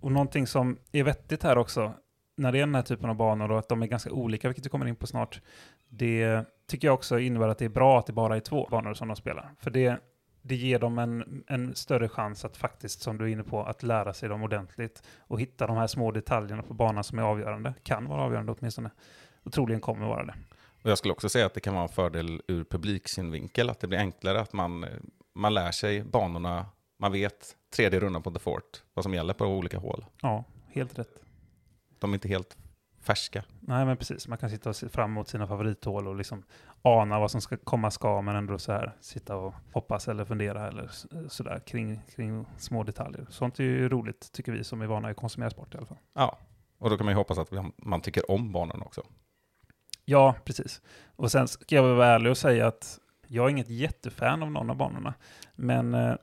Och 0.00 0.12
någonting 0.12 0.46
som 0.46 0.78
är 0.92 1.04
vettigt 1.04 1.42
här 1.42 1.58
också, 1.58 1.92
när 2.36 2.52
det 2.52 2.58
är 2.58 2.66
den 2.66 2.74
här 2.74 2.82
typen 2.82 3.10
av 3.10 3.16
banor 3.16 3.50
och 3.50 3.58
att 3.58 3.68
de 3.68 3.82
är 3.82 3.86
ganska 3.86 4.10
olika, 4.10 4.48
vilket 4.48 4.66
vi 4.66 4.70
kommer 4.70 4.86
in 4.86 4.96
på 4.96 5.06
snart, 5.06 5.40
det 5.88 6.44
tycker 6.66 6.88
jag 6.88 6.94
också 6.94 7.18
innebär 7.18 7.48
att 7.48 7.58
det 7.58 7.64
är 7.64 7.68
bra 7.68 7.98
att 7.98 8.06
det 8.06 8.12
bara 8.12 8.36
är 8.36 8.40
två 8.40 8.68
banor 8.70 8.94
som 8.94 9.08
de 9.08 9.16
spelar. 9.16 9.54
För 9.58 9.70
det, 9.70 10.00
det 10.42 10.54
ger 10.54 10.78
dem 10.78 10.98
en, 10.98 11.44
en 11.46 11.74
större 11.74 12.08
chans 12.08 12.44
att 12.44 12.56
faktiskt, 12.56 13.00
som 13.02 13.18
du 13.18 13.24
är 13.24 13.28
inne 13.28 13.42
på, 13.42 13.62
att 13.62 13.82
lära 13.82 14.14
sig 14.14 14.28
dem 14.28 14.42
ordentligt 14.42 15.02
och 15.18 15.40
hitta 15.40 15.66
de 15.66 15.76
här 15.76 15.86
små 15.86 16.10
detaljerna 16.10 16.62
på 16.62 16.74
banan 16.74 17.04
som 17.04 17.18
är 17.18 17.22
avgörande, 17.22 17.74
kan 17.82 18.06
vara 18.06 18.22
avgörande 18.22 18.54
åtminstone, 18.58 18.90
och 19.42 19.52
troligen 19.52 19.80
kommer 19.80 20.06
vara 20.06 20.24
det. 20.24 20.34
Och 20.82 20.90
jag 20.90 20.98
skulle 20.98 21.12
också 21.12 21.28
säga 21.28 21.46
att 21.46 21.54
det 21.54 21.60
kan 21.60 21.74
vara 21.74 21.82
en 21.82 21.88
fördel 21.88 22.42
ur 22.48 22.64
publiksynvinkel, 22.64 23.70
att 23.70 23.80
det 23.80 23.86
blir 23.86 23.98
enklare 23.98 24.40
att 24.40 24.52
man, 24.52 24.86
man 25.34 25.54
lär 25.54 25.70
sig 25.70 26.04
banorna, 26.04 26.66
man 26.96 27.12
vet 27.12 27.56
tredje 27.76 28.00
rundan 28.00 28.22
på 28.22 28.30
The 28.30 28.38
Fort, 28.38 28.82
vad 28.94 29.02
som 29.02 29.14
gäller 29.14 29.34
på 29.34 29.44
olika 29.46 29.78
hål. 29.78 30.04
Ja, 30.22 30.44
helt 30.68 30.98
rätt. 30.98 31.21
De 32.02 32.10
är 32.10 32.14
inte 32.14 32.28
helt 32.28 32.56
färska. 33.00 33.44
Nej, 33.60 33.84
men 33.84 33.96
precis. 33.96 34.28
Man 34.28 34.38
kan 34.38 34.50
sitta 34.50 34.68
och 34.68 34.76
se 34.76 34.88
fram 34.88 35.10
emot 35.10 35.28
sina 35.28 35.46
favorithål 35.46 36.08
och 36.08 36.16
liksom 36.16 36.42
ana 36.82 37.18
vad 37.20 37.30
som 37.30 37.40
ska 37.40 37.56
komma 37.56 37.90
ska, 37.90 38.22
men 38.22 38.36
ändå 38.36 38.58
så 38.58 38.72
här 38.72 38.92
sitta 39.00 39.36
och 39.36 39.54
hoppas 39.72 40.08
eller 40.08 40.24
fundera 40.24 40.68
eller 40.68 40.90
sådär 41.28 41.60
kring, 41.66 42.00
kring 42.16 42.46
små 42.58 42.82
detaljer. 42.84 43.26
Sånt 43.30 43.58
är 43.58 43.64
ju 43.64 43.88
roligt, 43.88 44.32
tycker 44.32 44.52
vi 44.52 44.64
som 44.64 44.82
är 44.82 44.86
vana 44.86 45.08
att 45.08 45.16
konsumera 45.16 45.50
sport 45.50 45.74
i 45.74 45.76
alla 45.78 45.86
fall. 45.86 45.98
Ja, 46.14 46.38
och 46.78 46.90
då 46.90 46.96
kan 46.96 47.04
man 47.06 47.12
ju 47.12 47.16
hoppas 47.16 47.38
att 47.38 47.50
man- 47.76 48.00
tycker 48.00 48.30
om 48.30 48.52
banorna 48.52 48.84
också. 48.84 49.02
Ja, 50.04 50.34
precis. 50.44 50.82
Och 51.16 51.30
sen 51.30 51.48
ska 51.48 51.74
jag 51.74 51.82
vara 51.82 52.06
ärlig 52.06 52.30
och 52.30 52.38
säga 52.38 52.66
att 52.66 52.98
jag 53.26 53.46
är 53.46 53.50
inget 53.50 53.68
jättefan 53.70 54.42
av 54.42 54.50
någon 54.50 54.70
av 54.70 54.76
banorna, 54.76 55.14
men 55.54 55.94
eh, 55.94 56.14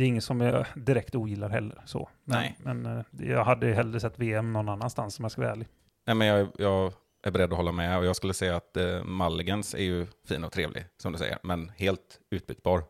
det 0.00 0.04
är 0.04 0.08
ingen 0.08 0.22
som 0.22 0.40
jag 0.40 0.66
direkt 0.74 1.14
ogillar 1.14 1.48
heller. 1.48 1.82
Så. 1.84 2.08
Men, 2.24 2.38
Nej. 2.38 2.56
men 2.58 2.86
eh, 2.86 3.28
jag 3.28 3.44
hade 3.44 3.66
hellre 3.66 4.00
sett 4.00 4.18
VM 4.18 4.52
någon 4.52 4.68
annanstans 4.68 5.18
om 5.18 5.24
jag 5.24 5.32
ska 5.32 5.40
vara 5.40 5.52
ärlig. 5.52 5.68
Nej, 6.06 6.16
men 6.16 6.26
jag, 6.26 6.48
jag 6.58 6.92
är 7.22 7.30
beredd 7.30 7.52
att 7.52 7.56
hålla 7.56 7.72
med 7.72 7.98
och 7.98 8.04
jag 8.04 8.16
skulle 8.16 8.34
säga 8.34 8.56
att 8.56 8.76
eh, 8.76 9.04
Mulligans 9.04 9.74
är 9.74 9.82
ju 9.82 10.06
fin 10.28 10.44
och 10.44 10.52
trevlig, 10.52 10.84
som 10.96 11.12
du 11.12 11.18
säger, 11.18 11.38
men 11.42 11.68
helt 11.68 12.20
utbytbar. 12.30 12.82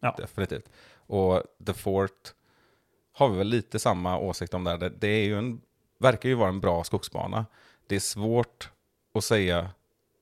Ja. 0.00 0.14
Definitivt. 0.18 0.68
Och 0.94 1.42
The 1.66 1.72
Fort 1.72 2.34
har 3.12 3.28
vi 3.28 3.38
väl 3.38 3.46
lite 3.46 3.78
samma 3.78 4.18
åsikt 4.18 4.54
om 4.54 4.64
där. 4.64 4.78
Det, 4.78 4.88
det 4.88 5.08
är 5.08 5.24
ju 5.24 5.38
en, 5.38 5.60
verkar 5.98 6.28
ju 6.28 6.34
vara 6.34 6.48
en 6.48 6.60
bra 6.60 6.84
skogsbana. 6.84 7.46
Det 7.86 7.96
är 7.96 8.00
svårt 8.00 8.70
att 9.14 9.24
säga 9.24 9.70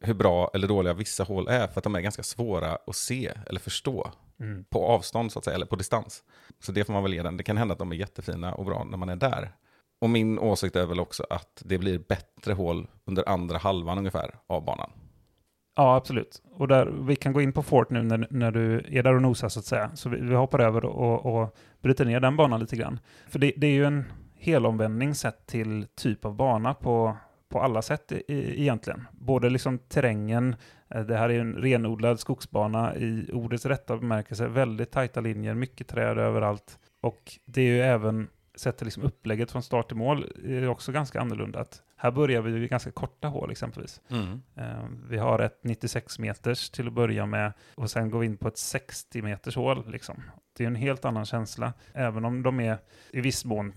hur 0.00 0.14
bra 0.14 0.50
eller 0.55 0.68
dåliga 0.68 0.92
vissa 0.92 1.24
hål 1.24 1.48
är, 1.48 1.66
för 1.66 1.81
att 1.81 1.85
de 1.85 1.94
är 1.94 2.00
ganska 2.00 2.22
svåra 2.22 2.79
att 2.87 2.96
se 2.96 3.33
eller 3.46 3.61
förstå 3.61 4.11
Mm. 4.40 4.64
på 4.64 4.87
avstånd 4.87 5.33
så 5.33 5.38
att 5.38 5.44
säga, 5.44 5.55
eller 5.55 5.66
på 5.66 5.76
distans. 5.76 6.22
Så 6.59 6.72
det 6.72 6.85
får 6.85 6.92
man 6.92 7.03
väl 7.03 7.14
ge 7.14 7.22
den. 7.22 7.37
Det 7.37 7.42
kan 7.42 7.57
hända 7.57 7.72
att 7.72 7.79
de 7.79 7.92
är 7.92 7.96
jättefina 7.96 8.55
och 8.55 8.64
bra 8.64 8.85
när 8.85 8.98
man 8.98 9.09
är 9.09 9.16
där. 9.16 9.53
Och 10.00 10.11
min 10.11 10.38
åsikt 10.38 10.76
är 10.76 10.87
väl 10.87 11.00
också 11.00 11.26
att 11.31 11.62
det 11.64 11.79
blir 11.79 11.98
bättre 11.98 12.53
hål 12.53 12.87
under 13.05 13.29
andra 13.29 13.59
halvan 13.59 13.98
ungefär 13.98 14.35
av 14.46 14.64
banan. 14.64 14.90
Ja, 15.76 15.96
absolut. 15.96 16.42
Och 16.53 16.68
där, 16.68 16.87
vi 16.87 17.16
kan 17.16 17.33
gå 17.33 17.40
in 17.40 17.53
på 17.53 17.62
Fort 17.62 17.90
nu 17.90 18.03
när, 18.03 18.26
när 18.31 18.50
du 18.50 18.85
är 18.88 19.03
där 19.03 19.14
och 19.14 19.22
nosar 19.22 19.48
så 19.48 19.59
att 19.61 19.66
säga. 19.66 19.90
Så 19.94 20.09
vi, 20.09 20.20
vi 20.20 20.35
hoppar 20.35 20.59
över 20.59 20.85
och, 20.85 21.26
och 21.42 21.57
bryter 21.83 22.05
ner 22.05 22.20
den 22.20 22.37
banan 22.37 22.61
lite 22.61 22.76
grann. 22.76 23.00
För 23.29 23.38
det, 23.38 23.53
det 23.57 23.66
är 23.66 23.72
ju 23.72 23.85
en 23.85 24.05
helomvändning 24.35 25.14
sett 25.14 25.46
till 25.46 25.87
typ 25.94 26.24
av 26.24 26.35
bana 26.35 26.74
på, 26.74 27.16
på 27.50 27.60
alla 27.60 27.82
sätt 27.82 28.12
i, 28.12 28.22
i, 28.28 28.60
egentligen. 28.60 29.06
Både 29.12 29.50
liksom 29.50 29.78
terrängen, 29.78 30.56
eh, 30.88 31.00
det 31.02 31.16
här 31.16 31.28
är 31.28 31.40
en 31.40 31.54
renodlad 31.54 32.20
skogsbana 32.20 32.96
i 32.96 33.30
ordets 33.32 33.66
rätta 33.66 33.96
bemärkelse, 33.96 34.48
väldigt 34.48 34.90
tajta 34.90 35.20
linjer, 35.20 35.54
mycket 35.54 35.88
träd 35.88 36.18
överallt. 36.18 36.78
Och 37.00 37.38
det 37.44 37.60
är 37.60 37.66
ju 37.66 37.80
även, 37.80 38.28
sett 38.54 38.76
till 38.78 38.84
liksom 38.84 39.02
upplägget 39.02 39.50
från 39.50 39.62
start 39.62 39.88
till 39.88 39.96
mål, 39.96 40.32
är 40.44 40.68
också 40.68 40.92
ganska 40.92 41.20
annorlunda. 41.20 41.60
Att 41.60 41.82
här 41.96 42.10
börjar 42.10 42.42
vi 42.42 42.50
ju 42.50 42.64
i 42.64 42.68
ganska 42.68 42.90
korta 42.90 43.28
hål 43.28 43.50
exempelvis. 43.50 44.00
Eh, 44.56 44.84
Vi 45.08 45.18
har 45.18 45.38
ett 45.38 45.58
96 45.64 46.18
meters 46.18 46.70
till 46.70 46.86
att 46.86 46.92
börja 46.92 47.26
med 47.26 47.52
och 47.74 47.90
sen 47.90 48.10
går 48.10 48.18
vi 48.18 48.26
in 48.26 48.36
på 48.36 48.48
ett 48.48 48.58
60 48.58 49.22
meters 49.22 49.56
hål. 49.56 49.90
Liksom. 49.90 50.22
Det 50.56 50.64
är 50.64 50.68
en 50.68 50.74
helt 50.74 51.04
annan 51.04 51.24
känsla. 51.24 51.72
Även 51.92 52.24
om 52.24 52.42
de 52.42 52.60
är 52.60 52.78
i 53.10 53.20
viss 53.20 53.44
mån 53.44 53.72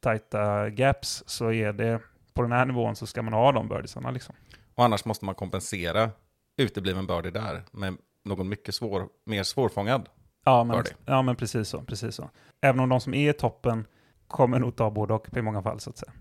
tajta 0.00 0.70
gaps 0.70 1.24
så 1.26 1.52
är 1.52 1.72
det 1.72 2.00
på 2.36 2.42
den 2.42 2.52
här 2.52 2.64
nivån 2.64 2.96
så 2.96 3.06
ska 3.06 3.22
man 3.22 3.32
ha 3.32 3.52
de 3.52 3.68
birdiesarna. 3.68 4.10
Liksom. 4.10 4.34
Och 4.74 4.84
annars 4.84 5.04
måste 5.04 5.24
man 5.24 5.34
kompensera 5.34 6.10
utebliven 6.56 7.06
birdie 7.06 7.30
där 7.30 7.62
med 7.70 7.96
någon 8.24 8.48
mycket 8.48 8.74
svår, 8.74 9.08
mer 9.24 9.42
svårfångad. 9.42 10.08
Ja, 10.44 10.64
men, 10.64 10.76
Birdie. 10.76 10.94
ja, 11.04 11.22
men 11.22 11.36
precis 11.36 11.68
så, 11.68 11.82
precis 11.82 12.14
så. 12.14 12.30
Även 12.60 12.80
om 12.80 12.88
de 12.88 13.00
som 13.00 13.14
är 13.14 13.30
i 13.30 13.32
toppen 13.32 13.86
kommer 14.28 14.58
nog 14.58 14.76
ta 14.76 14.90
både 14.90 15.14
och 15.14 15.36
i 15.36 15.42
många 15.42 15.62
fall 15.62 15.80
så 15.80 15.90
att 15.90 15.98
säga. 15.98 16.12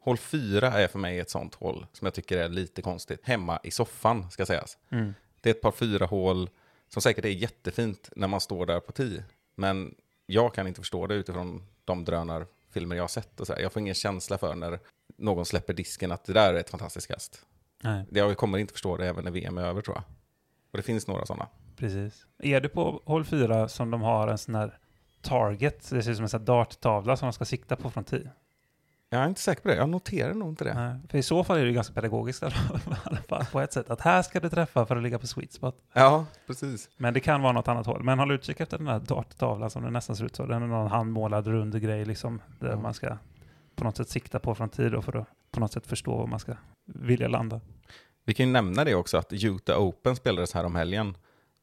Hål 0.00 0.16
4 0.16 0.72
är 0.72 0.88
för 0.88 0.98
mig 0.98 1.18
ett 1.18 1.30
sånt 1.30 1.54
hål 1.54 1.86
som 1.92 2.06
jag 2.06 2.14
tycker 2.14 2.38
är 2.38 2.48
lite 2.48 2.82
konstigt. 2.82 3.20
Hemma 3.22 3.58
i 3.62 3.70
soffan, 3.70 4.30
ska 4.30 4.46
sägas. 4.46 4.78
Mm. 4.90 5.14
Det 5.40 5.50
är 5.50 5.54
ett 5.54 5.60
par 5.60 5.70
fyra 5.70 6.06
hål 6.06 6.50
som 6.88 7.02
säkert 7.02 7.24
är 7.24 7.28
jättefint 7.28 8.10
när 8.16 8.28
man 8.28 8.40
står 8.40 8.66
där 8.66 8.80
på 8.80 8.92
10. 8.92 9.24
Men 9.54 9.94
jag 10.26 10.54
kan 10.54 10.66
inte 10.66 10.80
förstå 10.80 11.06
det 11.06 11.14
utifrån 11.14 11.66
de 11.84 12.04
drönarfilmer 12.04 12.96
jag 12.96 13.02
har 13.02 13.08
sett. 13.08 13.40
Och 13.40 13.46
så 13.46 13.52
här. 13.52 13.60
Jag 13.60 13.72
får 13.72 13.80
ingen 13.80 13.94
känsla 13.94 14.38
för 14.38 14.54
när 14.54 14.78
någon 15.16 15.44
släpper 15.46 15.72
disken 15.74 16.12
att 16.12 16.24
det 16.24 16.32
där 16.32 16.54
är 16.54 16.58
ett 16.60 16.70
fantastiskt 16.70 17.06
kast. 17.08 17.40
Nej, 17.82 18.04
Jag 18.10 18.36
kommer 18.36 18.58
inte 18.58 18.72
förstå 18.72 18.96
det 18.96 19.06
även 19.08 19.24
när 19.24 19.30
VM 19.30 19.58
är 19.58 19.62
över 19.62 19.82
tror 19.82 19.96
jag. 19.96 20.04
Och 20.70 20.76
det 20.76 20.82
finns 20.82 21.06
några 21.06 21.26
sådana. 21.26 21.48
precis. 21.76 22.26
Är 22.38 22.60
det 22.60 22.68
på 22.68 23.02
hål 23.04 23.24
4 23.24 23.68
som 23.68 23.90
de 23.90 24.02
har 24.02 24.28
en 24.28 24.38
sån 24.38 24.54
här 24.54 24.78
target, 25.22 25.90
det 25.90 26.02
ser 26.02 26.10
ut 26.10 26.16
som 26.16 26.22
en 26.24 26.28
sån 26.28 26.40
här 26.40 26.46
darttavla 26.46 27.16
som 27.16 27.26
de 27.26 27.32
ska 27.32 27.44
sikta 27.44 27.76
på 27.76 27.90
från 27.90 28.04
10? 28.04 28.30
Jag 29.10 29.22
är 29.22 29.28
inte 29.28 29.40
säker 29.40 29.62
på 29.62 29.68
det. 29.68 29.76
Jag 29.76 29.88
noterar 29.88 30.34
nog 30.34 30.48
inte 30.48 30.64
det. 30.64 30.74
Nej, 30.74 31.00
för 31.08 31.18
i 31.18 31.22
så 31.22 31.44
fall 31.44 31.58
är 31.58 31.64
det 31.64 31.72
ganska 31.72 31.94
pedagogiskt 31.94 32.42
i 32.42 32.46
alla 32.46 32.54
fall, 33.28 33.44
på 33.52 33.60
ett 33.60 33.72
sätt. 33.72 33.90
Att 33.90 34.00
här 34.00 34.22
ska 34.22 34.40
du 34.40 34.48
träffa 34.48 34.86
för 34.86 34.96
att 34.96 35.02
ligga 35.02 35.18
på 35.18 35.26
sweet 35.26 35.52
spot. 35.52 35.76
Ja, 35.92 36.26
precis. 36.46 36.90
Men 36.96 37.14
det 37.14 37.20
kan 37.20 37.42
vara 37.42 37.52
något 37.52 37.68
annat 37.68 37.86
håll. 37.86 38.02
Men 38.02 38.18
håll 38.18 38.30
utkik 38.32 38.60
efter 38.60 38.78
den 38.78 38.86
här 38.86 38.98
darttavlan 39.00 39.70
som 39.70 39.82
det 39.84 39.90
nästan 39.90 40.16
ser 40.16 40.24
ut 40.24 40.36
så. 40.36 40.46
Den 40.46 40.62
är 40.62 40.66
någon 40.66 40.90
handmålad 40.90 41.46
rund 41.46 41.82
grej 41.82 42.04
liksom. 42.04 42.40
Där 42.60 42.68
Ja. 42.68 42.76
man 42.76 42.94
ska 42.94 43.16
på 43.76 43.84
något 43.84 43.96
sätt 43.96 44.08
sikta 44.08 44.38
på 44.38 44.54
från 44.54 44.68
tid 44.68 44.92
då 44.92 45.02
för 45.02 45.16
att 45.16 45.28
på 45.50 45.60
något 45.60 45.72
sätt 45.72 45.86
förstå 45.86 46.16
var 46.16 46.26
man 46.26 46.38
ska 46.38 46.56
vilja 46.84 47.28
landa. 47.28 47.60
Vi 48.24 48.34
kan 48.34 48.46
ju 48.46 48.52
nämna 48.52 48.84
det 48.84 48.94
också 48.94 49.16
att 49.16 49.32
Utah 49.32 49.78
Open 49.78 50.16
spelades 50.16 50.54
här 50.54 50.64
om 50.64 50.74
helgen. 50.74 51.16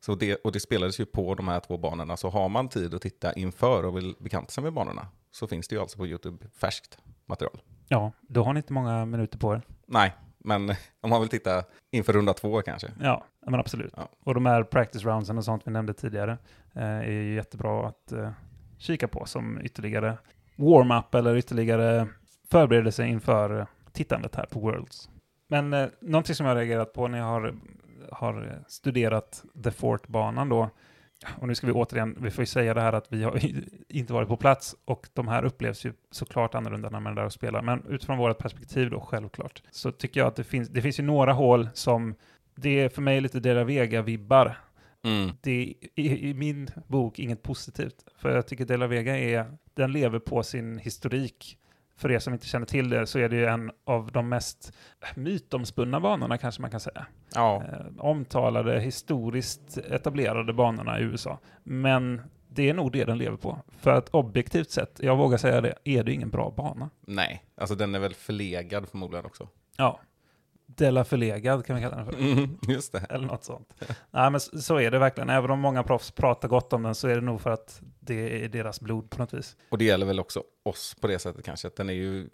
Så 0.06 0.16
det, 0.16 0.36
och 0.36 0.52
det 0.52 0.60
spelades 0.60 1.00
ju 1.00 1.06
på 1.06 1.36
de 1.36 1.48
här 1.48 1.60
två 1.60 1.78
banorna. 1.78 2.18
Så 2.18 2.30
har 2.30 2.50
man 2.50 2.70
tid 2.70 2.94
att 2.94 3.02
titta 3.02 3.34
inför 3.34 3.86
och 3.86 3.98
vill 3.98 4.16
bekanta 4.20 4.52
sig 4.52 4.64
med 4.64 4.74
banorna 4.74 5.08
så 5.32 5.48
finns 5.48 5.68
det 5.68 5.76
ju 5.76 5.82
alltså 5.82 5.98
på 5.98 6.08
YouTube 6.08 6.46
färskt 6.56 6.98
material. 7.26 7.62
Ja, 7.88 8.12
då 8.22 8.44
har 8.44 8.54
ni 8.54 8.58
inte 8.58 8.74
många 8.74 9.06
minuter 9.06 9.38
på 9.38 9.54
er. 9.54 9.62
Nej, 9.86 10.14
men 10.38 10.76
om 11.02 11.10
man 11.10 11.22
vill 11.22 11.30
titta 11.30 11.64
inför 11.92 12.14
runda 12.14 12.34
två 12.34 12.62
kanske. 12.62 12.92
Ja, 13.02 13.26
men 13.46 13.60
absolut. 13.60 13.94
Ja. 13.98 14.10
Och 14.24 14.34
de 14.34 14.46
här 14.46 14.64
practice 14.64 15.04
roundsen 15.04 15.38
och 15.38 15.46
sånt 15.46 15.68
vi 15.68 15.72
nämnde 15.72 15.94
tidigare 15.94 16.38
eh, 16.74 16.84
är 16.84 17.12
ju 17.12 17.36
jättebra 17.36 17.88
att 17.88 18.12
eh, 18.12 18.32
kika 18.78 19.08
på 19.08 19.26
som 19.26 19.62
ytterligare 19.62 20.18
warm-up 20.56 21.16
eller 21.16 21.38
ytterligare 21.38 22.08
förberedelse 22.52 23.06
inför 23.06 23.68
tittandet 23.94 24.36
här 24.36 24.46
på 24.46 24.60
Worlds. 24.60 25.10
Men 25.48 25.74
eh, 25.74 25.88
någonting 26.02 26.36
som 26.36 26.46
jag 26.46 26.54
har 26.54 26.60
reagerat 26.62 26.94
på 26.94 27.08
när 27.08 27.18
jag 27.18 27.26
har, 27.26 27.56
har 28.12 28.64
studerat 28.68 29.44
The 29.64 29.72
Fort-banan 29.72 30.50
då, 30.50 30.70
och 31.40 31.48
nu 31.48 31.56
ska 31.56 31.68
vi 31.68 31.74
återigen, 31.74 32.18
vi 32.22 32.32
får 32.32 32.42
ju 32.42 32.46
säga 32.46 32.74
det 32.74 32.82
här 32.82 32.94
att 32.94 33.06
vi 33.10 33.24
har 33.24 33.40
inte 33.90 34.14
varit 34.14 34.28
på 34.28 34.38
plats 34.38 34.76
och 34.86 35.08
de 35.14 35.28
här 35.28 35.46
upplevs 35.46 35.86
ju 35.86 35.94
såklart 36.12 36.56
annorlunda 36.56 36.90
när 36.90 37.00
man 37.00 37.12
är 37.12 37.16
där 37.16 37.26
och 37.26 37.34
spelar, 37.34 37.62
men 37.62 37.84
utifrån 37.90 38.18
vårt 38.18 38.38
perspektiv 38.38 38.90
då 38.90 39.00
självklart, 39.00 39.64
så 39.72 39.92
tycker 39.92 40.20
jag 40.20 40.28
att 40.28 40.36
det 40.36 40.44
finns, 40.44 40.70
det 40.70 40.82
finns 40.82 41.00
ju 41.00 41.04
några 41.04 41.34
hål 41.34 41.70
som, 41.74 42.16
det 42.56 42.80
är 42.80 42.90
för 42.90 43.02
mig 43.02 43.22
lite 43.22 43.40
Dera 43.40 43.64
Vega-vibbar. 43.64 44.56
Mm. 45.04 45.32
Det 45.42 45.52
är 45.52 45.74
i, 45.96 46.30
i 46.30 46.34
min 46.34 46.70
bok 46.88 47.20
inget 47.20 47.44
positivt, 47.44 48.06
för 48.16 48.36
jag 48.36 48.48
tycker 48.48 48.66
De 48.66 48.78
La 48.78 48.88
Vega 48.88 49.18
är, 49.18 49.58
den 49.74 49.92
lever 49.92 50.20
på 50.20 50.44
sin 50.44 50.78
historik. 50.78 51.58
För 51.96 52.12
er 52.12 52.20
som 52.20 52.34
inte 52.34 52.46
känner 52.46 52.66
till 52.66 52.90
det 52.90 53.08
så 53.08 53.20
är 53.20 53.30
det 53.30 53.36
ju 53.36 53.46
en 53.46 53.72
av 53.86 54.12
de 54.12 54.30
mest 54.30 54.74
mytomspunna 55.16 56.00
banorna 56.00 56.38
kanske 56.38 56.62
man 56.62 56.72
kan 56.72 56.80
säga 56.80 57.06
Ja, 57.36 57.64
eh, 57.64 58.06
omtalade, 58.06 58.80
historiskt 58.80 59.78
etablerade 59.78 60.54
banorna 60.54 61.00
i 61.00 61.04
USA. 61.04 61.40
Men 61.64 62.22
det 62.48 62.70
är 62.70 62.74
nog 62.74 62.92
det 62.92 63.06
den 63.06 63.18
lever 63.18 63.38
på. 63.38 63.60
För 63.68 63.92
att 63.92 64.10
objektivt 64.10 64.72
sett, 64.72 65.00
jag 65.04 65.18
vågar 65.18 65.38
säga 65.38 65.62
det, 65.62 65.74
är 65.84 66.04
det 66.04 66.14
ingen 66.14 66.30
bra 66.30 66.54
bana. 66.58 66.90
nej. 67.08 67.44
Alltså 67.56 67.76
den 67.76 67.96
är 67.96 68.00
väl 68.00 68.14
förlegad 68.14 68.90
förmodligen 68.90 69.26
också. 69.26 69.48
Ja. 69.78 70.00
Della 70.78 71.04
förlegad 71.04 71.66
kan 71.66 71.76
vi 71.76 71.82
kalla 71.82 71.96
den 71.96 72.06
för. 72.06 72.14
Mm, 72.20 72.58
just 72.68 72.92
det. 72.92 73.00
Eller 73.10 73.28
något 73.28 73.44
sånt. 73.44 73.74
Nej, 74.12 74.32
men 74.32 74.40
så 74.40 74.80
är 74.80 74.92
det 74.92 75.00
verkligen. 75.00 75.30
Även 75.30 75.52
om 75.52 75.60
många 75.60 75.84
proffs 75.84 76.12
pratar 76.12 76.48
gott 76.48 76.74
om 76.74 76.84
den 76.84 76.96
så 76.96 77.08
är 77.08 77.16
det 77.16 77.22
nog 77.22 77.42
för 77.42 77.50
att 77.52 77.82
det 78.00 78.46
är 78.46 78.50
deras 78.50 78.82
blod 78.82 79.10
på 79.10 79.18
något 79.18 79.34
vis. 79.34 79.58
Och 79.70 79.78
det 79.78 79.86
gäller 79.86 80.06
väl 80.06 80.20
också 80.20 80.44
oss 80.66 80.96
på 81.02 81.08
det 81.08 81.20
sättet 81.20 81.46
kanske. 81.46 81.68
Att 81.68 81.76
den 81.76 81.90
är 81.90 81.94
ju 81.94 82.30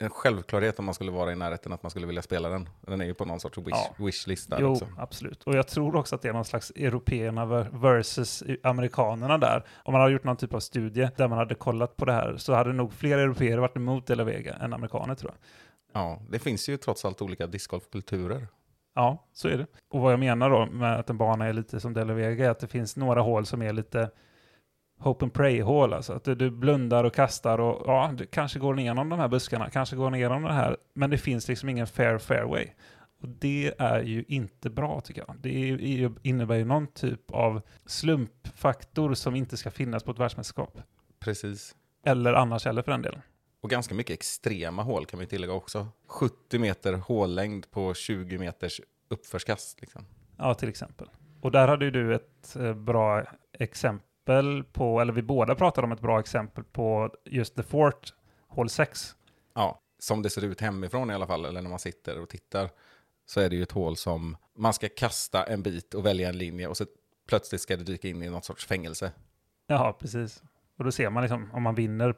en 0.00 0.10
självklarhet 0.10 0.78
om 0.78 0.84
man 0.84 0.94
skulle 0.94 1.10
vara 1.10 1.32
i 1.32 1.36
närheten 1.36 1.72
att 1.72 1.82
man 1.82 1.90
skulle 1.90 2.06
vilja 2.06 2.22
spela 2.22 2.48
den. 2.48 2.68
Den 2.80 3.00
är 3.00 3.04
ju 3.04 3.14
på 3.14 3.24
någon 3.24 3.40
sorts 3.40 3.58
wish, 3.58 3.66
Ja. 3.70 3.94
wishlista. 4.04 4.56
Jo, 4.60 4.70
Liksom. 4.70 4.88
absolut. 4.98 5.42
Och 5.42 5.54
jag 5.54 5.68
tror 5.68 5.96
också 5.96 6.14
att 6.14 6.22
det 6.22 6.28
är 6.28 6.32
någon 6.32 6.44
slags 6.44 6.70
européerna 6.70 7.46
ver- 7.46 7.80
versus 7.80 8.42
amerikanerna 8.62 9.38
där. 9.38 9.64
Om 9.84 9.92
man 9.92 10.00
hade 10.00 10.12
gjort 10.12 10.24
någon 10.24 10.36
typ 10.36 10.54
av 10.54 10.60
studie 10.60 11.08
där 11.16 11.28
man 11.28 11.38
hade 11.38 11.54
kollat 11.54 11.96
på 11.96 12.04
det 12.04 12.12
här 12.12 12.36
så 12.36 12.54
hade 12.54 12.72
nog 12.72 12.92
fler 12.92 13.18
europeer 13.18 13.58
varit 13.58 13.76
emot 13.76 14.06
De 14.06 14.14
La 14.14 14.24
Vega 14.24 14.54
än 14.54 14.72
amerikaner 14.72 15.14
tror 15.14 15.32
jag. 15.32 15.38
Ja, 15.92 16.22
det 16.30 16.38
finns 16.38 16.68
ju 16.68 16.76
trots 16.76 17.04
allt 17.04 17.22
olika 17.22 17.46
discgolfkulturer. 17.46 18.48
Ja, 18.94 19.28
så 19.32 19.48
är 19.48 19.58
det. 19.58 19.66
Och 19.90 20.00
vad 20.00 20.12
jag 20.12 20.20
menar 20.20 20.50
då 20.50 20.66
med 20.66 20.98
att 20.98 21.10
en 21.10 21.18
bana 21.18 21.46
är 21.46 21.52
lite 21.52 21.80
som 21.80 21.94
De 21.94 22.04
La 22.04 22.14
Vega 22.14 22.46
är 22.46 22.50
att 22.50 22.60
det 22.60 22.68
finns 22.68 22.96
några 22.96 23.20
hål 23.20 23.46
som 23.46 23.62
är 23.62 23.72
lite 23.72 24.10
hope 24.98 25.24
and 25.24 25.32
pray-hål. 25.32 25.92
Alltså 25.92 26.12
att 26.12 26.24
du, 26.24 26.34
du 26.34 26.50
blundar 26.50 27.04
och 27.04 27.14
kastar 27.14 27.60
och 27.60 27.82
ja, 27.86 28.12
du 28.14 28.26
kanske 28.26 28.58
går 28.58 28.80
igenom 28.80 29.08
de 29.08 29.18
här 29.18 29.28
buskarna, 29.28 29.70
kanske 29.70 29.96
går 29.96 30.16
igenom 30.16 30.42
det 30.42 30.52
här, 30.52 30.76
men 30.94 31.10
det 31.10 31.18
finns 31.18 31.48
liksom 31.48 31.68
ingen 31.68 31.86
fair 31.86 32.18
fairway. 32.18 32.66
Och 33.20 33.28
det 33.28 33.74
är 33.78 34.02
ju 34.02 34.24
inte 34.28 34.70
bra 34.70 35.00
tycker 35.00 35.24
jag. 35.26 35.36
Det 35.40 36.10
innebär 36.22 36.56
ju 36.56 36.64
någon 36.64 36.86
typ 36.86 37.30
av 37.30 37.62
slumpfaktor 37.86 39.14
som 39.14 39.36
inte 39.36 39.56
ska 39.56 39.70
finnas 39.70 40.02
på 40.02 40.10
ett 40.10 40.18
världsmästerskap. 40.18 40.78
Precis. 41.20 41.76
Eller 42.04 42.32
annars 42.32 42.64
heller 42.64 42.82
för 42.82 42.92
den 42.92 43.02
delen. 43.02 43.22
Och 43.62 43.70
ganska 43.70 43.94
mycket 43.94 44.14
extrema 44.14 44.82
hål 44.82 45.06
kan 45.06 45.20
vi 45.20 45.26
tillägga 45.26 45.52
också. 45.52 45.88
70 46.06 46.58
meter 46.58 46.92
hållängd 46.92 47.70
på 47.70 47.94
20 47.94 48.38
meters 48.38 48.80
uppförskast. 49.08 49.80
Liksom. 49.80 50.06
Ja, 50.36 50.54
till 50.54 50.68
exempel. 50.68 51.08
Och 51.40 51.50
där 51.50 51.68
hade 51.68 51.84
ju 51.84 51.90
du 51.90 52.14
ett 52.14 52.56
eh, 52.56 52.74
bra 52.74 53.24
exempel 53.58 54.64
på, 54.64 55.00
eller 55.00 55.12
vi 55.12 55.22
båda 55.22 55.54
pratade 55.54 55.84
om 55.84 55.92
ett 55.92 56.00
bra 56.00 56.20
exempel 56.20 56.64
på 56.64 57.14
just 57.24 57.56
The 57.56 57.62
Fort, 57.62 58.14
hål 58.48 58.68
6. 58.68 59.16
Ja, 59.54 59.80
som 59.98 60.22
det 60.22 60.30
ser 60.30 60.44
ut 60.44 60.60
hemifrån 60.60 61.10
i 61.10 61.14
alla 61.14 61.26
fall, 61.26 61.44
eller 61.44 61.62
när 61.62 61.70
man 61.70 61.78
sitter 61.78 62.20
och 62.20 62.28
tittar, 62.28 62.70
så 63.26 63.40
är 63.40 63.50
det 63.50 63.56
ju 63.56 63.62
ett 63.62 63.72
hål 63.72 63.96
som 63.96 64.36
man 64.56 64.74
ska 64.74 64.88
kasta 64.88 65.44
en 65.44 65.62
bit 65.62 65.94
och 65.94 66.06
välja 66.06 66.28
en 66.28 66.38
linje 66.38 66.66
och 66.66 66.76
så 66.76 66.84
plötsligt 67.28 67.60
ska 67.60 67.76
det 67.76 67.84
dyka 67.84 68.08
in 68.08 68.22
i 68.22 68.30
något 68.30 68.44
sorts 68.44 68.66
fängelse. 68.66 69.12
Ja, 69.66 69.96
precis. 70.00 70.42
Och 70.78 70.84
då 70.84 70.92
ser 70.92 71.10
man 71.10 71.22
liksom 71.22 71.50
om 71.52 71.62
man 71.62 71.74
vinner 71.74 72.12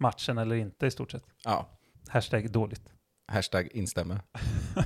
pinball-matchen 0.00 0.38
eller 0.38 0.56
inte 0.56 0.86
i 0.86 0.90
stort 0.90 1.10
sett. 1.10 1.24
Ja, 1.44 1.68
Hashtag 2.08 2.50
dåligt. 2.50 2.82
hashtag 3.26 3.68
instämmer. 3.72 4.20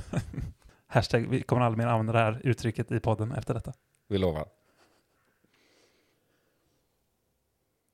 Hashtag, 0.87 1.27
vi 1.29 1.41
kommer 1.41 1.61
aldrig 1.61 1.85
mer 1.85 1.87
använda 1.91 2.13
det 2.13 2.19
här 2.19 2.41
uttrycket 2.43 2.91
i 2.91 2.99
podden 2.99 3.31
efter 3.31 3.53
detta. 3.53 3.73
Vi 4.07 4.17
lovar. 4.17 4.47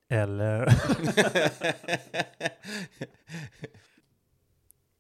Eller... 0.10 0.68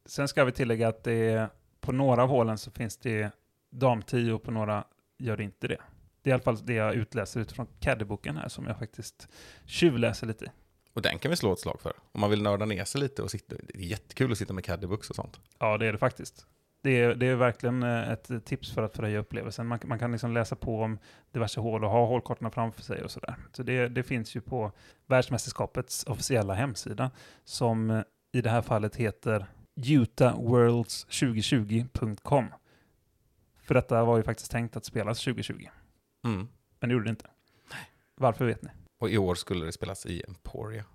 Sen 0.05 0.27
ska 0.27 0.45
vi 0.45 0.51
tillägga 0.51 0.87
att 0.87 1.03
det 1.03 1.49
på 1.79 1.91
några 1.91 2.23
av 2.23 2.29
hålen 2.29 2.57
så 2.57 2.71
finns 2.71 2.97
det 2.97 3.31
dam-10 3.69 4.31
och 4.31 4.43
på 4.43 4.51
några 4.51 4.83
gör 5.17 5.37
det 5.37 5.43
inte 5.43 5.67
det. 5.67 5.77
Det 6.21 6.29
är 6.29 6.31
i 6.31 6.33
alla 6.33 6.43
fall 6.43 6.65
det 6.65 6.73
jag 6.73 6.93
utläser 6.95 7.39
utifrån 7.39 7.67
caddyboken 7.79 8.37
här 8.37 8.47
som 8.49 8.65
jag 8.67 8.79
faktiskt 8.79 9.27
tjuvläser 9.65 10.27
lite 10.27 10.45
i. 10.45 10.49
Och 10.93 11.01
den 11.01 11.19
kan 11.19 11.29
vi 11.31 11.37
slå 11.37 11.53
ett 11.53 11.59
slag 11.59 11.81
för. 11.81 11.93
Om 12.11 12.21
man 12.21 12.29
vill 12.29 12.41
nörda 12.41 12.65
ner 12.65 12.85
sig 12.85 13.01
lite 13.01 13.21
och 13.21 13.31
sitta. 13.31 13.55
Det 13.55 13.75
är 13.75 13.79
jättekul 13.81 14.31
att 14.31 14.37
sitta 14.37 14.53
med 14.53 14.63
caddybooks 14.65 15.09
och 15.09 15.15
sånt. 15.15 15.39
Ja, 15.59 15.77
det 15.77 15.85
är 15.87 15.91
det 15.91 15.97
faktiskt. 15.97 16.45
Det 16.83 16.99
är, 16.99 17.15
det 17.15 17.25
är 17.25 17.35
verkligen 17.35 17.83
eh, 17.83 18.09
ett 18.11 18.45
tips 18.45 18.71
för 18.71 18.83
att 18.83 18.95
förhöja 18.95 19.19
upplevelsen. 19.19 19.67
Man, 19.67 19.79
man 19.83 19.99
kan 19.99 20.11
liksom 20.11 20.33
läsa 20.33 20.55
på 20.55 20.81
om 20.81 20.99
diverse 21.31 21.59
hål 21.59 21.83
och 21.83 21.89
ha 21.91 22.05
hålkorten 22.05 22.51
framför 22.51 22.81
sig 22.81 23.03
och 23.03 23.11
sådär. 23.11 23.35
Så 23.53 23.63
det, 23.63 23.87
det 23.87 24.03
finns 24.03 24.35
ju 24.35 24.41
på 24.41 24.71
världsmästerskapets 25.07 26.03
officiella 26.03 26.53
hemsida 26.53 27.11
som 27.43 27.89
eh, 27.89 28.01
i 28.31 28.41
det 28.41 28.49
här 28.49 28.61
fallet 28.61 28.95
heter 28.95 29.45
utahworlds2020.com. 29.75 32.45
För 33.63 33.73
detta 33.73 34.03
var 34.03 34.17
ju 34.17 34.23
faktiskt 34.23 34.51
tänkt 34.51 34.75
att 34.75 34.85
spelas 34.85 35.23
2020, 35.23 35.67
Mm. 36.25 36.47
men 36.79 36.89
det 36.89 36.93
gjorde 36.93 37.05
det 37.05 37.09
inte. 37.09 37.25
Varför 38.15 38.45
vet 38.45 38.61
ni? 38.61 38.69
Och 39.01 39.09
i 39.09 39.17
år 39.17 39.35
skulle 39.35 39.65
det 39.65 39.71
spelas 39.71 40.05
i 40.05 40.23
Emporia. 40.27 40.85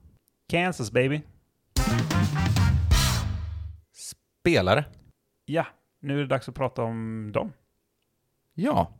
Kansas 0.49 0.93
baby. 0.93 1.21
Spelare. 3.93 4.85
Ja, 5.45 5.67
nu 6.01 6.15
är 6.15 6.19
det 6.19 6.27
dags 6.27 6.49
att 6.49 6.55
prata 6.55 6.83
om 6.83 7.31
dem. 7.35 7.53
Ja. 8.55 8.93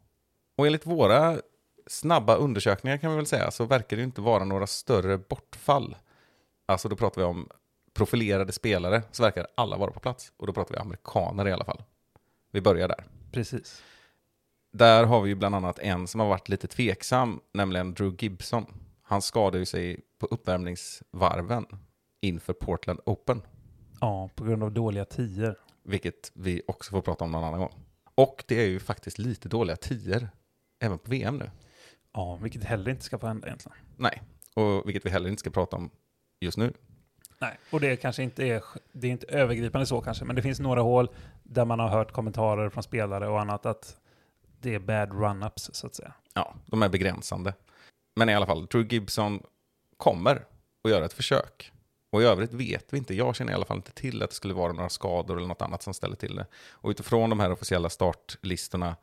Och 0.57 0.67
enligt 0.67 0.87
våra 0.87 1.41
snabba 1.87 2.37
undersökningar 2.37 2.97
kan 2.97 3.11
vi 3.11 3.17
väl 3.17 3.27
säga 3.27 3.51
så 3.51 3.65
verkar 3.65 3.97
det 3.97 4.03
inte 4.03 4.21
vara 4.21 4.45
några 4.45 4.67
större 4.67 5.19
bortfall. 5.19 5.97
Alltså 6.67 6.89
då 6.89 6.97
pratar 6.97 7.21
vi 7.21 7.27
om 7.27 7.49
profilerade 7.95 8.53
spelare 8.53 9.03
så 9.13 9.23
verkar 9.23 9.47
alla 9.55 9.77
vara 9.77 9.91
på 9.91 10.01
plats. 10.01 10.33
Och 10.37 10.47
då 10.47 10.53
pratar 10.53 10.75
vi 10.75 10.81
amerikaner 10.81 11.49
i 11.49 11.53
alla 11.53 11.65
fall. 11.65 11.83
Vi 12.51 12.61
börjar 12.61 12.89
där. 12.89 13.05
Precis. 13.33 13.83
Där 14.73 15.05
har 15.05 15.21
vi 15.21 15.29
ju 15.29 15.35
bland 15.35 15.55
annat 15.55 15.79
en 15.79 16.07
som 16.07 16.21
har 16.21 16.29
varit 16.29 16.49
lite 16.49 16.67
tveksam, 16.67 17.41
nämligen 17.53 17.95
Drew 17.95 18.15
Gibson. 18.19 18.86
Han 19.09 19.23
skadade 19.23 19.59
ju 19.59 19.67
sig 19.67 20.01
på 20.19 20.27
uppvärmningsvarven 20.27 21.67
inför 22.21 22.53
Portland 22.53 23.01
Open. 23.07 23.43
Ja, 24.01 24.31
på 24.35 24.45
grund 24.45 24.63
av 24.63 24.73
dåliga 24.73 25.05
tior. 25.05 25.55
vilket 25.83 26.33
vi 26.35 26.63
också 26.69 26.91
får 26.91 27.03
prata 27.03 27.25
om 27.25 27.31
någon 27.31 27.45
annan 27.45 27.61
gång. 27.61 27.73
Och 28.15 28.45
det 28.49 28.63
är 28.63 28.67
ju 28.67 28.81
faktiskt 28.81 29.19
lite 29.19 29.49
dåliga 29.49 29.77
tior 29.77 30.29
även 30.81 30.99
på 30.99 31.11
VM 31.11 31.37
nu. 31.39 31.51
Ja, 32.13 32.37
vilket 32.37 32.65
heller 32.65 32.91
inte 32.91 33.05
ska 33.05 33.19
få 33.19 33.27
hända 33.27 33.47
egentligen. 33.47 33.79
Nej, 33.97 34.23
och 34.55 34.89
vilket 34.89 35.07
vi 35.07 35.11
heller 35.11 35.31
inte 35.31 35.41
ska 35.41 35.51
prata 35.51 35.77
om 35.77 35.91
just 36.41 36.59
nu. 36.59 36.73
Nej, 37.39 37.59
och 37.71 37.81
det 37.81 37.97
kanske 37.97 38.23
inte 38.23 38.45
är, 38.45 38.63
det 38.93 39.07
är 39.07 39.11
inte 39.11 39.27
övergripande 39.27 39.87
så 39.87 40.01
kanske, 40.01 40.25
men 40.25 40.37
det 40.37 40.43
finns 40.43 40.61
några 40.61 40.81
hål 40.81 41.09
där 41.43 41.65
man 41.65 41.79
har 41.81 41.89
hört 41.89 42.13
kommentarer 42.13 42.71
från 42.71 42.83
spelare 42.83 43.29
och 43.29 43.41
annat 43.41 43.67
att 43.67 43.97
det 44.61 44.75
är 44.75 44.79
bad 44.79 45.11
run-ups 45.11 45.71
så 45.73 45.87
att 45.87 45.95
säga. 45.95 46.13
Ja, 46.35 46.55
de 46.67 46.83
är 46.83 46.89
begränsande. 46.89 47.55
Men 48.17 48.29
i 48.29 48.35
alla 48.35 48.47
fall, 48.47 48.67
Drew 48.67 48.87
Gibson 48.93 49.43
kommer 49.97 50.45
att 50.85 50.91
göra 50.91 51.05
ett 51.05 51.13
försök. 51.13 51.73
Och 52.11 52.23
i 52.23 52.25
övrigt 52.25 52.53
vet 52.53 52.93
vi 52.93 52.99
inte, 52.99 53.15
jag 53.15 53.37
känner 53.37 53.53
i 53.53 53.55
alla 53.55 53.65
fall 53.65 53.77
inte 53.77 53.93
till 53.93 54.23
att 54.23 54.31
det 54.31 54.37
skulle 54.37 54.55
vara 54.55 54.73
några 54.73 54.89
skador 54.89 55.37
eller 55.37 55.49
något 55.49 55.63
annat 55.63 55.83
som 55.83 55.95
ställer 55.95 56.17
till 56.17 56.37
det. 56.37 56.47
Och 56.71 56.91
utifrån 56.91 57.31
de 57.31 57.41
här 57.41 57.53
officiella 57.53 57.91
startlistorna 57.91 58.97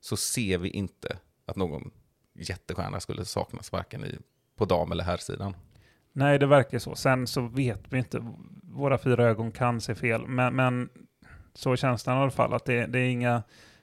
så 0.00 0.16
ser 0.16 0.58
vi 0.58 0.70
inte 0.70 1.18
att 1.46 1.56
någon 1.56 1.90
jättestjärna 2.34 3.00
skulle 3.00 3.24
saknas, 3.24 3.72
varken 3.72 4.04
i, 4.04 4.18
på 4.56 4.64
dam 4.64 4.92
eller 4.92 5.04
herrsidan. 5.04 5.56
Nej, 6.12 6.38
det 6.38 6.46
verkar 6.46 6.78
så. 6.78 6.94
Sen 6.94 7.26
så 7.26 7.40
vet 7.40 7.80
vi 7.88 7.98
inte, 7.98 8.34
våra 8.62 8.98
fyra 8.98 9.24
ögon 9.24 9.52
kan 9.52 9.80
se 9.80 9.94
fel, 9.94 10.26
men, 10.26 10.56
men 10.56 10.88
så 11.54 11.76
känns 11.76 12.04
det 12.04 12.10
i 12.10 12.14
alla 12.14 12.30
fall 12.30 12.54
att 12.54 12.64
det, 12.64 12.86
det 12.86 12.98
är 12.98 13.08
inga 13.08 13.42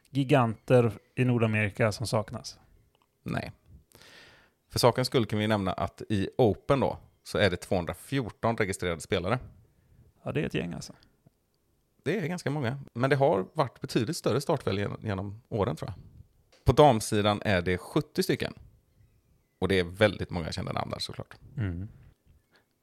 giganter 0.10 0.92
i 1.16 1.26
Nordamerika 1.26 1.92
som 1.92 2.08
saknas. 2.08 2.60
Nej. 3.24 3.52
För 4.76 4.80
sakens 4.80 5.08
skull 5.08 5.26
kan 5.26 5.40
vi 5.40 5.48
nämna 5.48 5.74
att 5.74 6.02
i 6.10 6.30
Open 6.38 6.80
då, 6.80 6.98
så 7.24 7.38
är 7.38 7.50
det 7.50 7.58
214 7.58 8.58
registrerade 8.58 9.02
spelare. 9.02 9.40
Ja, 10.24 10.32
det 10.32 10.42
är 10.42 10.46
ett 10.46 10.54
gäng 10.54 10.74
alltså. 10.74 10.94
Det 12.04 12.20
är 12.20 12.28
ganska 12.28 12.50
många. 12.50 12.80
Men 12.94 13.10
det 13.10 13.16
har 13.16 13.46
varit 13.54 13.82
betydligt 13.82 14.18
större 14.18 14.42
startfält 14.42 14.80
genom, 14.80 14.98
genom 15.02 15.42
åren 15.50 15.76
tror 15.76 15.90
jag. 15.90 15.96
På 16.64 16.72
damsidan 16.72 17.42
är 17.46 17.62
det 17.62 17.78
70 17.78 18.24
stycken. 18.24 18.54
Och 19.60 19.68
det 19.68 19.80
är 19.80 19.84
väldigt 19.84 20.30
många 20.30 20.52
kända 20.52 20.72
namn 20.72 20.92
där 20.92 21.00
såklart. 21.00 21.36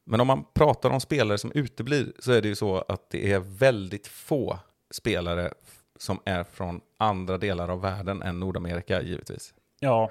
Men 0.04 0.20
om 0.20 0.26
man 0.26 0.44
pratar 0.54 0.90
om 0.90 1.00
spelare 1.00 1.38
som 1.38 1.52
uteblir 1.54 2.12
så 2.18 2.32
är 2.32 2.42
det 2.42 2.48
ju 2.48 2.56
så 2.56 2.76
att 2.88 3.10
det 3.10 3.32
är 3.32 3.38
väldigt 3.38 4.06
få 4.06 4.58
spelare 4.94 5.52
som 5.98 6.20
är 6.24 6.44
från 6.44 6.80
andra 6.98 7.38
delar 7.38 7.68
av 7.68 7.80
världen 7.80 8.22
än 8.22 8.40
Nordamerika 8.40 9.02
givetvis. 9.02 9.54
Ja, 9.80 10.10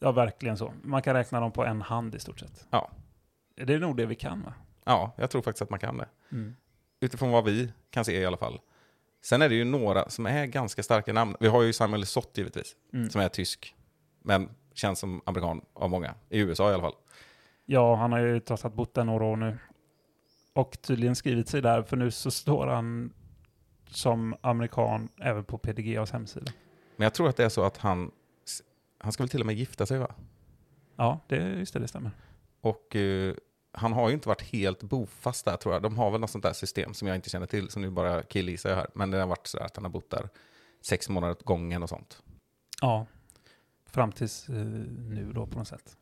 ja, 0.00 0.12
verkligen 0.12 0.56
så. 0.56 0.72
Man 0.82 1.02
kan 1.02 1.14
räkna 1.14 1.40
dem 1.40 1.52
på 1.52 1.64
en 1.64 1.82
hand 1.82 2.14
i 2.14 2.18
stort 2.18 2.40
sett. 2.40 2.66
Ja. 2.70 2.90
Det 3.54 3.74
är 3.74 3.78
nog 3.78 3.96
det 3.96 4.06
vi 4.06 4.14
kan 4.14 4.42
va? 4.42 4.54
Ja, 4.84 5.12
jag 5.16 5.30
tror 5.30 5.42
faktiskt 5.42 5.62
att 5.62 5.70
man 5.70 5.78
kan 5.78 5.96
det. 5.96 6.08
Utifrån 7.00 7.30
vad 7.30 7.44
vi 7.44 7.72
kan 7.90 8.04
se 8.04 8.20
i 8.20 8.26
alla 8.26 8.36
fall. 8.36 8.60
Sen 9.22 9.42
är 9.42 9.48
det 9.48 9.54
ju 9.54 9.64
några 9.64 10.08
som 10.08 10.26
är 10.26 10.46
ganska 10.46 10.82
starka 10.82 11.12
namn. 11.12 11.36
Vi 11.40 11.48
har 11.48 11.62
ju 11.62 11.72
Samuel 11.72 12.06
Sott 12.06 12.38
givetvis, 12.38 12.76
Mm. 12.92 13.10
som 13.10 13.20
är 13.20 13.28
tysk. 13.28 13.74
Men 14.22 14.48
känns 14.74 14.98
som 14.98 15.22
amerikan 15.24 15.60
av 15.72 15.90
många. 15.90 16.14
I 16.28 16.38
USA 16.40 16.70
i 16.70 16.74
alla 16.74 16.82
fall. 16.82 16.94
Ja, 17.66 17.94
han 17.94 18.12
har 18.12 18.18
ju 18.18 18.40
trots 18.40 18.64
allt 18.64 18.74
bott 18.74 18.94
där 18.94 19.04
några 19.04 19.24
år 19.24 19.36
nu. 19.36 19.58
Och 20.52 20.78
tydligen 20.82 21.16
skrivit 21.16 21.48
sig 21.48 21.62
där, 21.62 21.82
för 21.82 21.96
nu 21.96 22.10
så 22.10 22.30
står 22.30 22.66
han 22.66 23.12
som 23.88 24.34
amerikan 24.40 25.08
även 25.16 25.44
på 25.44 25.58
PDGAs 25.58 26.10
hemsida. 26.10 26.52
Men 26.96 27.04
jag 27.04 27.14
tror 27.14 27.28
att 27.28 27.36
det 27.36 27.44
är 27.44 27.48
så 27.48 27.62
att 27.64 27.76
han, 27.76 28.10
han 29.00 29.12
ska 29.12 29.22
väl 29.22 29.28
till 29.28 29.40
och 29.40 29.46
med 29.46 29.54
gifta 29.54 29.86
sig 29.86 29.98
va? 29.98 30.14
Ja, 30.96 31.20
det, 31.28 31.36
just 31.36 31.74
det, 31.74 31.80
det 31.80 31.88
stämmer. 31.88 32.10
Och 32.60 32.96
eh, 32.96 33.34
han 33.72 33.92
har 33.92 34.08
ju 34.08 34.14
inte 34.14 34.28
varit 34.28 34.42
helt 34.42 34.82
bofast 34.82 35.44
där 35.44 35.56
tror 35.56 35.74
jag. 35.74 35.82
De 35.82 35.98
har 35.98 36.10
väl 36.10 36.20
något 36.20 36.30
sånt 36.30 36.44
där 36.44 36.52
system 36.52 36.94
som 36.94 37.08
jag 37.08 37.14
inte 37.14 37.30
känner 37.30 37.46
till, 37.46 37.70
som 37.70 37.82
nu 37.82 37.90
bara 37.90 38.22
killgissar 38.22 38.70
jag 38.70 38.76
här. 38.76 38.86
Men 38.94 39.10
det 39.10 39.18
har 39.18 39.26
varit 39.26 39.46
så 39.46 39.58
att 39.58 39.76
han 39.76 39.84
har 39.84 39.90
bott 39.90 40.10
där 40.10 40.28
sex 40.80 41.08
månader 41.08 41.32
åt 41.32 41.42
gången 41.42 41.82
och 41.82 41.88
sånt. 41.88 42.22
Ja, 42.80 43.06
fram 43.86 44.12
tills 44.12 44.48
eh, 44.48 44.54
nu 44.54 45.32
då 45.34 45.46
på 45.46 45.58
något 45.58 45.68
sätt. 45.68 45.96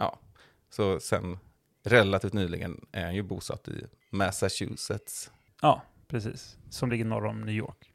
Så 0.70 1.00
sen 1.00 1.38
relativt 1.84 2.32
nyligen 2.32 2.87
är 2.92 3.04
han 3.04 3.14
ju 3.14 3.22
bosatt 3.22 3.68
i 3.68 3.87
Massachusetts. 4.11 5.30
Ja, 5.62 5.82
precis. 6.06 6.58
Som 6.70 6.90
ligger 6.90 7.04
norr 7.04 7.26
om 7.26 7.40
New 7.40 7.54
York. 7.54 7.92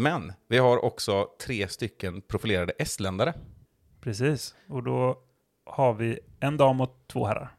Men 0.00 0.32
vi 0.48 0.58
har 0.58 0.84
också 0.84 1.28
tre 1.40 1.68
stycken 1.68 2.20
profilerade 2.20 2.72
estländare. 2.72 3.34
Precis, 4.00 4.56
och 4.68 4.82
då 4.82 5.22
har 5.64 5.94
vi 5.94 6.18
en 6.40 6.56
dam 6.56 6.80
och 6.80 7.04
två 7.06 7.26
herrar. 7.26 7.56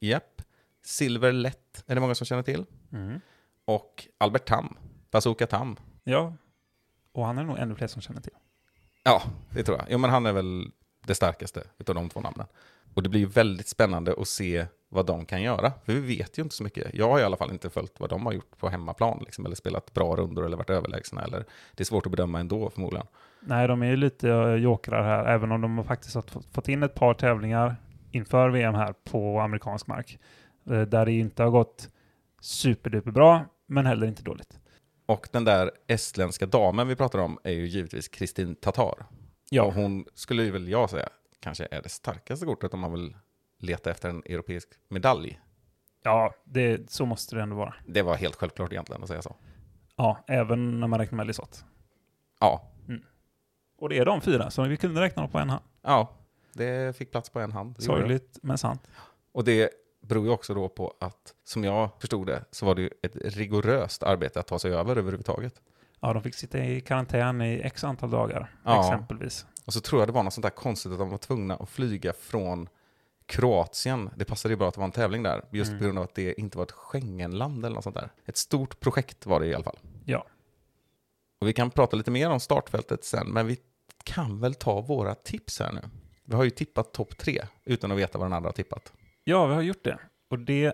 Japp. 0.00 0.42
Silver 0.82 1.32
Lätt 1.32 1.84
är 1.86 1.94
det 1.94 2.00
många 2.00 2.14
som 2.14 2.26
känner 2.26 2.42
till. 2.42 2.64
Mm. 2.92 3.20
Och 3.64 4.08
Albert 4.18 4.48
Tam. 4.48 4.76
Bazooka 5.10 5.46
Tam. 5.46 5.76
Ja, 6.04 6.34
och 7.12 7.26
han 7.26 7.38
är 7.38 7.44
nog 7.44 7.58
ännu 7.58 7.74
fler 7.74 7.86
som 7.86 8.02
känner 8.02 8.20
till. 8.20 8.32
Ja, 9.04 9.22
det 9.50 9.62
tror 9.62 9.78
jag. 9.78 9.86
Jo, 9.90 9.98
men 9.98 10.10
han 10.10 10.26
är 10.26 10.32
väl 10.32 10.70
det 11.06 11.14
starkaste 11.14 11.64
utav 11.78 11.94
de 11.94 12.08
två 12.08 12.20
namnen. 12.20 12.46
Och 12.94 13.02
det 13.02 13.08
blir 13.08 13.20
ju 13.20 13.26
väldigt 13.26 13.68
spännande 13.68 14.14
att 14.18 14.28
se 14.28 14.66
vad 14.88 15.06
de 15.06 15.26
kan 15.26 15.42
göra. 15.42 15.72
För 15.84 15.92
vi 15.92 16.16
vet 16.16 16.38
ju 16.38 16.42
inte 16.42 16.54
så 16.54 16.62
mycket. 16.64 16.94
Jag 16.94 17.10
har 17.10 17.20
i 17.20 17.22
alla 17.22 17.36
fall 17.36 17.50
inte 17.50 17.70
följt 17.70 18.00
vad 18.00 18.10
de 18.10 18.26
har 18.26 18.32
gjort 18.32 18.58
på 18.58 18.68
hemmaplan. 18.68 19.22
Liksom, 19.24 19.46
eller 19.46 19.56
spelat 19.56 19.94
bra 19.94 20.16
rundor 20.16 20.46
eller 20.46 20.56
varit 20.56 20.70
överlägsna. 20.70 21.24
Eller, 21.24 21.44
det 21.74 21.82
är 21.82 21.84
svårt 21.84 22.06
att 22.06 22.12
bedöma 22.12 22.40
ändå 22.40 22.70
förmodligen. 22.70 23.06
Nej, 23.48 23.68
de 23.68 23.82
är 23.82 23.86
ju 23.86 23.96
lite 23.96 24.30
eh, 24.30 24.54
jokrar 24.54 25.02
här, 25.02 25.24
även 25.24 25.52
om 25.52 25.60
de 25.62 25.84
faktiskt 25.84 26.14
har 26.14 26.22
fått- 26.52 26.68
in 26.68 26.82
ett 26.82 26.94
par 26.94 27.14
tävlingar 27.14 27.76
inför 28.10 28.48
VM 28.50 28.74
här 28.74 28.94
på 29.04 29.40
amerikansk 29.40 29.86
mark. 29.86 30.18
eh, 30.70 30.80
Där 30.82 31.06
det 31.06 31.12
inte 31.12 31.42
har 31.42 31.50
gått 31.50 31.90
superduper 32.40 33.10
bra, 33.10 33.44
men 33.66 33.86
heller 33.86 34.06
inte 34.06 34.22
dåligt. 34.22 34.58
Och 35.06 35.28
den 35.32 35.44
där 35.44 35.70
estländska 35.86 36.46
damen 36.46 36.88
vi 36.88 36.96
pratar 36.96 37.18
om 37.18 37.38
är 37.44 37.50
ju 37.52 37.66
givetvis 37.66 38.08
Kristin 38.08 38.54
Tatar. 38.54 38.84
Och 39.00 39.02
Ja, 39.50 39.72
hon 39.74 40.04
skulle 40.14 40.42
ju 40.42 40.50
väl 40.50 40.68
jag 40.68 40.90
säga 40.90 41.08
kanske 41.40 41.68
är 41.70 41.82
det 41.82 41.88
starkaste 41.88 42.46
kortet 42.46 42.74
om 42.74 42.80
man 42.80 42.92
vill 42.92 43.16
leta 43.58 43.90
efter 43.90 44.08
en 44.08 44.22
europeisk 44.26 44.68
medalj. 44.88 45.40
ja 46.02 46.34
det, 46.44 46.90
så 46.90 47.06
måste 47.06 47.36
det 47.36 47.42
ändå 47.42 47.56
vara. 47.56 47.74
Det 47.86 48.02
var 48.02 48.16
helt 48.16 48.34
självklart 48.34 48.72
egentligen 48.72 49.02
att 49.02 49.08
säga 49.08 49.22
så. 49.22 49.36
Ja, 49.96 50.24
även 50.26 50.80
när 50.80 50.86
man 50.86 50.98
räknar 51.00 51.16
med 51.16 51.26
Lisotte. 51.26 51.58
Ja, 52.40 52.72
Och 53.78 53.88
det 53.88 53.98
är 53.98 54.04
de 54.04 54.20
fyra 54.20 54.50
som 54.50 54.68
vi 54.68 54.76
kunde 54.76 55.00
räkna 55.00 55.22
dem 55.22 55.30
på 55.30 55.38
en 55.38 55.50
hand. 55.50 55.62
ja 55.82 56.12
det 56.52 56.96
fick 56.96 57.10
plats 57.10 57.30
på 57.30 57.40
en 57.40 57.52
hand. 57.52 57.82
Sorgligt, 57.82 58.38
men 58.42 58.58
sant. 58.58 58.82
Och 59.32 59.44
det 59.44 59.70
beror 60.02 60.24
ju 60.24 60.30
också 60.30 60.54
då 60.54 60.68
på 60.68 60.94
att, 61.00 61.34
som 61.44 61.64
jag 61.64 61.90
förstod 62.00 62.26
det, 62.26 62.44
så 62.50 62.66
var 62.66 62.74
det 62.74 62.82
ju 62.82 62.90
ett 63.02 63.16
rigoröst 63.16 64.02
arbete 64.02 64.40
att 64.40 64.46
ta 64.46 64.58
sig 64.58 64.72
över 64.74 64.96
överhuvudtaget. 64.96 65.54
Ja, 66.00 66.12
de 66.12 66.22
fick 66.22 66.34
sitta 66.34 66.58
i 66.58 66.80
karantän 66.80 67.42
i 67.42 67.60
x 67.64 67.84
antal 67.84 68.10
dagar, 68.10 68.50
Ja. 68.64 68.80
exempelvis. 68.80 69.46
Och 69.66 69.72
så 69.72 69.80
tror 69.80 70.00
jag 70.00 70.08
det 70.08 70.12
var 70.12 70.22
något 70.22 70.32
sånt 70.32 70.42
där 70.42 70.50
konstigt 70.50 70.92
att 70.92 70.98
de 70.98 71.10
var 71.10 71.18
tvungna 71.18 71.56
att 71.56 71.68
flyga 71.68 72.12
från 72.12 72.68
Kroatien. 73.26 74.10
Det 74.16 74.24
passade 74.24 74.52
ju 74.52 74.56
bra 74.58 74.68
att 74.68 74.74
det 74.74 74.80
var 74.80 74.84
en 74.86 74.90
tävling 74.92 75.22
där, 75.22 75.44
just 75.50 75.68
Mm. 75.68 75.78
på 75.78 75.84
grund 75.84 75.98
av 75.98 76.04
att 76.04 76.14
det 76.14 76.40
inte 76.40 76.58
var 76.58 76.64
ett 76.64 76.72
Schengenland 76.72 77.64
eller 77.64 77.74
något 77.74 77.84
sånt 77.84 77.96
där. 77.96 78.10
Ett 78.24 78.36
stort 78.36 78.80
projekt 78.80 79.26
var 79.26 79.40
det 79.40 79.46
i 79.46 79.54
alla 79.54 79.64
fall. 79.64 79.78
Ja. 80.04 80.26
Och 81.38 81.48
vi 81.48 81.52
kan 81.52 81.70
prata 81.70 81.96
lite 81.96 82.10
mer 82.10 82.30
om 82.30 82.40
startfältet 82.40 83.04
sen, 83.04 83.28
men 83.28 83.46
vi 83.46 83.58
kan 84.04 84.40
väl 84.40 84.54
ta 84.54 84.80
våra 84.80 85.14
tips 85.14 85.60
här 85.60 85.72
nu. 85.72 85.80
Vi 86.24 86.34
har 86.34 86.44
ju 86.44 86.50
tippat 86.50 86.92
topp 86.92 87.18
tre, 87.18 87.46
utan 87.64 87.92
att 87.92 87.98
veta 87.98 88.18
vad 88.18 88.26
den 88.26 88.32
andra 88.32 88.48
har 88.48 88.52
tippat. 88.52 88.92
Ja, 89.24 89.46
vi 89.46 89.54
har 89.54 89.62
gjort 89.62 89.84
det. 89.84 89.98
Och 90.30 90.38
det, 90.38 90.72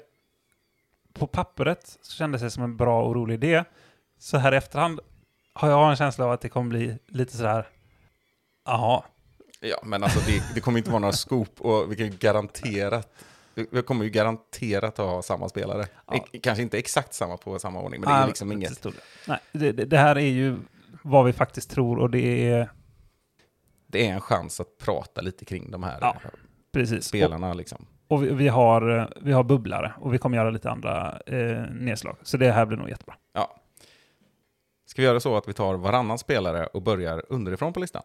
på 1.12 1.26
pappret 1.26 1.98
så 2.02 2.12
kändes 2.12 2.42
det 2.42 2.50
som 2.50 2.62
en 2.62 2.76
bra 2.76 3.02
och 3.02 3.14
rolig 3.14 3.34
idé. 3.34 3.64
Så 4.18 4.38
här 4.38 4.52
i 4.52 4.56
efterhand 4.56 5.00
har 5.52 5.68
jag 5.68 5.90
en 5.90 5.96
känsla 5.96 6.24
av 6.24 6.32
att 6.32 6.40
det 6.40 6.48
kommer 6.48 6.68
bli 6.68 6.98
lite 7.06 7.36
sådär, 7.36 7.68
jaha, 8.64 9.04
Ja, 9.64 9.80
men 9.82 10.02
alltså 10.02 10.20
det, 10.26 10.42
det 10.54 10.60
kommer 10.60 10.78
inte 10.78 10.90
vara 10.90 11.00
några 11.00 11.12
scoop 11.12 11.60
och 11.60 11.92
vi 11.92 11.96
kan 11.96 12.06
ju 12.06 12.12
garanterat 12.12 13.12
vi 13.54 13.82
kommer 13.82 14.04
ju 14.04 14.10
garanterat 14.10 14.98
att 14.98 15.06
ha 15.06 15.22
samma 15.22 15.48
spelare. 15.48 15.86
Ja. 16.06 16.26
Kanske 16.42 16.62
inte 16.62 16.78
exakt 16.78 17.14
samma 17.14 17.36
på 17.36 17.58
samma 17.58 17.80
ordning, 17.80 18.00
men 18.00 18.10
det 18.10 18.16
är 18.16 18.26
liksom 18.26 18.52
inget. 18.52 18.86
Nej, 19.28 19.38
det, 19.52 19.72
det, 19.72 19.98
här 19.98 20.16
är 20.16 20.20
ju 20.20 20.56
vad 21.02 21.24
vi 21.24 21.32
faktiskt 21.32 21.70
tror 21.70 21.98
och 21.98 22.10
det 22.10 22.50
är 22.50 22.70
Det 23.86 24.08
är 24.08 24.12
en 24.12 24.20
chans 24.20 24.60
att 24.60 24.78
prata 24.78 25.20
lite 25.20 25.44
kring 25.44 25.70
de 25.70 25.82
här 25.82 25.98
Ja, 26.00 26.16
precis. 26.72 26.98
Och, 26.98 27.04
spelarna. 27.04 27.54
Liksom. 27.54 27.86
och 28.08 28.24
vi, 28.24 28.34
vi, 28.34 28.48
har, 28.48 29.12
vi 29.20 29.32
har 29.32 29.44
bubblare 29.44 29.92
och 30.00 30.14
vi 30.14 30.18
kommer 30.18 30.36
göra 30.36 30.50
lite 30.50 30.70
andra 30.70 31.20
eh, 31.26 31.62
nedslag. 31.70 32.16
Så 32.22 32.36
det 32.36 32.52
här 32.52 32.66
blir 32.66 32.78
nog 32.78 32.88
jättebra. 32.88 33.14
Ja. 33.32 33.58
Ska 34.86 35.02
vi 35.02 35.06
göra 35.06 35.20
så 35.20 35.36
att 35.36 35.48
vi 35.48 35.52
tar 35.52 35.74
varannan 35.74 36.18
spelare 36.18 36.66
och 36.66 36.82
börjar 36.82 37.22
underifrån 37.28 37.72
på 37.72 37.80
listan? 37.80 38.02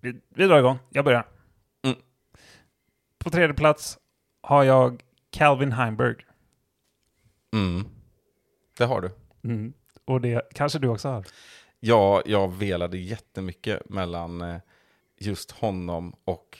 Vi, 0.00 0.20
vi 0.28 0.46
drar 0.46 0.58
igång. 0.58 0.78
Jag 0.90 1.04
börjar. 1.04 1.26
Mm. 1.84 1.96
På 3.18 3.30
tredje 3.30 3.54
plats 3.54 3.98
har 4.46 4.64
jag 4.64 5.02
Calvin 5.30 5.72
Heimberg. 5.72 6.16
Mm. 7.52 7.84
Det 8.78 8.84
har 8.84 9.00
du. 9.00 9.10
Mm. 9.44 9.72
Och 10.04 10.20
det 10.20 10.48
kanske 10.54 10.78
du 10.78 10.88
också 10.88 11.08
har. 11.08 11.26
Ja, 11.80 12.22
jag 12.26 12.52
velade 12.52 12.98
jättemycket 12.98 13.88
mellan 13.88 14.40
eh, 14.40 14.60
just 15.18 15.50
honom 15.50 16.14
och 16.24 16.58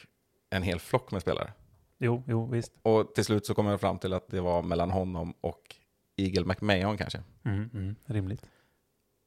en 0.51 0.63
hel 0.63 0.81
flock 0.81 1.13
med 1.13 1.23
spelare. 1.23 1.53
Jo, 1.99 2.23
jo, 2.27 2.47
visst. 2.47 2.73
Och 2.83 3.15
till 3.15 3.25
slut 3.25 3.47
så 3.47 3.55
kom 3.55 3.67
jag 3.67 3.81
fram 3.81 3.99
till 3.99 4.13
att 4.13 4.29
det 4.29 4.41
var 4.41 4.63
mellan 4.63 4.91
honom 4.91 5.35
och 5.41 5.77
Eagle 6.17 6.45
McMahon 6.45 6.99
kanske. 6.99 7.23
Mm, 7.45 7.71
mm, 7.75 7.97
rimligt. 8.05 8.47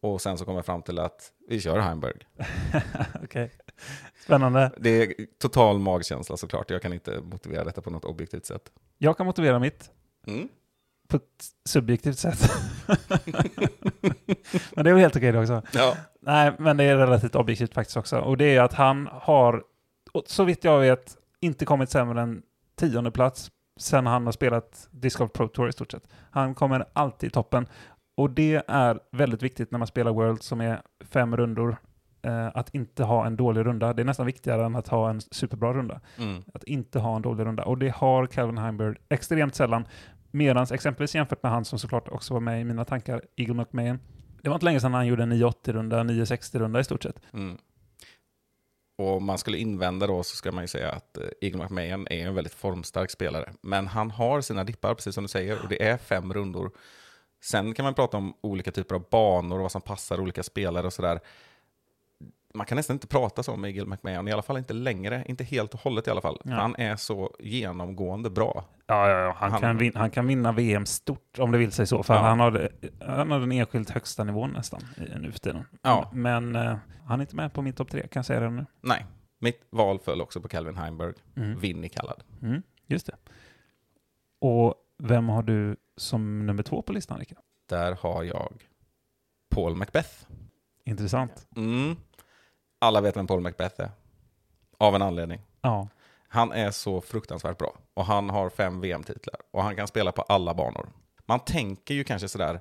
Och 0.01 0.21
sen 0.21 0.37
så 0.37 0.45
kom 0.45 0.55
jag 0.55 0.65
fram 0.65 0.81
till 0.81 0.99
att 0.99 1.31
vi 1.47 1.61
kör 1.61 1.79
Heimberg. 1.79 2.17
Okej. 3.23 3.51
Spännande. 4.23 4.71
Det 4.77 4.89
är 4.89 5.13
total 5.41 5.79
magkänsla 5.79 6.37
såklart. 6.37 6.69
Jag 6.69 6.81
kan 6.81 6.93
inte 6.93 7.21
motivera 7.21 7.63
detta 7.63 7.81
på 7.81 7.89
något 7.89 8.05
objektivt 8.05 8.45
sätt. 8.45 8.71
Jag 8.97 9.17
kan 9.17 9.25
motivera 9.25 9.59
mitt 9.59 9.91
Mm. 10.27 10.47
på 11.07 11.15
ett 11.17 11.45
subjektivt 11.65 12.17
sätt. 12.17 12.51
men 14.75 14.83
det 14.83 14.89
är 14.89 14.93
väl 14.93 14.97
helt 14.97 15.15
okej 15.15 15.31
det 15.31 15.39
också. 15.39 15.61
Ja. 15.73 15.95
Nej, 16.21 16.51
men 16.59 16.77
det 16.77 16.83
är 16.83 16.97
relativt 16.97 17.35
objektivt 17.35 17.73
faktiskt 17.73 17.97
också. 17.97 18.19
Och 18.19 18.37
det 18.37 18.55
är 18.55 18.61
att 18.61 18.73
han 18.73 19.09
har, 19.11 19.63
så 20.25 20.43
vitt 20.43 20.63
jag 20.63 20.79
vet, 20.79 21.17
inte 21.39 21.65
kommit 21.65 21.89
sämre 21.89 22.21
än 22.21 22.41
tionde 22.75 23.11
plats 23.11 23.51
sen 23.79 24.05
han 24.07 24.25
har 24.25 24.31
spelat 24.31 24.87
Disc 24.91 25.17
Golf 25.17 25.31
Pro 25.33 25.47
Tour 25.47 25.69
i 25.69 25.71
stort 25.71 25.91
sett. 25.91 26.07
Han 26.31 26.55
kommer 26.55 26.85
alltid 26.93 27.27
i 27.27 27.31
toppen. 27.31 27.67
Och 28.17 28.29
det 28.29 28.63
är 28.67 28.99
väldigt 29.11 29.43
viktigt 29.43 29.71
när 29.71 29.79
man 29.79 29.87
spelar 29.87 30.11
World 30.11 30.43
som 30.43 30.61
är 30.61 30.81
fem 31.01 31.37
rundor. 31.37 31.77
Eh, 32.21 32.47
att 32.53 32.75
inte 32.75 33.03
ha 33.03 33.25
en 33.25 33.35
dålig 33.35 33.65
runda. 33.65 33.93
Det 33.93 34.01
är 34.01 34.05
nästan 34.05 34.25
viktigare 34.25 34.65
än 34.65 34.75
att 34.75 34.87
ha 34.87 35.09
en 35.09 35.21
superbra 35.21 35.73
runda. 35.73 36.01
Mm. 36.17 36.43
Att 36.53 36.63
inte 36.63 36.99
ha 36.99 37.15
en 37.15 37.21
dålig 37.21 37.45
runda. 37.45 37.63
Och 37.63 37.77
det 37.77 37.89
har 37.89 38.25
Calvin 38.25 38.57
Heimberg 38.57 38.95
extremt 39.09 39.55
sällan. 39.55 39.87
Medans 40.31 40.71
exempelvis 40.71 41.15
jämfört 41.15 41.43
med 41.43 41.51
han 41.51 41.65
som 41.65 41.79
såklart 41.79 42.07
också 42.07 42.33
var 42.33 42.41
med 42.41 42.61
i 42.61 42.63
mina 42.63 42.85
tankar, 42.85 43.21
Eagle 43.35 43.53
McMahon. 43.53 43.99
Det 44.41 44.49
var 44.49 44.55
inte 44.55 44.65
länge 44.65 44.79
sedan 44.79 44.93
han 44.93 45.07
gjorde 45.07 45.23
en 45.23 45.33
980-runda, 45.33 46.03
960-runda 46.03 46.79
i 46.79 46.83
stort 46.83 47.03
sett. 47.03 47.21
Mm. 47.33 47.57
Och 48.97 49.17
om 49.17 49.25
man 49.25 49.37
skulle 49.37 49.57
invända 49.57 50.07
då 50.07 50.23
så 50.23 50.35
ska 50.35 50.51
man 50.51 50.63
ju 50.63 50.67
säga 50.67 50.91
att 50.91 51.17
eh, 51.17 51.23
Eagle 51.41 51.63
McMahon 51.63 52.07
är 52.09 52.27
en 52.27 52.35
väldigt 52.35 52.53
formstark 52.53 53.11
spelare. 53.11 53.53
Men 53.61 53.87
han 53.87 54.11
har 54.11 54.41
sina 54.41 54.63
dippar, 54.63 54.95
precis 54.95 55.15
som 55.15 55.23
du 55.23 55.27
säger, 55.27 55.61
och 55.63 55.69
det 55.69 55.87
är 55.87 55.97
fem 55.97 56.33
rundor. 56.33 56.71
Sen 57.43 57.73
kan 57.73 57.83
man 57.83 57.93
prata 57.93 58.17
om 58.17 58.33
olika 58.41 58.71
typer 58.71 58.95
av 58.95 59.05
banor 59.11 59.55
och 59.55 59.61
vad 59.61 59.71
som 59.71 59.81
passar 59.81 60.19
olika 60.19 60.43
spelare 60.43 60.87
och 60.87 60.93
sådär. 60.93 61.19
Man 62.53 62.65
kan 62.65 62.75
nästan 62.75 62.95
inte 62.95 63.07
prata 63.07 63.43
så 63.43 63.53
om 63.53 63.65
Eagle 63.65 63.85
McMahon, 63.85 64.27
i 64.27 64.31
alla 64.31 64.41
fall 64.41 64.57
inte 64.57 64.73
längre, 64.73 65.23
inte 65.27 65.43
helt 65.43 65.73
och 65.73 65.79
hållet 65.79 66.07
i 66.07 66.11
alla 66.11 66.21
fall. 66.21 66.41
Ja. 66.43 66.51
Han 66.53 66.75
är 66.75 66.95
så 66.95 67.35
genomgående 67.39 68.29
bra. 68.29 68.65
Ja, 68.85 69.09
ja, 69.09 69.19
ja. 69.19 69.35
Han, 69.37 69.51
Han- 69.51 69.61
Kan 69.61 69.77
vin- 69.77 69.95
han 69.95 70.11
kan 70.11 70.27
vinna 70.27 70.51
VM 70.51 70.85
stort 70.85 71.39
om 71.39 71.51
det 71.51 71.57
vill 71.57 71.71
sig 71.71 71.87
så. 71.87 72.03
För 72.03 72.13
Ja. 72.13 72.19
han, 72.21 72.39
har, 72.39 72.69
han 73.05 73.31
har 73.31 73.39
den 73.39 73.51
enskilt 73.51 73.89
högsta 73.89 74.23
nivån 74.23 74.51
nästan 74.51 74.81
i, 74.97 75.19
nu 75.19 75.31
för 75.31 75.39
tiden. 75.39 75.65
Ja. 75.81 76.09
Men 76.13 76.55
eh, 76.55 76.77
han 77.05 77.19
är 77.19 77.23
inte 77.23 77.35
med 77.35 77.53
på 77.53 77.61
min 77.61 77.73
topp 77.73 77.91
tre, 77.91 78.01
kan 78.01 78.19
jag 78.19 78.25
säga 78.25 78.39
det 78.39 78.49
nu. 78.49 78.65
Nej, 78.81 79.05
mitt 79.39 79.67
val 79.69 79.99
föll 79.99 80.21
också 80.21 80.41
på 80.41 80.47
Calvin 80.47 80.77
Heimberg, 80.77 81.13
Mm. 81.35 81.59
Vinny 81.59 81.89
kallad. 81.89 82.23
Mm, 82.41 82.61
just 82.87 83.05
det. 83.05 83.15
Och 84.41 84.73
vem 84.97 85.29
har 85.29 85.43
du 85.43 85.75
som 85.97 86.45
nummer 86.45 86.63
två 86.63 86.81
på 86.81 86.93
listan, 86.93 87.19
Rickard? 87.19 87.37
Där 87.69 87.95
har 88.01 88.23
jag 88.23 88.53
Paul 89.55 89.75
Macbeth. 89.75 90.09
Intressant. 90.85 91.47
Mm. 91.55 91.95
Alla 92.79 93.01
vet 93.01 93.17
vem 93.17 93.27
Paul 93.27 93.41
Macbeth 93.41 93.81
är. 93.81 93.91
Av 94.77 94.95
en 94.95 95.01
anledning. 95.01 95.41
Ja, 95.61 95.87
Han 96.27 96.51
är 96.51 96.71
så 96.71 97.01
fruktansvärt 97.01 97.57
bra. 97.57 97.77
Och 97.93 98.05
han 98.05 98.29
har 98.29 98.49
fem 98.49 98.81
VM-titlar. 98.81 99.35
Och 99.51 99.63
han 99.63 99.75
kan 99.75 99.87
spela 99.87 100.11
på 100.11 100.21
alla 100.21 100.53
banor. 100.53 100.89
Man 101.25 101.39
tänker 101.39 101.93
ju 101.93 102.03
kanske 102.03 102.27
sådär, 102.27 102.59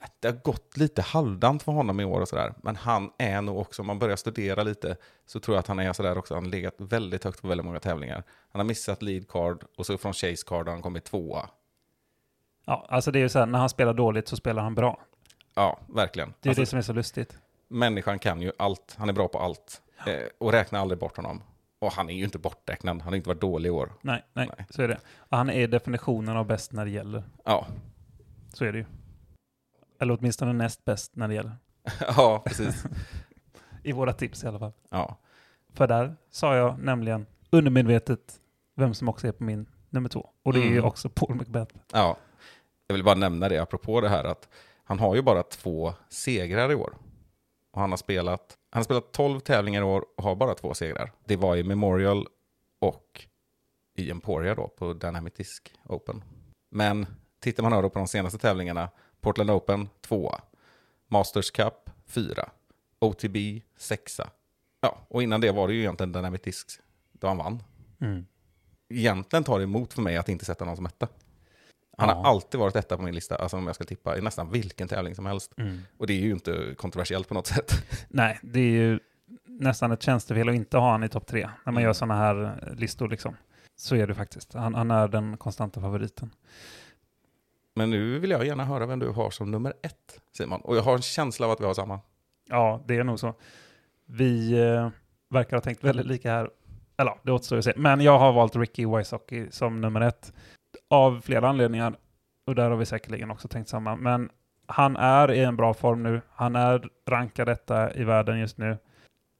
att 0.00 0.12
det 0.20 0.28
har 0.28 0.36
gått 0.36 0.76
lite 0.76 1.02
halvdant 1.02 1.62
för 1.62 1.72
honom 1.72 2.00
i 2.00 2.04
år 2.04 2.20
och 2.20 2.28
sådär. 2.28 2.54
Men 2.62 2.76
han 2.76 3.12
är 3.18 3.42
nog 3.42 3.58
också, 3.58 3.82
om 3.82 3.86
man 3.86 3.98
börjar 3.98 4.16
studera 4.16 4.62
lite, 4.62 4.96
så 5.26 5.40
tror 5.40 5.54
jag 5.54 5.60
att 5.60 5.66
han 5.66 5.78
är 5.78 5.92
sådär 5.92 6.18
också. 6.18 6.34
Han 6.34 6.44
har 6.44 6.50
legat 6.50 6.74
väldigt 6.78 7.24
högt 7.24 7.42
på 7.42 7.48
väldigt 7.48 7.64
många 7.64 7.80
tävlingar. 7.80 8.22
Han 8.52 8.60
har 8.60 8.64
missat 8.64 9.02
lead 9.02 9.28
card 9.28 9.64
och 9.76 9.86
så 9.86 9.98
från 9.98 10.12
chase 10.12 10.44
card 10.46 10.66
har 10.66 10.72
han 10.72 10.82
kommit 10.82 11.04
tvåa. 11.04 11.48
ja 12.66 12.86
alltså 12.88 13.10
det 13.10 13.18
är 13.18 13.20
ju 13.20 13.28
så 13.28 13.38
här, 13.38 13.46
när 13.46 13.58
han 13.58 13.68
spelar 13.68 13.94
dåligt 13.94 14.28
så 14.28 14.36
spelar 14.36 14.62
han 14.62 14.74
bra. 14.74 15.00
Ja, 15.54 15.78
verkligen. 15.88 16.34
Det 16.40 16.48
är 16.48 16.50
Alltså, 16.50 16.62
det 16.62 16.66
som 16.66 16.78
är 16.78 16.82
så 16.82 16.92
lustigt. 16.92 17.38
Människan 17.70 18.18
kan 18.18 18.42
ju 18.42 18.52
allt. 18.58 18.94
Han 18.98 19.08
är 19.08 19.12
bra 19.12 19.28
på 19.28 19.38
allt. 19.38 19.82
Eh, 20.06 20.26
och 20.38 20.52
räknar 20.52 20.80
aldrig 20.80 20.98
bort 20.98 21.16
honom. 21.16 21.42
Och 21.78 21.92
han 21.92 22.10
är 22.10 22.14
ju 22.14 22.24
inte 22.24 22.38
borträknad. 22.38 22.96
Han 23.02 23.08
har 23.12 23.16
inte 23.16 23.28
varit 23.28 23.40
dålig 23.40 23.68
i 23.68 23.70
år. 23.70 23.92
Nej, 24.02 24.24
nej, 24.32 24.50
Nej. 24.58 24.66
så 24.70 24.82
är 24.82 24.88
det. 24.88 24.98
Och 25.16 25.36
han 25.36 25.50
är 25.50 25.68
definitionen 25.68 26.36
av 26.36 26.46
bäst 26.46 26.72
när 26.72 26.84
det 26.84 26.90
gäller. 26.90 27.22
Ja, 27.44 27.66
Så 28.52 28.64
är 28.64 28.72
det 28.72 28.78
ju. 28.78 28.84
Eller 30.00 30.16
åtminstone 30.18 30.52
näst 30.52 30.84
bäst 30.84 31.16
när 31.16 31.28
det 31.28 31.34
gäller. 31.34 31.56
ja 32.16 32.42
precis. 32.46 32.84
I 33.82 33.92
våra 33.92 34.12
tips 34.12 34.44
i 34.44 34.46
alla 34.46 34.58
fall. 34.58 34.72
Ja. 34.90 35.16
För 35.74 35.86
där 35.88 36.16
sa 36.30 36.56
jag 36.56 36.78
nämligen 36.78 37.26
undermedvetet 37.50 38.40
vem 38.76 38.94
som 38.94 39.08
också 39.08 39.26
är 39.28 39.32
på 39.32 39.44
min 39.44 39.66
nummer 39.90 40.08
två. 40.08 40.28
Och 40.42 40.52
det 40.52 40.58
är 40.60 40.64
ju 40.64 40.72
Mm. 40.72 40.84
också 40.84 41.08
Paul 41.08 41.34
Macbeth. 41.34 41.74
ja. 41.92 42.16
Jag 42.86 42.94
vill 42.94 43.04
bara 43.04 43.14
nämna 43.14 43.48
det 43.48 43.58
apropå 43.58 44.00
det 44.00 44.08
här 44.08 44.24
att 44.24 44.48
han 44.84 44.98
har 44.98 45.14
ju 45.14 45.22
bara 45.22 45.42
två 45.42 45.92
segrar 46.08 46.72
i 46.72 46.74
år. 46.74 46.94
Och 47.70 47.80
han 47.80 47.90
har 47.90 47.96
spelat, 47.96 48.58
han 48.70 48.78
har 48.78 48.84
spelat 48.84 49.12
12 49.12 49.40
tävlingar 49.40 49.80
i 49.80 49.84
år 49.84 50.04
och 50.16 50.24
har 50.24 50.34
bara 50.34 50.54
två 50.54 50.74
segrar. 50.74 51.12
Det 51.24 51.36
var 51.36 51.56
i 51.56 51.62
Memorial 51.62 52.26
och 52.78 53.26
i 53.96 54.10
Emporia 54.10 54.54
då 54.54 54.68
på 54.68 54.92
Dynamic 54.92 55.34
Disc 55.34 55.62
Open. 55.84 56.24
Men 56.70 57.06
tittar 57.40 57.62
man 57.62 57.82
då 57.82 57.90
på 57.90 57.98
de 57.98 58.08
senaste 58.08 58.38
tävlingarna, 58.38 58.88
Portland 59.20 59.50
Open 59.50 59.88
2, 60.00 60.34
Masters 61.08 61.50
Cup 61.50 61.90
4, 62.06 62.50
OTB 62.98 63.36
6. 63.76 64.20
Ja, 64.80 64.98
och 65.08 65.22
innan 65.22 65.40
det 65.40 65.52
var 65.52 65.68
det 65.68 65.74
ju 65.74 65.80
egentligen 65.80 66.12
Dynamic 66.12 66.42
Disc 66.42 66.78
då 67.12 67.26
han 67.28 67.38
vann. 67.38 67.62
Mm. 68.00 68.26
Egentligen 68.88 69.44
tar 69.44 69.58
det 69.58 69.64
emot 69.64 69.92
för 69.92 70.02
mig 70.02 70.16
att 70.16 70.28
inte 70.28 70.44
sätta 70.44 70.64
någon 70.64 70.76
som 70.76 70.86
etta. 70.86 71.08
Han 72.00 72.08
Ja. 72.08 72.14
har 72.14 72.24
alltid 72.24 72.60
varit 72.60 72.76
etta 72.76 72.96
på 72.96 73.02
min 73.02 73.14
lista, 73.14 73.36
alltså 73.36 73.56
om 73.56 73.66
jag 73.66 73.74
ska 73.74 73.84
tippa 73.84 74.18
i 74.18 74.20
nästan 74.20 74.50
vilken 74.50 74.88
tävling 74.88 75.14
som 75.14 75.26
helst. 75.26 75.52
Mm. 75.58 75.78
Och 75.98 76.06
det 76.06 76.12
är 76.12 76.20
ju 76.20 76.30
inte 76.30 76.74
kontroversiellt 76.78 77.28
på 77.28 77.34
något 77.34 77.46
sätt. 77.46 77.72
Nej, 78.08 78.38
det 78.42 78.60
är 78.60 78.70
ju 78.70 78.98
nästan 79.46 79.92
ett 79.92 80.02
tjänstefel 80.02 80.48
att 80.48 80.54
inte 80.54 80.78
ha 80.78 80.90
han 80.90 81.04
i 81.04 81.08
topp 81.08 81.26
tre. 81.26 81.40
När 81.40 81.72
man 81.72 81.74
Mm. 81.74 81.84
gör 81.84 81.92
sådana 81.92 82.14
här 82.14 82.44
eh, 82.44 82.74
listor 82.74 83.08
liksom. 83.08 83.36
Så 83.76 83.96
är 83.96 84.06
det 84.06 84.14
faktiskt. 84.14 84.52
Han, 84.54 84.74
han 84.74 84.90
är 84.90 85.08
den 85.08 85.36
konstanta 85.36 85.80
favoriten. 85.80 86.30
Men 87.76 87.90
nu 87.90 88.18
vill 88.18 88.30
jag 88.30 88.46
gärna 88.46 88.64
höra 88.64 88.86
vem 88.86 88.98
du 88.98 89.08
har 89.08 89.30
som 89.30 89.50
nummer 89.50 89.74
ett, 89.82 90.20
Simon. 90.36 90.60
Och 90.60 90.76
jag 90.76 90.82
har 90.82 90.94
en 90.94 91.02
känsla 91.02 91.46
av 91.46 91.52
att 91.52 91.60
vi 91.60 91.64
har 91.64 91.74
samma. 91.74 92.00
Ja, 92.48 92.82
det 92.86 92.96
är 92.96 93.04
nog 93.04 93.18
så. 93.20 93.34
Vi 94.06 94.52
eh, 94.62 94.88
verkar 95.30 95.56
ha 95.56 95.60
tänkt 95.60 95.84
väldigt 95.84 96.06
lika 96.06 96.30
här. 96.30 96.50
Eller 96.96 97.14
det 97.22 97.32
återstår 97.32 97.56
att 97.56 97.64
se. 97.64 97.72
Men 97.76 98.00
jag 98.00 98.18
har 98.18 98.32
valt 98.32 98.56
Ricky 98.56 98.86
Wysocki 98.86 99.46
som 99.50 99.80
nummer 99.80 100.00
ett. 100.00 100.32
Av 100.90 101.20
flera 101.20 101.48
anledningar. 101.48 101.96
Och 102.46 102.54
där 102.54 102.70
har 102.70 102.76
vi 102.76 102.86
säkerligen 102.86 103.30
också 103.30 103.48
tänkt 103.48 103.68
samma. 103.68 103.96
Men 103.96 104.30
han 104.66 104.96
är 104.96 105.32
i 105.32 105.44
en 105.44 105.56
bra 105.56 105.74
form 105.74 106.02
nu. 106.02 106.20
Han 106.30 106.56
är 106.56 106.88
rankad 107.06 107.48
detta 107.48 107.94
i 107.94 108.04
världen 108.04 108.38
just 108.38 108.58
nu. 108.58 108.78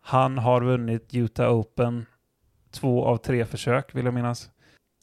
Han 0.00 0.38
har 0.38 0.62
vunnit 0.62 1.14
Utah 1.14 1.54
Open 1.54 2.06
två 2.70 3.04
av 3.04 3.16
tre 3.16 3.44
försök, 3.44 3.94
vill 3.94 4.04
jag 4.04 4.14
minnas. 4.14 4.50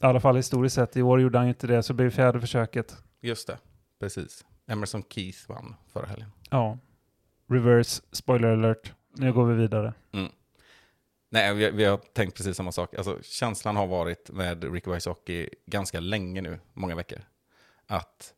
I 0.02 0.06
alla 0.06 0.20
fall 0.20 0.36
historiskt 0.36 0.74
sett. 0.74 0.96
I 0.96 1.02
år 1.02 1.20
gjorde 1.20 1.38
han 1.38 1.46
ju 1.46 1.48
inte 1.48 1.66
det, 1.66 1.82
så 1.82 1.92
det 1.92 1.96
blev 1.96 2.10
fjärde 2.10 2.40
försöket. 2.40 2.96
Just 3.20 3.46
det, 3.46 3.58
precis. 4.00 4.44
Emerson 4.66 5.02
Keith 5.08 5.38
vann 5.48 5.74
förra 5.92 6.06
helgen. 6.06 6.28
Ja. 6.50 6.78
Reverse, 7.48 8.02
spoiler 8.12 8.48
alert. 8.48 8.92
Nu 9.16 9.32
går 9.32 9.46
vi 9.46 9.54
vidare. 9.54 9.94
Nej, 11.30 11.54
vi, 11.54 11.70
vi 11.70 11.84
har 11.84 11.96
tänkt 11.96 12.36
precis 12.36 12.56
samma 12.56 12.72
sak. 12.72 12.94
Alltså, 12.94 13.18
känslan 13.22 13.76
har 13.76 13.86
varit 13.86 14.30
med 14.30 14.72
Ricky 14.72 14.90
Wysocki 14.90 15.48
ganska 15.66 16.00
länge 16.00 16.42
nu, 16.42 16.60
många 16.72 16.94
veckor, 16.94 17.18
att 17.86 18.34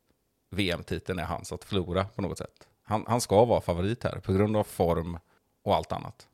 VM-titeln 0.49 1.19
är 1.19 1.23
hans 1.23 1.51
att 1.51 1.63
förlora 1.63 2.05
på 2.05 2.21
något 2.21 2.37
sätt. 2.37 2.67
Han, 2.83 3.05
han 3.07 3.21
ska 3.21 3.45
vara 3.45 3.61
favorit 3.61 4.03
här 4.03 4.19
på 4.19 4.33
grund 4.33 4.57
av 4.57 4.63
form 4.63 5.19
och 5.63 5.75
allt 5.75 5.91
annat. 5.91 6.27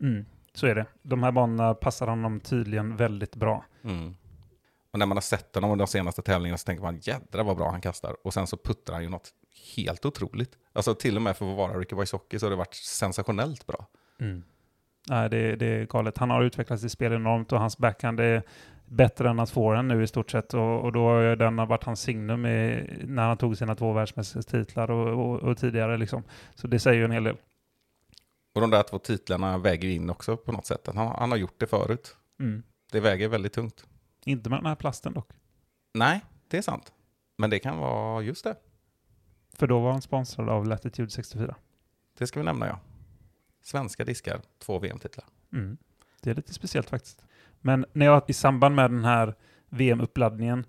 Mm, 0.00 0.24
så 0.54 0.66
är 0.66 0.74
det. 0.74 0.86
De 1.02 1.22
här 1.22 1.32
banorna 1.32 1.74
passar 1.74 2.06
honom 2.06 2.40
tydligen 2.40 2.96
väldigt 2.96 3.36
bra. 3.36 3.64
Mm. 3.84 4.16
Och 4.90 4.98
när 4.98 5.06
man 5.06 5.16
har 5.16 5.22
sett 5.22 5.54
honom 5.54 5.78
de 5.78 5.86
senaste 5.86 6.22
tävlingarna 6.22 6.58
så 6.58 6.64
tänker 6.64 6.82
man 6.82 6.98
jädra 7.02 7.42
vad 7.42 7.56
bra 7.56 7.70
han 7.70 7.80
kastar. 7.80 8.16
Och 8.26 8.34
sen 8.34 8.46
så 8.46 8.56
puttar 8.56 8.92
han 8.92 9.02
ju 9.02 9.08
något 9.08 9.30
helt 9.76 10.04
otroligt. 10.04 10.58
Alltså 10.72 10.94
till 10.94 11.16
och 11.16 11.22
med 11.22 11.36
för 11.36 11.50
att 11.50 11.56
vara 11.56 11.78
Ricky 11.78 11.96
Wysocki 11.96 12.38
så 12.38 12.46
har 12.46 12.50
det 12.50 12.56
varit 12.56 12.74
sensationellt 12.74 13.66
bra. 13.66 13.86
Nej, 15.10 15.30
det, 15.30 15.56
det 15.56 15.66
är 15.66 15.86
galet. 15.86 16.18
Han 16.18 16.30
har 16.30 16.42
utvecklats 16.42 16.84
i 16.84 16.88
spel 16.88 17.12
enormt 17.12 17.52
och 17.52 17.60
hans 17.60 17.78
backhand 17.78 18.20
är 18.20 18.42
bättre 18.86 19.30
än 19.30 19.38
hans 19.38 19.52
forehand 19.52 19.88
nu 19.88 20.02
i 20.02 20.06
stort 20.06 20.30
sett. 20.30 20.54
Och, 20.54 20.80
och 20.80 20.92
då 20.92 21.08
har 21.08 21.36
den 21.36 21.56
varit 21.56 21.84
hans 21.84 22.00
signum 22.00 22.46
i, 22.46 22.88
när 23.04 23.28
han 23.28 23.36
tog 23.36 23.58
sina 23.58 23.74
två 23.74 23.92
världsmästartitlar 23.92 24.90
och, 24.90 25.26
och, 25.26 25.42
och 25.42 25.58
tidigare. 25.58 25.96
Liksom. 25.96 26.22
Så 26.54 26.66
det 26.66 26.78
säger 26.78 26.98
ju 26.98 27.04
en 27.04 27.10
hel 27.10 27.24
del. 27.24 27.36
Och 28.54 28.60
de 28.60 28.70
där 28.70 28.82
två 28.82 28.98
titlarna 28.98 29.58
väger 29.58 29.88
in 29.88 30.10
också 30.10 30.36
på 30.36 30.52
något 30.52 30.66
sätt. 30.66 30.88
Han, 30.94 31.06
han 31.18 31.30
har 31.30 31.38
gjort 31.38 31.60
det 31.60 31.66
förut. 31.66 32.16
Mm. 32.40 32.62
Det 32.92 33.00
väger 33.00 33.28
väldigt 33.28 33.52
tungt. 33.52 33.86
Inte 34.24 34.50
med 34.50 34.58
den 34.58 34.66
här 34.66 34.74
plasten 34.74 35.12
dock. 35.12 35.30
Nej, 35.94 36.20
det 36.48 36.58
är 36.58 36.62
sant. 36.62 36.92
Men 37.38 37.50
det 37.50 37.58
kan 37.58 37.78
vara 37.78 38.22
just 38.22 38.44
det. 38.44 38.56
För 39.54 39.66
då 39.66 39.80
var 39.80 39.92
han 39.92 40.02
sponsrad 40.02 40.48
av 40.48 40.66
Latitude 40.66 41.10
64. 41.10 41.54
Det 42.18 42.26
ska 42.26 42.40
vi 42.40 42.44
nämna 42.44 42.66
ja. 42.66 42.80
Svenska 43.66 44.04
diskar, 44.04 44.40
två 44.58 44.78
VM-titlar. 44.78 45.26
Mm. 45.52 45.76
Det 46.22 46.30
är 46.30 46.34
lite 46.34 46.54
speciellt 46.54 46.90
faktiskt. 46.90 47.24
Men 47.60 47.86
när 47.92 48.06
jag 48.06 48.22
i 48.26 48.32
samband 48.32 48.74
med 48.74 48.90
den 48.90 49.04
här 49.04 49.34
VM-uppladdningen 49.68 50.66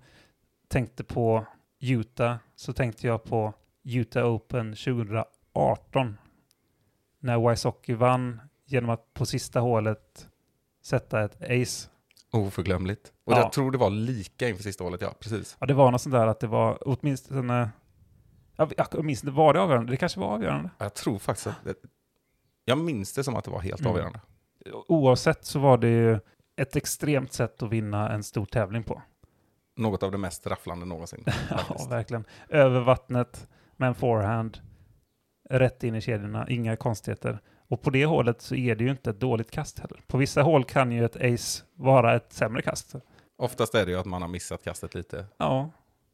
tänkte 0.68 1.04
på 1.04 1.46
Utah 1.80 2.36
så 2.56 2.72
tänkte 2.72 3.06
jag 3.06 3.24
på 3.24 3.54
Utah 3.84 4.26
Open 4.26 4.74
2018. 4.74 6.16
När 7.20 7.48
Wysocki 7.48 7.94
vann 7.94 8.40
genom 8.64 8.90
att 8.90 9.14
på 9.14 9.26
sista 9.26 9.60
hålet 9.60 10.28
sätta 10.82 11.24
ett 11.24 11.42
ace. 11.42 11.88
Oförglömligt. 12.30 13.12
Och 13.24 13.32
Ja. 13.32 13.38
jag 13.38 13.52
tror 13.52 13.70
det 13.70 13.78
var 13.78 13.90
lika 13.90 14.48
inför 14.48 14.62
sista 14.62 14.84
hålet, 14.84 15.00
ja. 15.00 15.14
Precis. 15.20 15.56
Ja, 15.60 15.66
det 15.66 15.74
var 15.74 15.90
något 15.90 16.02
sånt 16.02 16.12
där 16.12 16.26
att 16.26 16.40
det 16.40 16.46
var 16.46 16.78
åtminstone... 16.88 17.70
Jag, 18.56 19.04
minns 19.04 19.24
inte, 19.24 19.32
var 19.36 19.54
det 19.54 19.60
avgörande? 19.60 19.92
Det 19.92 19.96
kanske 19.96 20.20
var 20.20 20.28
avgörande. 20.28 20.70
Jag 20.78 20.94
tror 20.94 21.18
faktiskt 21.18 21.46
att... 21.46 21.56
Jag 22.68 22.78
minns 22.78 23.12
det 23.14 23.24
som 23.24 23.36
att 23.36 23.44
det 23.44 23.50
var 23.50 23.60
helt 23.60 23.80
Mm. 23.80 23.92
avgörande. 23.92 24.20
Oavsett 24.88 25.44
så 25.44 25.58
var 25.58 25.78
det 25.78 25.88
ju 25.88 26.18
ett 26.56 26.76
extremt 26.76 27.32
sätt 27.32 27.62
att 27.62 27.70
vinna 27.70 28.10
en 28.12 28.22
stor 28.22 28.46
tävling 28.46 28.82
på. 28.82 29.02
Något 29.76 30.02
av 30.02 30.12
det 30.12 30.18
mest 30.18 30.46
rafflande 30.46 30.86
någonsin. 30.86 31.24
Ja, 31.50 31.86
verkligen. 31.90 32.24
Över 32.48 32.80
vattnet 32.80 33.48
med 33.76 33.88
en 33.88 33.94
forehand, 33.94 34.58
rätt 35.50 35.84
in 35.84 35.94
i 35.94 36.00
kedjorna, 36.00 36.46
inga 36.48 36.76
konstigheter. 36.76 37.40
Och 37.68 37.82
på 37.82 37.90
det 37.90 38.06
hålet 38.06 38.40
så 38.42 38.54
är 38.54 38.74
det 38.76 38.84
ju 38.84 38.90
inte 38.90 39.10
ett 39.10 39.20
dåligt 39.20 39.50
kast 39.50 39.78
heller. 39.78 40.00
På 40.06 40.18
vissa 40.18 40.42
hål 40.42 40.64
kan 40.64 40.92
ju 40.92 41.04
ett 41.04 41.16
ace 41.16 41.64
vara 41.74 42.16
ett 42.16 42.32
sämre 42.32 42.62
kast. 42.62 42.94
Oftast 43.38 43.74
är 43.74 43.86
det 43.86 43.92
ju 43.92 43.98
att 43.98 44.06
man 44.06 44.22
har 44.22 44.28
missat 44.28 44.64
kastet 44.64 44.94
lite. 44.94 45.26
Ja, 45.36 45.70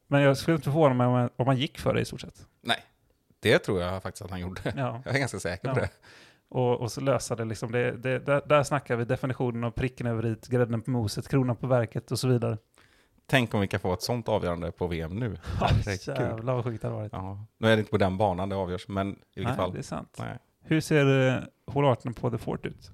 men 0.06 0.20
jag 0.22 0.36
skulle 0.36 0.54
inte 0.54 0.64
förvåna 0.64 0.94
mig 0.94 1.06
om 1.06 1.12
man, 1.12 1.30
om 1.36 1.46
man 1.46 1.56
gick 1.56 1.78
för 1.78 1.94
det 1.94 2.00
i 2.00 2.04
stort 2.04 2.20
sett. 2.20 2.46
Det 3.40 3.58
tror 3.58 3.80
jag 3.80 4.02
faktiskt 4.02 4.22
att 4.24 4.30
han 4.30 4.40
gjorde. 4.40 4.60
Ja. 4.76 5.02
Jag 5.04 5.14
är 5.14 5.18
ganska 5.18 5.38
säker 5.40 5.74
på 5.74 5.80
Ja. 5.80 5.82
det. 5.82 5.90
Och, 6.54 6.80
och 6.80 6.92
så 6.92 7.00
lösa 7.00 7.36
det 7.36 7.44
liksom. 7.44 7.72
Det, 7.72 7.90
det, 7.90 8.18
där, 8.18 8.42
där 8.46 8.62
snackar 8.62 8.96
vi 8.96 9.04
definitionen 9.04 9.64
av 9.64 9.70
pricken 9.70 10.06
över 10.06 10.26
i, 10.26 10.36
grädden 10.48 10.82
på 10.82 10.90
moset, 10.90 11.28
kronan 11.28 11.56
på 11.56 11.66
verket 11.66 12.10
och 12.10 12.18
så 12.18 12.28
vidare. 12.28 12.58
Tänk 13.26 13.54
om 13.54 13.60
vi 13.60 13.68
kan 13.68 13.80
få 13.80 13.92
ett 13.92 14.02
sånt 14.02 14.28
avgörande 14.28 14.72
på 14.72 14.86
VM 14.86 15.18
nu. 15.18 15.36
Ja, 15.60 15.92
jävlar 16.06 16.54
vad 16.54 16.64
sjukt 16.64 16.82
det 16.82 16.88
hade 16.88 16.98
varit. 16.98 17.12
Ja. 17.12 17.46
Nu 17.58 17.68
är 17.68 17.76
det 17.76 17.78
inte 17.78 17.90
på 17.90 17.98
den 17.98 18.16
banan 18.16 18.48
det 18.48 18.56
avgörs, 18.56 18.88
men 18.88 19.08
i 19.08 19.14
vilket 19.34 19.46
Nej, 19.46 19.56
fall. 19.56 19.72
det 19.72 19.78
är 19.78 19.82
sant. 19.82 20.16
Nej. 20.18 20.38
Hur 20.62 20.80
ser 20.80 21.28
eh, 21.28 21.42
hål 21.66 21.84
18 21.84 22.14
på 22.14 22.30
The 22.30 22.38
Fort 22.38 22.66
ut? 22.66 22.90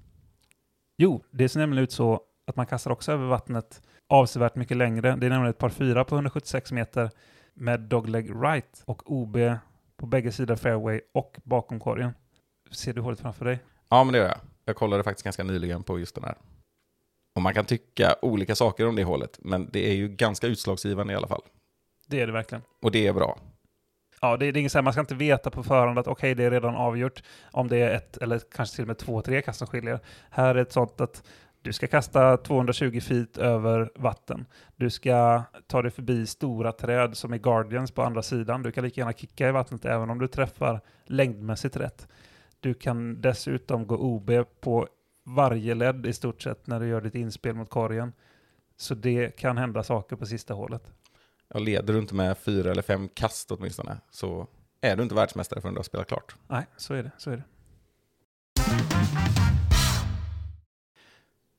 Jo, 0.97 1.23
det 1.31 1.49
ser 1.49 1.59
nämligen 1.59 1.83
ut 1.83 1.91
så 1.91 2.21
att 2.47 2.55
man 2.55 2.65
kastar 2.65 2.91
också 2.91 3.11
över 3.11 3.27
vattnet 3.27 3.81
avsevärt 4.09 4.55
mycket 4.55 4.77
längre. 4.77 5.15
Det 5.15 5.25
är 5.25 5.29
nämligen 5.29 5.49
ett 5.49 5.57
par 5.57 5.69
fyra 5.69 6.03
på 6.03 6.15
176 6.15 6.71
meter 6.71 7.09
med 7.53 7.79
dogleg 7.79 8.31
right 8.43 8.83
och 8.85 9.11
OB 9.11 9.37
på 9.97 10.05
bägge 10.05 10.31
sidor 10.31 10.55
fairway 10.55 11.01
och 11.13 11.39
bakom 11.43 11.79
korgen. 11.79 12.13
Ser 12.71 12.93
du 12.93 13.01
hålet 13.01 13.19
framför 13.19 13.45
dig? 13.45 13.59
Ja, 13.89 14.03
men 14.03 14.13
det 14.13 14.19
gör 14.19 14.27
jag. 14.27 14.37
Jag 14.65 14.75
kollade 14.75 15.03
faktiskt 15.03 15.23
ganska 15.23 15.43
nyligen 15.43 15.83
på 15.83 15.99
just 15.99 16.15
den 16.15 16.23
här. 16.23 16.35
Och 17.35 17.41
man 17.41 17.53
kan 17.53 17.65
tycka 17.65 18.15
olika 18.21 18.55
saker 18.55 18.87
om 18.87 18.95
det 18.95 19.03
hålet, 19.03 19.39
men 19.41 19.69
det 19.71 19.89
är 19.89 19.93
ju 19.93 20.07
ganska 20.07 20.47
utslagsgivande 20.47 21.13
i 21.13 21.15
alla 21.15 21.27
fall. 21.27 21.41
Det 22.07 22.21
är 22.21 22.27
det 22.27 22.33
verkligen. 22.33 22.61
Och 22.81 22.91
det 22.91 23.07
är 23.07 23.13
bra. 23.13 23.39
Ja, 24.21 24.37
det 24.37 24.45
är, 24.45 24.51
det 24.51 24.57
är 24.57 24.59
inget 24.59 24.71
så 24.71 24.77
här, 24.77 24.83
man 24.83 24.93
ska 24.93 24.99
inte 24.99 25.15
veta 25.15 25.49
på 25.49 25.63
förhand 25.63 25.99
att 25.99 26.07
okej, 26.07 26.35
det 26.35 26.43
är 26.43 26.51
redan 26.51 26.75
avgjort 26.75 27.23
om 27.51 27.67
det 27.67 27.77
är 27.77 27.95
ett 27.95 28.17
eller 28.17 28.41
kanske 28.55 28.75
till 28.75 28.83
och 28.83 28.87
med 28.87 28.97
två, 28.97 29.21
tre 29.21 29.41
kast 29.41 29.59
som 29.59 29.67
skiljer. 29.67 29.99
Här 30.29 30.55
är 30.55 30.61
ett 30.61 30.71
sånt 30.71 31.01
att 31.01 31.23
du 31.61 31.73
ska 31.73 31.87
kasta 31.87 32.37
220 32.37 32.99
feet 33.01 33.37
över 33.37 33.91
vatten. 33.95 34.45
Du 34.75 34.89
ska 34.89 35.43
ta 35.67 35.81
dig 35.81 35.91
förbi 35.91 36.27
stora 36.27 36.71
träd 36.71 37.17
som 37.17 37.33
är 37.33 37.37
guardians 37.37 37.91
på 37.91 38.03
andra 38.03 38.21
sidan. 38.21 38.63
Du 38.63 38.71
kan 38.71 38.83
lika 38.83 39.01
gärna 39.01 39.13
kicka 39.13 39.47
i 39.47 39.51
vattnet 39.51 39.85
även 39.85 40.09
om 40.09 40.19
du 40.19 40.27
träffar 40.27 40.81
längdmässigt 41.05 41.75
rätt. 41.75 42.07
Du 42.61 42.73
kan 42.73 43.21
dessutom 43.21 43.87
gå 43.87 43.97
OB 43.97 44.31
på 44.59 44.87
varje 45.23 45.75
led 45.75 46.05
i 46.05 46.13
stort 46.13 46.41
sett 46.41 46.67
när 46.67 46.79
du 46.79 46.87
gör 46.87 47.01
ditt 47.01 47.15
inspel 47.15 47.55
mot 47.55 47.69
korgen. 47.69 48.13
Så 48.77 48.95
det 48.95 49.35
kan 49.37 49.57
hända 49.57 49.83
saker 49.83 50.15
på 50.15 50.25
sista 50.25 50.53
hålet. 50.53 50.91
Jag 51.47 51.61
leder 51.61 51.93
du 51.93 51.99
inte 51.99 52.15
med 52.15 52.37
fyra 52.37 52.71
eller 52.71 52.81
fem 52.81 53.09
kast 53.09 53.51
åtminstone, 53.51 53.97
så 54.09 54.47
är 54.81 54.95
du 54.95 55.03
inte 55.03 55.15
världsmästare 55.15 55.61
förrän 55.61 55.73
du 55.73 55.79
har 55.79 55.83
spelat 55.83 56.07
klart. 56.07 56.35
Nej, 56.47 56.65
så 56.77 56.93
är 56.93 57.03
det. 57.03 57.11
Så 57.17 57.31
är 57.31 57.37
det. 57.37 57.43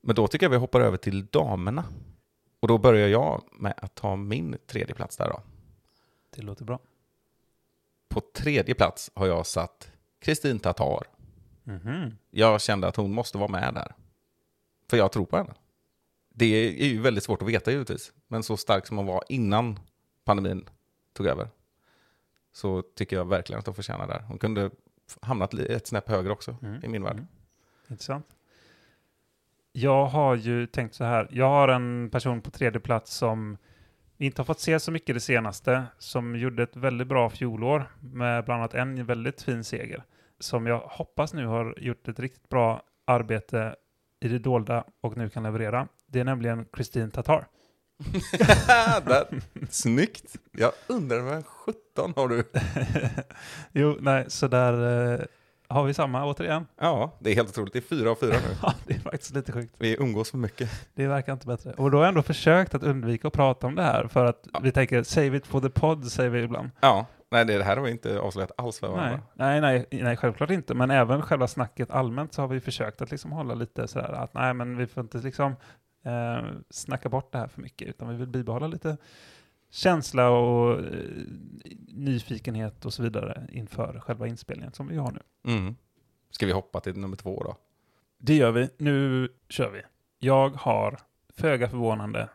Men 0.00 0.14
då 0.14 0.28
tycker 0.28 0.46
jag 0.46 0.50
vi 0.50 0.56
hoppar 0.56 0.80
över 0.80 0.96
till 0.96 1.26
damerna. 1.26 1.84
Och 2.60 2.68
då 2.68 2.78
börjar 2.78 3.08
jag 3.08 3.42
med 3.52 3.74
att 3.76 3.94
ta 3.94 4.16
min 4.16 4.58
tredje 4.66 4.94
plats 4.94 5.16
där 5.16 5.28
då. 5.28 5.42
Det 6.36 6.42
låter 6.42 6.64
bra. 6.64 6.78
På 8.08 8.20
tredje 8.34 8.74
plats 8.74 9.10
har 9.14 9.26
jag 9.26 9.46
satt 9.46 9.91
Kristin 10.22 10.58
Tatar. 10.58 11.02
Mhm. 11.64 12.16
Jag 12.30 12.60
kände 12.60 12.88
att 12.88 12.96
hon 12.96 13.12
måste 13.14 13.38
vara 13.38 13.48
med 13.48 13.74
där. 13.74 13.94
För 14.90 14.96
jag 14.96 15.12
tror 15.12 15.24
på 15.26 15.36
henne. 15.36 15.54
Det 16.34 16.46
är 16.82 16.86
ju 16.86 17.00
väldigt 17.00 17.24
svårt 17.24 17.42
att 17.42 17.48
veta 17.48 17.70
givetvis. 17.70 18.12
Men 18.28 18.42
så 18.42 18.56
stark 18.56 18.86
som 18.86 18.96
hon 18.96 19.06
var 19.06 19.24
innan 19.28 19.78
pandemin 20.24 20.68
tog 21.12 21.26
över. 21.26 21.48
Så 22.52 22.82
tycker 22.82 23.16
jag 23.16 23.28
verkligen 23.28 23.58
att 23.60 23.66
hon 23.66 23.74
förtjänar 23.74 24.06
där. 24.06 24.20
Hon 24.20 24.38
kunde 24.38 24.70
hamnat 25.20 25.54
ett 25.54 25.86
snäpp 25.86 26.08
högre 26.08 26.32
också 26.32 26.56
Mm. 26.62 26.84
i 26.84 26.88
min 26.88 27.02
värld. 27.02 27.12
Mm. 27.16 27.26
Intressant. 27.88 28.26
Jag 29.72 30.06
har 30.06 30.36
ju 30.36 30.66
tänkt 30.66 30.94
så 30.94 31.04
här. 31.04 31.28
Jag 31.30 31.48
har 31.48 31.68
en 31.68 32.10
person 32.10 32.40
på 32.40 32.50
tredje 32.50 32.80
plats 32.80 33.14
som 33.14 33.56
inte 34.18 34.40
har 34.40 34.44
fått 34.44 34.60
se 34.60 34.80
så 34.80 34.90
mycket 34.90 35.16
det 35.16 35.20
senaste, 35.20 35.84
som 35.98 36.36
gjorde 36.36 36.62
ett 36.62 36.76
väldigt 36.76 37.08
bra 37.08 37.30
fjolår 37.30 37.90
med 38.00 38.44
bland 38.44 38.60
annat 38.60 38.74
en 38.74 39.04
väldigt 39.06 39.42
fin 39.42 39.64
seger, 39.64 40.04
som 40.42 40.66
jag 40.66 40.78
hoppas 40.78 41.34
nu 41.34 41.46
har 41.46 41.74
gjort 41.78 42.08
ett 42.08 42.18
riktigt 42.20 42.48
bra 42.48 42.82
arbete 43.04 43.74
i 44.20 44.28
det 44.28 44.38
dolda 44.38 44.84
och 45.00 45.16
nu 45.16 45.28
kan 45.28 45.42
leverera. 45.42 45.88
Det 46.06 46.20
är 46.20 46.24
nämligen 46.24 46.64
Kristin 46.72 47.10
Tatar. 47.10 47.46
Snyggt! 49.70 50.36
Jag 50.52 50.72
undrar 50.86 51.20
vem 51.20 51.42
17 51.42 52.12
har 52.16 52.28
du? 52.28 52.44
jo, 53.72 53.96
nej, 54.00 54.24
så 54.28 54.48
där 54.48 55.12
eh, 55.12 55.20
har 55.68 55.84
vi 55.84 55.94
samma 55.94 56.24
återigen. 56.26 56.66
Ja, 56.80 57.12
det 57.18 57.30
är 57.30 57.34
helt 57.34 57.48
otroligt. 57.48 57.72
Det 57.72 57.78
är 57.78 57.80
fyra 57.80 58.10
av 58.10 58.14
fyra 58.14 58.32
nu. 58.48 58.56
Ja, 58.62 58.74
det 58.86 58.94
är 58.94 58.98
faktiskt 58.98 59.34
lite 59.34 59.52
sjukt. 59.52 59.74
Vi 59.78 59.96
umgås 60.00 60.30
för 60.30 60.38
mycket. 60.38 60.70
Det 60.94 61.06
verkar 61.06 61.32
inte 61.32 61.46
bättre. 61.46 61.72
Och 61.72 61.90
då 61.90 61.98
har 61.98 62.04
jag 62.04 62.08
ändå 62.08 62.22
försökt 62.22 62.74
att 62.74 62.82
undvika 62.82 63.28
att 63.28 63.34
prata 63.34 63.66
om 63.66 63.74
det 63.74 63.82
här 63.82 64.06
för 64.08 64.24
att 64.24 64.46
Ja. 64.52 64.60
vi 64.62 64.72
tänker 64.72 65.02
save 65.02 65.36
it 65.36 65.46
for 65.46 65.60
the 65.60 65.70
pod 65.70 66.12
säger 66.12 66.30
vi 66.30 66.42
ibland. 66.42 66.70
Ja, 66.80 67.06
nej 67.32 67.44
det 67.44 67.64
här 67.64 67.76
har 67.76 67.84
vi 67.84 67.90
inte 67.90 68.20
avslöjat 68.20 68.52
alls 68.56 68.78
för 68.78 68.88
varandra. 68.88 69.22
Nej, 69.34 69.60
nej, 69.60 69.86
nej, 69.90 70.02
nej, 70.02 70.16
självklart 70.16 70.50
inte. 70.50 70.74
Men 70.74 70.90
även 70.90 71.22
själva 71.22 71.48
snacket 71.48 71.90
allmänt 71.90 72.32
så 72.32 72.42
har 72.42 72.48
vi 72.48 72.60
försökt 72.60 73.02
att 73.02 73.10
liksom 73.10 73.32
hålla 73.32 73.54
lite 73.54 73.88
sådär 73.88 74.12
att 74.12 74.34
nej, 74.34 74.54
men 74.54 74.76
vi 74.76 74.86
får 74.86 75.02
inte 75.02 75.18
liksom 75.18 75.56
eh, 76.04 76.44
snacka 76.70 77.08
bort 77.08 77.32
det 77.32 77.38
här 77.38 77.48
för 77.48 77.62
mycket 77.62 77.88
utan 77.88 78.08
vi 78.08 78.14
vill 78.16 78.28
bibehålla 78.28 78.66
lite 78.66 78.96
känsla 79.70 80.30
och 80.30 80.78
eh, 80.78 80.84
nyfikenhet 81.88 82.84
och 82.84 82.94
så 82.94 83.02
vidare 83.02 83.46
inför 83.52 84.00
själva 84.00 84.26
inspelningen 84.26 84.72
som 84.72 84.88
vi 84.88 84.96
har 84.96 85.12
nu. 85.12 85.52
Mm. 85.52 85.76
Ska 86.30 86.46
vi 86.46 86.52
hoppa 86.52 86.80
till 86.80 86.98
nummer 86.98 87.16
två 87.16 87.42
då? 87.44 87.56
Det 88.18 88.34
gör 88.34 88.52
vi. 88.52 88.70
Nu 88.78 89.28
kör 89.48 89.70
vi. 89.70 89.82
Jag 90.18 90.50
har, 90.50 90.98
föga 91.36 91.68
förvånande, 91.68 92.28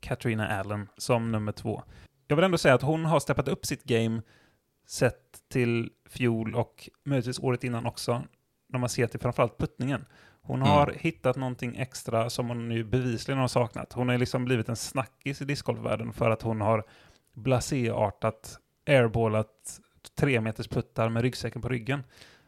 Katrina 0.00 0.48
Allen 0.48 0.88
som 0.96 1.32
nummer 1.32 1.52
två. 1.52 1.82
Jag 2.30 2.36
vill 2.36 2.44
ändå 2.44 2.58
säga 2.58 2.74
att 2.74 2.82
hon 2.82 3.04
har 3.04 3.20
steppat 3.20 3.48
upp 3.48 3.66
sitt 3.66 3.84
game 3.84 4.22
sett 4.86 5.38
till 5.48 5.90
fjol 6.08 6.54
och 6.54 6.90
möjligtvis 7.04 7.38
året 7.38 7.64
innan 7.64 7.86
också, 7.86 8.22
när 8.68 8.78
man 8.78 8.88
ser 8.88 9.06
till 9.06 9.20
framförallt 9.20 9.58
puttningen. 9.58 10.04
Hon 10.42 10.62
har 10.62 10.82
Mm. 10.86 10.96
hittat 11.00 11.36
någonting 11.36 11.76
extra 11.76 12.30
som 12.30 12.48
hon 12.48 12.68
nu 12.68 12.84
bevisligen 12.84 13.38
har 13.40 13.48
saknat. 13.48 13.92
Hon 13.92 14.08
har 14.08 14.18
liksom 14.18 14.44
blivit 14.44 14.68
en 14.68 14.76
snackis 14.76 15.42
i 15.42 15.44
discgolfvärlden 15.44 16.12
för 16.12 16.30
att 16.30 16.42
hon 16.42 16.60
har 16.60 16.84
blasé-artat, 17.50 18.58
airballat 18.86 19.80
tre 20.14 20.40
meters 20.40 20.68
puttar 20.68 21.08
med 21.08 21.22
ryggsäcken 21.22 21.62
på 21.62 21.68
ryggen. 21.68 22.02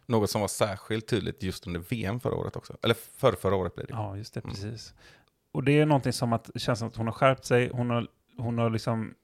Något 0.07 0.30
som 0.30 0.41
var 0.41 0.49
särskilt 0.49 1.07
tydligt 1.09 1.43
just 1.43 1.66
under 1.66 1.80
VM 1.80 2.20
förra 2.20 2.35
året 2.35 2.57
också. 2.57 2.76
Eller 2.83 2.95
för 2.95 3.33
förra 3.33 3.57
året 3.57 3.74
blir 3.74 3.87
det. 3.87 3.93
Ja, 3.93 4.16
just 4.16 4.35
det, 4.35 4.41
Mm. 4.45 4.51
precis. 4.55 4.95
Och 5.53 5.64
det 5.64 5.72
är 5.80 5.87
någonting 5.87 6.12
som 6.12 6.33
att 6.33 6.51
känns 6.57 6.78
som 6.78 6.89
att 6.89 6.97
hon 6.97 7.07
har 7.07 7.14
skärpt 7.14 7.45
sig. 7.45 7.70
Hon 7.72 7.91
har, 7.91 8.07
hon 8.39 8.59
har 8.59 8.70
liksom 8.70 9.14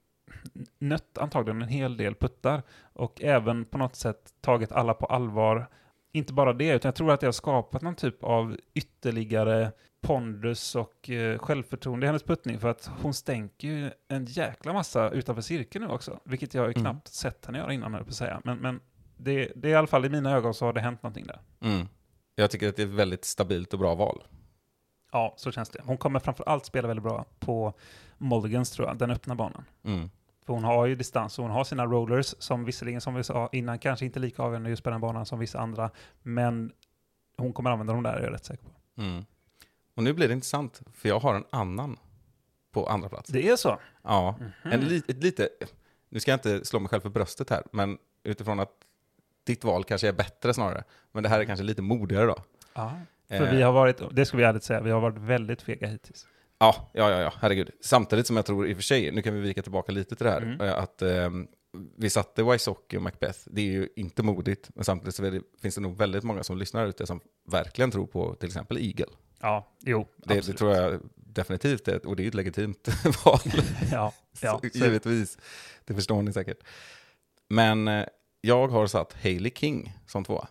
nött 0.79 1.17
antagligen 1.17 1.61
en 1.61 1.67
hel 1.67 1.97
del 1.97 2.15
puttar 2.15 2.61
och 2.93 3.21
även 3.21 3.65
på 3.65 3.77
något 3.77 3.95
sätt 3.95 4.33
tagit 4.41 4.71
alla 4.71 4.93
på 4.93 5.05
allvar. 5.05 5.67
Inte 6.11 6.33
bara 6.33 6.53
det, 6.53 6.69
utan 6.75 6.89
jag 6.89 6.95
tror 6.95 7.11
att 7.11 7.19
det 7.19 7.27
har 7.27 7.31
skapat 7.31 7.81
någon 7.81 7.95
typ 7.95 8.23
av 8.23 8.57
ytterligare 8.73 9.71
pondus 10.01 10.75
och 10.75 11.09
eh, 11.09 11.37
självförtroende 11.39 12.05
i 12.05 12.07
hennes 12.07 12.23
puttning 12.23 12.59
för 12.59 12.67
att 12.69 12.91
hon 13.01 13.13
stänker 13.13 13.67
ju 13.67 13.91
en 14.07 14.25
jäkla 14.25 14.73
massa 14.73 15.09
utanför 15.09 15.41
cirkeln 15.41 15.85
nu 15.85 15.91
också, 15.93 16.19
vilket 16.23 16.53
jag 16.53 16.65
ju 16.65 16.71
Mm. 16.71 16.81
knappt 16.81 17.07
sett 17.07 17.45
henne 17.45 17.57
göra 17.57 17.73
innan, 17.73 17.93
höll 17.93 18.03
på 18.03 18.09
att 18.09 18.15
säga. 18.15 18.41
Men, 18.43 18.57
men 18.57 18.79
det, 19.17 19.51
det 19.55 19.67
är 19.67 19.71
i 19.71 19.75
alla 19.75 19.87
fall 19.87 20.05
i 20.05 20.09
mina 20.09 20.31
ögon 20.35 20.53
så 20.53 20.65
har 20.65 20.73
det 20.73 20.81
hänt 20.81 21.03
någonting 21.03 21.25
där. 21.27 21.39
Mm. 21.61 21.87
Jag 22.35 22.51
tycker 22.51 22.69
att 22.69 22.75
det 22.75 22.81
är 22.81 22.87
ett 22.87 22.93
väldigt 22.93 23.25
stabilt 23.25 23.73
och 23.73 23.79
bra 23.79 23.95
val. 23.95 24.23
Ja, 25.11 25.33
så 25.37 25.51
känns 25.51 25.69
det. 25.69 25.81
Hon 25.85 25.97
kommer 25.97 26.19
framför 26.19 26.43
allt 26.49 26.65
spela 26.65 26.87
väldigt 26.87 27.03
bra 27.03 27.25
på 27.39 27.73
Mulligans 28.17 28.71
tror 28.71 28.87
jag, 28.87 28.97
den 28.97 29.11
öppna 29.11 29.35
banan. 29.35 29.65
Mm. 29.83 30.09
För 30.49 30.53
hon 30.53 30.63
har 30.63 30.85
ju 30.85 30.95
distans 30.95 31.39
och 31.39 31.45
hon 31.45 31.51
har 31.53 31.63
sina 31.63 31.85
rollers 31.85 32.35
som 32.39 32.65
visserligen, 32.65 33.01
som 33.01 33.15
vi 33.15 33.23
sa 33.23 33.49
innan, 33.51 33.79
kanske 33.79 34.05
inte 34.05 34.19
lika 34.19 34.43
avgörande 34.43 34.69
just 34.69 34.83
på 34.83 34.89
den 34.89 35.01
banan 35.01 35.25
som 35.25 35.39
vissa 35.39 35.59
andra. 35.59 35.91
Men 36.21 36.71
hon 37.37 37.53
kommer 37.53 37.69
använda 37.69 37.93
dem 37.93 38.03
där, 38.03 38.13
är 38.13 38.23
jag 38.23 38.33
rätt 38.33 38.45
säker 38.45 38.63
på. 38.63 39.01
Mm. 39.01 39.25
Och 39.95 40.03
nu 40.03 40.13
blir 40.13 40.27
det 40.27 40.33
intressant, 40.33 40.81
för 40.93 41.09
jag 41.09 41.19
har 41.19 41.35
en 41.35 41.43
annan 41.49 41.97
på 42.71 42.85
andra 42.87 43.09
plats. 43.09 43.29
Det 43.29 43.49
är 43.49 43.55
så? 43.55 43.79
Ja, 44.03 44.35
Mhm. 44.39 44.71
en 44.73 44.79
li, 44.79 45.01
lite, 45.07 45.49
nu 46.09 46.19
ska 46.19 46.31
jag 46.31 46.37
inte 46.37 46.65
slå 46.65 46.79
mig 46.79 46.89
själv 46.89 47.01
för 47.01 47.09
bröstet 47.09 47.49
här, 47.49 47.63
men 47.71 47.97
utifrån 48.23 48.59
att 48.59 48.71
ditt 49.43 49.63
val 49.63 49.83
kanske 49.83 50.07
är 50.07 50.13
bättre 50.13 50.53
snarare. 50.53 50.83
Men 51.11 51.23
det 51.23 51.29
här 51.29 51.39
är 51.39 51.45
kanske 51.45 51.63
lite 51.63 51.81
modigare 51.81 52.25
då. 52.25 52.35
Ja. 52.73 52.93
För 53.27 53.35
Eh, 53.47 53.51
vi 53.55 53.61
har 53.61 53.71
varit, 53.71 54.01
det 54.11 54.25
ska 54.25 54.37
vi 54.37 54.43
ärligt 54.43 54.63
säga, 54.63 54.81
vi 54.81 54.91
har 54.91 55.01
varit 55.01 55.17
väldigt 55.17 55.61
fega 55.61 55.87
hittills. 55.87 56.27
Ja, 56.59 56.89
ja, 56.93 57.09
ja, 57.11 57.21
ja, 57.21 57.33
herregud. 57.39 57.69
Samtidigt 57.81 58.27
som 58.27 58.35
jag 58.35 58.45
tror 58.45 58.67
i 58.67 58.73
och 58.73 58.77
för 58.77 58.83
sig, 58.83 59.11
nu 59.11 59.21
kan 59.21 59.33
vi 59.33 59.39
vika 59.41 59.61
tillbaka 59.61 59.91
lite 59.91 60.15
till 60.15 60.25
det 60.25 60.31
här, 60.31 60.41
Mm. 60.41 60.61
eh, 60.61 60.77
att 60.77 61.01
eh, 61.01 61.29
vi 61.97 62.09
satte 62.09 62.43
Wysocki 62.43 62.97
och 62.97 63.01
Macbeth, 63.01 63.39
det 63.45 63.61
är 63.61 63.65
ju 63.65 63.89
inte 63.95 64.23
modigt, 64.23 64.69
men 64.75 64.83
samtidigt 64.85 65.15
så 65.15 65.21
det, 65.21 65.41
finns 65.61 65.75
det 65.75 65.81
nog 65.81 65.97
väldigt 65.97 66.23
många 66.23 66.43
som 66.43 66.57
lyssnar 66.57 66.85
ute 66.85 67.05
som 67.07 67.21
verkligen 67.51 67.91
tror 67.91 68.07
på 68.07 68.35
till 68.35 68.47
exempel 68.47 68.77
Eagle. 68.77 69.05
Ja, 69.41 69.67
jo, 69.85 70.07
Det, 70.17 70.45
det 70.47 70.53
tror 70.53 70.75
jag 70.75 70.99
definitivt 71.15 71.87
är, 71.87 72.07
och 72.07 72.15
det 72.15 72.21
är 72.21 72.23
ju 72.23 72.27
ett 72.27 72.33
legitimt 72.35 72.87
val. 73.25 73.39
Ja, 73.91 74.13
ja, 74.41 74.59
Så, 74.61 74.69
så- 74.69 74.77
givetvis. 74.85 75.37
Det 75.85 75.93
förstår 75.93 76.21
ni 76.21 76.33
säkert. 76.33 76.59
Men 77.49 77.87
eh, 77.87 78.05
jag 78.41 78.67
har 78.67 78.87
satt 78.87 79.13
Hailey 79.23 79.51
King 79.55 79.93
som 80.07 80.23
tvåa. 80.23 80.47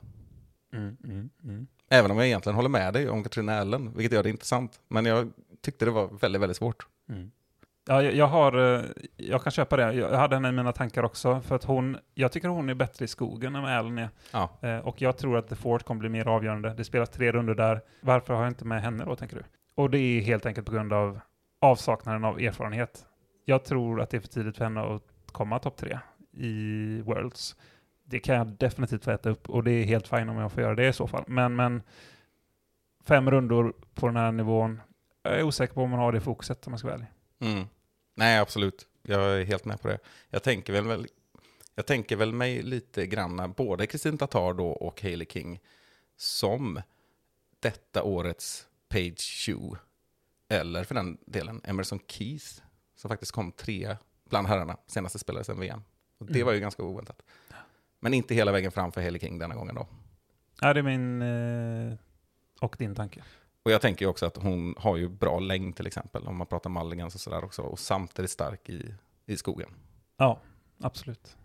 Mm, 0.72 0.96
mm, 1.04 1.30
mm. 1.44 1.66
Även 1.90 2.11
om 2.11 2.16
jag 2.18 2.26
egentligen 2.26 2.56
håller 2.56 2.68
med 2.68 2.92
dig 2.94 3.09
om 3.09 3.22
Katrina 3.22 3.59
Allen, 3.61 3.92
vilket 3.96 4.12
gör 4.12 4.22
det 4.22 4.30
intressant. 4.30 4.80
Men 4.88 5.04
jag 5.04 5.32
tyckte 5.61 5.84
det 5.84 5.90
var 5.90 6.09
väldigt, 6.20 6.42
väldigt 6.42 6.56
svårt. 6.56 6.86
Mm. 7.09 7.30
Ja, 7.86 8.02
jag, 8.02 8.14
jag 8.14 8.26
har, 8.26 8.76
eh, 8.76 8.84
jag 9.16 9.42
kan 9.42 9.52
köpa 9.52 9.76
det. 9.76 9.92
Jag 9.92 10.18
hade 10.18 10.36
henne 10.36 10.48
i 10.48 10.52
mina 10.52 10.72
tankar 10.72 11.02
också, 11.02 11.40
för 11.40 11.56
att 11.56 11.64
hon, 11.64 11.96
jag 12.14 12.32
tycker 12.32 12.48
hon 12.48 12.68
är 12.68 12.74
bättre 12.74 13.04
i 13.04 13.09
skogen 13.09 13.56
än 13.56 13.62
vad 13.62 13.72
Allen 13.72 13.98
är. 13.98 14.09
Ja. 14.32 14.50
Eh, 14.62 14.78
och 14.78 15.02
jag 15.02 15.18
tror 15.18 15.36
att 15.36 15.48
The 15.48 15.56
Fort 15.56 15.82
kommer 15.82 15.98
bli 15.98 16.09
mer 16.09 16.28
avgörande. 16.28 16.74
Det 16.74 16.84
spelas 16.84 17.11
tre 17.11 17.32
runder 17.32 17.54
där. 17.54 17.80
Varför 18.00 18.34
har 18.34 18.42
jag 18.42 18.50
inte 18.50 18.64
med 18.64 18.82
henne 18.82 19.04
då, 19.04 19.16
tänker 19.16 19.36
du? 19.36 19.42
Och 19.74 19.90
det 19.90 19.98
är 19.98 20.20
helt 20.20 20.46
enkelt 20.46 20.66
på 20.66 20.72
grund 20.72 20.92
av 20.92 21.20
avsaknaden 21.61 22.24
av 22.24 22.40
erfarenhet. 22.40 23.06
Jag 23.44 23.64
tror 23.64 24.00
att 24.00 24.11
det 24.11 24.16
är 24.16 24.20
för 24.20 24.28
tidigt 24.28 24.56
för 24.56 24.64
henne 24.64 24.80
att 24.80 25.02
komma 25.32 25.59
topp 25.59 25.76
tre 25.76 25.98
i 26.32 27.00
Worlds. 27.00 27.56
Det 28.04 28.18
kan 28.18 28.34
jag 28.34 28.46
definitivt 28.46 29.04
få 29.04 29.11
äta 29.11 29.30
upp 29.30 29.50
och 29.50 29.64
det 29.64 29.70
är 29.70 29.84
helt 29.84 30.09
fint 30.09 30.30
om 30.30 30.36
jag 30.36 30.52
får 30.52 30.62
göra 30.62 30.74
det 30.74 30.88
i 30.88 30.92
så 30.92 31.06
fall. 31.06 31.24
Men, 31.26 31.56
men 31.56 31.82
fem 33.04 33.30
rundor 33.30 33.72
på 33.94 34.06
den 34.06 34.16
här 34.16 34.32
nivån, 34.32 34.80
jag 35.30 35.38
är 35.40 35.42
osäker 35.42 35.74
på 35.74 35.82
om 35.82 35.90
man 35.90 35.98
har 35.98 36.12
det 36.12 36.20
fokuset 36.20 36.66
om 36.66 36.72
jag 36.72 36.80
ska 36.80 36.88
vara 36.88 36.94
ärlig. 36.94 37.08
Mm. 37.38 37.66
Nej, 38.14 38.38
absolut. 38.38 38.86
Jag 39.02 39.20
är 39.40 39.44
helt 39.44 39.64
med 39.64 39.80
på 39.80 39.88
det. 39.88 39.98
Jag 40.30 40.42
tänker 40.42 40.72
väl, 40.72 40.86
väl, 40.86 41.06
jag 41.74 41.86
tänker 41.86 42.16
väl 42.16 42.32
mig 42.32 42.62
lite 42.62 43.06
granna, 43.06 43.48
både 43.48 43.86
Kristin 43.86 44.18
Tatar 44.18 44.54
då 44.54 44.68
och 44.68 45.02
Hailey 45.02 45.26
King, 45.30 45.60
som 46.16 46.82
detta 47.60 48.02
årets 48.02 48.66
Page 48.88 49.20
Shoe, 49.46 49.76
eller 50.48 50.84
för 50.84 50.94
den 50.94 51.18
delen 51.26 51.60
Emerson 51.64 51.98
Keys, 52.06 52.62
som 52.96 53.08
faktiskt 53.08 53.32
kom 53.32 53.52
tre 53.52 53.96
bland 54.30 54.46
herrarna 54.48 54.76
senast 54.86 55.12
det 55.12 55.18
spelades 55.18 55.48
en 55.48 55.60
VM. 55.60 55.82
Och 56.18 56.26
det 56.26 56.34
Mm. 56.34 56.46
var 56.46 56.52
ju 56.52 56.60
ganska 56.60 56.82
oväntat. 56.82 57.22
Men 58.00 58.14
inte 58.14 58.34
hela 58.34 58.52
vägen 58.52 58.72
fram 58.72 58.92
för 58.92 59.00
Hailey 59.00 59.20
King 59.20 59.38
denna 59.38 59.54
gången 59.54 59.74
då. 59.74 59.86
Ja, 60.60 60.74
det 60.74 60.80
är 60.80 60.82
min 60.98 61.22
eh, 61.22 61.98
och 62.60 62.76
din 62.78 62.94
tanke. 62.94 63.24
Och 63.68 63.72
jag 63.72 63.80
tänker 63.80 64.06
också 64.06 64.26
att 64.26 64.36
hon 64.36 64.74
har 64.78 64.96
ju 64.96 65.08
bra 65.08 65.38
längd 65.38 65.76
till 65.76 65.86
exempel, 65.86 66.26
om 66.26 66.36
man 66.36 66.46
pratar 66.46 66.70
mulligans 66.70 67.14
och 67.14 67.20
sådär 67.20 67.44
också, 67.44 67.62
och 67.62 67.78
samtidigt 67.78 68.30
stark 68.30 68.68
i, 68.68 68.94
i 69.26 69.36
skogen. 69.36 69.70
Ja, 70.16 70.40
absolut. 70.80 71.36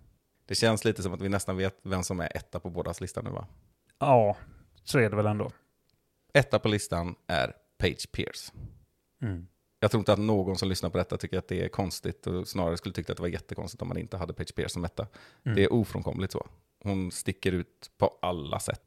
Det 0.46 0.56
känns 0.56 0.86
lite 0.86 1.04
som 1.04 1.14
att 1.14 1.22
vi 1.22 1.30
nästan 1.30 1.58
vet 1.58 1.80
vem 1.82 2.04
som 2.04 2.20
är 2.20 2.38
etta 2.38 2.60
på 2.60 2.70
bådas 2.70 3.02
lista 3.02 3.22
nu 3.22 3.30
va? 3.30 3.48
Ja, 4.00 4.38
så 4.84 5.00
är 5.00 5.10
det 5.10 5.16
väl 5.16 5.26
ändå. 5.26 5.52
Etta 6.34 6.60
på 6.60 6.68
listan 6.68 7.16
är 7.28 7.54
Page 7.78 8.12
Pierce. 8.12 8.52
Mm. 9.22 9.48
Jag 9.80 9.92
tror 9.92 10.00
inte 10.00 10.14
att 10.14 10.20
någon 10.20 10.58
som 10.58 10.70
lyssnar 10.70 10.90
på 10.90 10.98
detta 10.98 11.18
tycker 11.18 11.38
att 11.38 11.48
det 11.48 11.66
är 11.66 11.70
konstigt 11.70 12.28
och 12.28 12.48
snarare 12.48 12.78
skulle 12.78 12.96
tycka 12.96 13.12
att 13.12 13.18
det 13.18 13.24
var 13.24 13.30
jättekonstigt 13.30 13.82
om 13.82 13.88
man 13.88 13.98
inte 13.98 14.18
hade 14.18 14.34
Page 14.34 14.56
Pierce 14.56 14.74
som 14.74 14.86
etta. 14.86 15.08
Mm. 15.44 15.56
Det 15.56 15.64
är 15.64 15.74
ofrånkomligt 15.74 16.34
så. 16.34 16.48
Hon 16.84 17.12
sticker 17.12 17.52
ut 17.52 17.92
på 17.98 18.18
alla 18.22 18.60
sätt. 18.60 18.82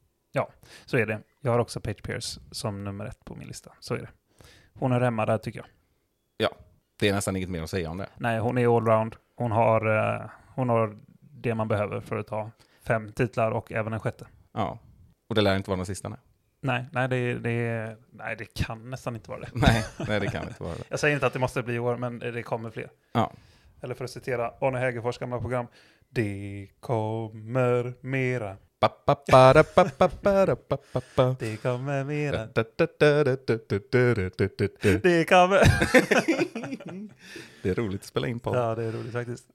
Så 0.87 0.97
är 0.97 1.07
det. 1.07 1.23
Jag 1.47 1.53
har 1.53 1.59
också 1.59 1.81
Page 1.81 2.03
Pierce 2.03 2.41
som 2.51 2.85
nummer 2.85 3.05
ett 3.05 3.25
på 3.25 3.35
min 3.35 3.49
lista. 3.49 3.73
Så 3.81 3.95
är 3.95 3.99
det. 3.99 4.09
Hon 4.75 4.93
är 4.93 5.01
hemma 5.01 5.27
där 5.27 5.39
tycker 5.39 5.59
jag. 5.59 5.67
Det 6.99 7.09
är 7.09 7.13
nästan 7.13 7.37
inget 7.37 7.49
mer 7.49 7.63
att 7.63 7.71
säga 7.71 7.91
om 7.91 7.99
det. 7.99 8.09
Nej, 8.17 8.39
hon 8.39 8.59
är 8.59 8.77
allround. 8.77 9.17
Hon 9.37 9.53
har, 9.53 9.97
eh, 9.97 10.31
hon 10.55 10.69
har 10.69 10.99
det 11.21 11.55
man 11.55 11.69
behöver 11.69 12.01
för 12.01 12.17
att 12.17 12.27
ta 12.27 12.51
fem 12.87 13.13
titlar 13.13 13.51
och 13.51 13.73
även 13.73 13.93
en 13.93 14.01
sjätte. 14.01 14.27
Ja. 14.53 14.79
Och 15.29 15.35
det 15.35 15.41
lär 15.41 15.57
inte 15.57 15.71
vara 15.71 15.77
den 15.77 15.87
sista 15.87 16.09
nej. 16.09 16.19
Nej, 16.61 16.87
nej 16.93 17.09
det, 17.09 17.35
det, 17.35 17.97
nej, 18.11 18.37
det 18.37 18.55
kan 18.55 18.91
nästan 18.91 19.15
inte 19.15 19.31
vara 19.31 19.41
det. 19.41 19.51
Nej, 19.55 19.85
nej 20.09 20.21
det 20.21 20.27
kan 20.27 20.43
inte 20.49 20.63
vara 20.63 20.75
det. 20.75 20.85
Jag 20.89 21.01
säger 21.01 21.15
inte 21.15 21.27
att 21.27 21.33
det 21.33 21.39
måste 21.39 21.63
bli 21.63 21.75
i 21.75 21.79
år, 21.79 21.97
men 21.97 22.19
det 22.19 22.43
kommer 22.43 22.71
fler. 22.71 22.91
Ja. 23.13 23.33
Eller 23.81 23.95
för 23.95 24.05
att 24.05 24.11
citera 24.11 24.53
Arne 24.61 24.79
Hägerfors 24.79 25.19
gamla 25.19 25.41
program. 25.41 25.67
Det 26.09 26.69
kommer 26.81 27.95
mera. 28.01 28.57
Det 31.39 31.57
kommer 31.63 32.05
mera. 32.05 32.47
Det 35.03 35.29
kommer... 35.29 35.61
det 37.63 37.71
är 37.71 37.75
roligt 37.75 38.01
att 38.01 38.07
spela 38.07 38.29
in 38.29 38.41
på. 38.41 38.57
Ja, 38.57 38.75
det 38.75 38.85
är 38.85 38.93
roligt 38.93 39.13
faktiskt. 39.13 39.47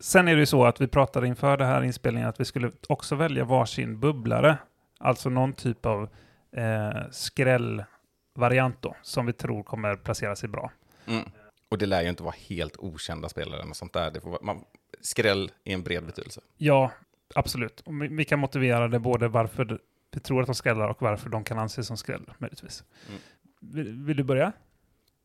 Sen 0.00 0.28
är 0.28 0.34
det 0.34 0.40
ju 0.40 0.46
så 0.46 0.64
att 0.64 0.80
vi 0.80 0.86
pratade 0.86 1.26
inför 1.26 1.56
det 1.56 1.64
här 1.64 1.82
inspelningen 1.82 2.28
att 2.28 2.40
vi 2.40 2.44
skulle 2.44 2.70
också 2.88 3.14
välja 3.14 3.44
varsin 3.44 4.00
bubblare. 4.00 4.58
Alltså 5.00 5.30
någon 5.30 5.52
typ 5.52 5.86
av 5.86 6.08
eh, 6.56 7.10
skrällvariant 7.10 8.82
då, 8.82 8.96
som 9.02 9.26
vi 9.26 9.32
tror 9.32 9.62
kommer 9.62 9.96
placera 9.96 10.36
sig 10.36 10.48
bra. 10.48 10.72
Mm. 11.06 11.24
Och 11.68 11.78
det 11.78 11.86
lär 11.86 12.02
ju 12.02 12.08
inte 12.08 12.22
vara 12.22 12.34
helt 12.48 12.76
okända 12.78 13.28
spelare 13.28 13.62
eller 13.62 13.72
sånt 13.72 13.92
där. 13.92 14.20
Vara, 14.22 14.38
man, 14.42 14.64
skräll 15.02 15.52
i 15.64 15.72
en 15.72 15.82
bred 15.82 16.06
betydelse. 16.06 16.40
Ja, 16.56 16.92
absolut. 17.34 17.82
Vi 18.10 18.24
kan 18.24 18.38
motivera 18.38 18.88
det 18.88 18.98
både 18.98 19.28
varför 19.28 19.78
vi 20.10 20.20
tror 20.20 20.40
att 20.40 20.46
de 20.46 20.54
skrällar 20.54 20.88
och 20.88 21.02
varför 21.02 21.30
de 21.30 21.44
kan 21.44 21.58
anses 21.58 21.86
som 21.86 21.96
skräll, 21.96 22.32
möjligtvis. 22.38 22.84
Mm. 23.08 23.20
Vill, 23.60 24.04
vill 24.04 24.16
du 24.16 24.22
börja? 24.22 24.52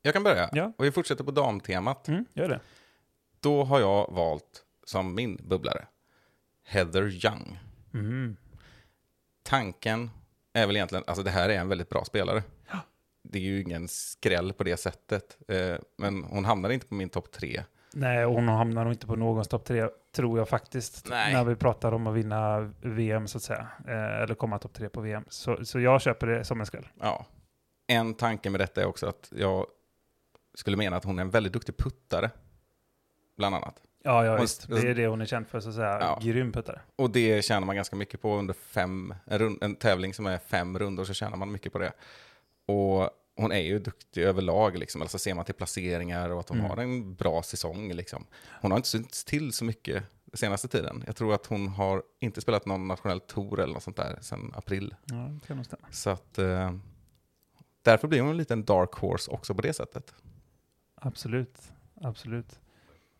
Jag 0.02 0.14
kan 0.14 0.24
börja. 0.24 0.50
Ja. 0.52 0.74
Och 0.78 0.86
vi 0.86 0.92
fortsätter 0.92 1.24
på 1.24 1.32
damtemat. 1.32 2.08
Mm, 2.08 2.26
gör 2.34 2.50
det. 2.50 2.60
Då 3.40 3.64
har 3.64 3.80
jag 3.80 4.12
valt 4.12 4.64
som 4.84 5.16
min 5.16 5.36
bubblare 5.36 5.88
Heather 6.64 7.26
Young. 7.26 7.60
Mm. 7.94 8.38
Tanken 9.44 10.10
är 10.54 10.68
väl 10.68 10.76
egentligen, 10.76 11.04
alltså 11.08 11.24
det 11.24 11.32
här 11.32 11.50
är 11.50 11.60
en 11.60 11.70
väldigt 11.70 11.90
bra 11.90 12.06
spelare. 12.06 12.44
Det 13.30 13.38
är 13.38 13.44
ju 13.44 13.62
ingen 13.62 13.88
skräll 13.88 14.54
på 14.54 14.64
det 14.64 14.78
sättet. 14.78 15.38
Eh, 15.48 15.76
men 15.98 16.24
hon 16.24 16.46
hamnar 16.46 16.70
inte 16.70 16.88
på 16.88 16.96
min 16.96 17.10
topp 17.10 17.32
tre. 17.32 17.64
Nej, 17.94 18.24
hon 18.24 18.48
hamnar 18.48 18.84
nog 18.84 18.94
inte 18.94 19.08
på 19.08 19.16
någons 19.16 19.48
topp 19.48 19.66
tre, 19.66 19.88
tror 20.16 20.38
jag 20.38 20.50
faktiskt. 20.50 21.10
Nej. 21.10 21.34
När 21.34 21.44
vi 21.44 21.56
pratar 21.56 21.92
om 21.92 22.08
att 22.08 22.16
vinna 22.16 22.74
VM, 22.82 23.28
så 23.28 23.38
att 23.38 23.44
säga. 23.44 23.68
Eh, 23.88 24.22
eller 24.22 24.36
komma 24.36 24.60
topp 24.60 24.74
tre 24.74 24.90
på 24.90 25.02
VM. 25.02 25.24
Så, 25.28 25.66
så 25.66 25.80
jag 25.80 26.02
köper 26.02 26.28
det 26.28 26.46
som 26.46 26.60
en 26.60 26.66
skräll. 26.66 26.88
Ja. 27.00 27.26
En 27.88 28.14
tanke 28.14 28.50
med 28.50 28.60
detta 28.60 28.82
är 28.82 28.86
också 28.86 29.08
att 29.08 29.32
jag 29.36 29.66
skulle 30.54 30.78
mena 30.78 30.98
att 30.98 31.04
hon 31.04 31.20
är 31.20 31.22
en 31.22 31.30
väldigt 31.30 31.54
duktig 31.54 31.78
puttare. 31.78 32.30
Bland 33.38 33.56
annat. 33.56 33.82
Ja, 34.04 34.26
ja 34.26 34.36
visst. 34.36 34.68
Det 34.68 34.90
är 34.90 34.96
det 34.96 35.08
hon 35.08 35.22
är 35.22 35.26
känd 35.26 35.48
för, 35.48 35.60
så 35.60 35.70
att 35.70 35.76
säga. 35.76 35.98
Ja. 36.02 36.20
Grym 36.22 36.52
puttare. 36.52 36.80
Och 36.96 37.10
det 37.10 37.46
tjänar 37.46 37.66
man 37.66 37.76
ganska 37.76 37.96
mycket 37.96 38.22
på 38.22 38.38
under 38.38 38.54
fem, 38.54 39.14
en, 39.26 39.40
rund, 39.40 39.64
en 39.64 39.76
tävling 39.76 40.14
som 40.14 40.26
är 40.26 40.38
fem 40.38 40.80
rundor 40.80 41.04
så 41.04 41.14
tjänar 41.14 41.38
man 41.38 41.52
mycket 41.52 41.74
på 41.74 41.80
det. 41.80 41.92
Och 42.66 43.10
hon 43.38 43.52
är 43.52 43.60
ju 43.62 43.80
duktig 43.80 44.24
överlag, 44.24 44.78
liksom. 44.78 45.02
alltså 45.02 45.18
ser 45.18 45.34
man 45.34 45.46
till 45.46 45.56
placeringar 45.56 46.30
och 46.30 46.40
att 46.40 46.50
hon 46.50 46.58
Mm. 46.60 46.70
har 46.70 46.78
en 46.78 47.16
bra 47.16 47.44
säsong. 47.44 47.94
Liksom. 47.94 48.26
Hon 48.62 48.72
har 48.72 48.78
inte 48.78 48.90
synts 48.90 49.24
till 49.26 49.54
så 49.54 49.66
mycket 49.66 50.04
senaste 50.34 50.68
tiden. 50.68 51.04
Jag 51.06 51.16
tror 51.16 51.34
att 51.34 51.46
hon 51.46 51.68
har 51.68 52.04
inte 52.20 52.42
spelat 52.42 52.66
någon 52.66 52.88
nationell 52.88 53.20
tour 53.20 53.60
eller 53.60 53.74
något 53.74 53.84
sånt 53.84 53.98
där 53.98 54.18
sedan 54.22 54.54
april. 54.56 54.96
Ja, 55.06 55.16
det 55.16 55.48
kan 55.48 55.58
nog 55.58 55.66
stämma. 55.66 55.88
Så 55.92 56.10
att 56.10 56.38
eh, 56.38 56.76
därför 57.82 58.08
blir 58.08 58.22
hon 58.22 58.30
en 58.32 58.38
liten 58.38 58.66
dark 58.66 58.94
horse 58.94 59.32
också 59.32 59.56
på 59.56 59.62
det 59.62 59.74
sättet. 59.74 60.14
Absolut. 60.96 61.72
Absolut. 62.02 62.60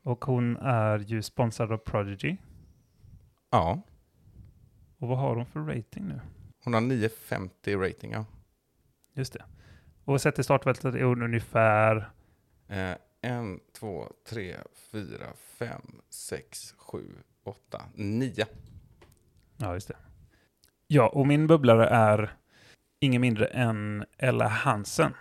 Och 0.04 0.26
hon 0.26 0.58
är 0.58 1.00
ju 1.00 1.22
sponsrad 1.22 1.72
av 1.72 1.78
Prodigy. 1.78 2.38
Ja, 3.50 3.82
Och 4.98 5.08
vad 5.08 5.18
har 5.18 5.36
hon 5.36 5.46
för 5.46 5.60
rating 5.60 6.08
nu? 6.08 6.20
hon 6.64 6.74
har 6.74 6.82
950 6.82 7.76
rating. 7.76 8.12
Ja. 8.12 8.26
Just 9.14 9.34
det. 9.34 9.44
Och 10.08 10.22
sett 10.22 10.40
i 10.40 10.44
startfältet 10.44 10.96
är 10.96 11.04
hon 11.04 11.22
ungefär... 11.22 12.10
Eh, 12.68 12.96
en, 13.22 13.60
två, 13.80 14.08
tre, 14.30 14.56
fyra, 14.92 15.26
fem, 15.60 16.02
sex, 16.10 16.74
sju, 16.78 17.04
åtta, 17.44 17.82
nio. 17.96 18.46
Ja, 19.58 19.74
just 19.74 19.88
det. 19.88 19.96
Ja, 20.88 21.08
och 21.08 21.28
min 21.28 21.48
bubblare 21.48 21.88
är 21.88 22.38
ingen 23.00 23.22
mindre 23.22 23.46
än 23.46 24.06
Ella 24.18 24.48
Hansen. 24.48 25.14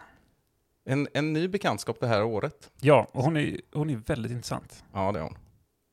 En, 0.84 1.09
en 1.14 1.32
ny 1.32 1.49
bekantskap 1.49 2.01
det 2.01 2.07
här 2.07 2.24
året. 2.24 2.70
Ja, 2.80 3.09
och 3.12 3.22
hon 3.22 3.37
är, 3.37 3.61
hon 3.72 3.91
är 3.91 3.97
väldigt 3.97 4.32
intressant. 4.32 4.84
Ja, 4.93 5.12
det 5.12 5.18
är 5.18 5.22
hon. 5.22 5.39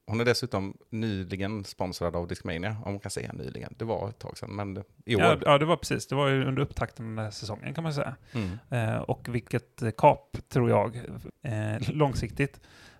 Hon 0.05 0.19
är 0.19 0.25
dessutom 0.25 0.77
nyligen 0.89 1.63
sponsrad 1.63 2.15
av 2.15 2.27
Discmania, 2.27 2.77
om 2.85 2.91
man 2.91 2.99
kan 2.99 3.11
säga 3.11 3.33
nyligen. 3.33 3.73
Det 3.77 3.85
var 3.85 4.09
ett 4.09 4.19
tag 4.19 4.37
sedan, 4.37 4.49
men 4.55 4.83
i 5.05 5.15
år. 5.15 5.21
Ja, 5.21 5.37
ja, 5.45 5.57
det 5.57 5.65
var 5.65 5.77
precis. 5.77 6.07
Det 6.07 6.15
var 6.15 6.27
ju 6.27 6.45
under 6.45 6.61
upptakten 6.61 7.15
den 7.15 7.25
här 7.25 7.31
säsongen 7.31 7.73
kan 7.73 7.83
man 7.83 7.93
säga. 7.93 8.15
Mm. 8.31 8.49
Eh, 8.69 9.01
och 9.01 9.27
vilket 9.35 9.81
eh, 9.81 9.91
kap, 9.97 10.37
tror 10.49 10.69
jag, 10.69 10.95
eh, 11.43 11.89
långsiktigt. 11.93 12.59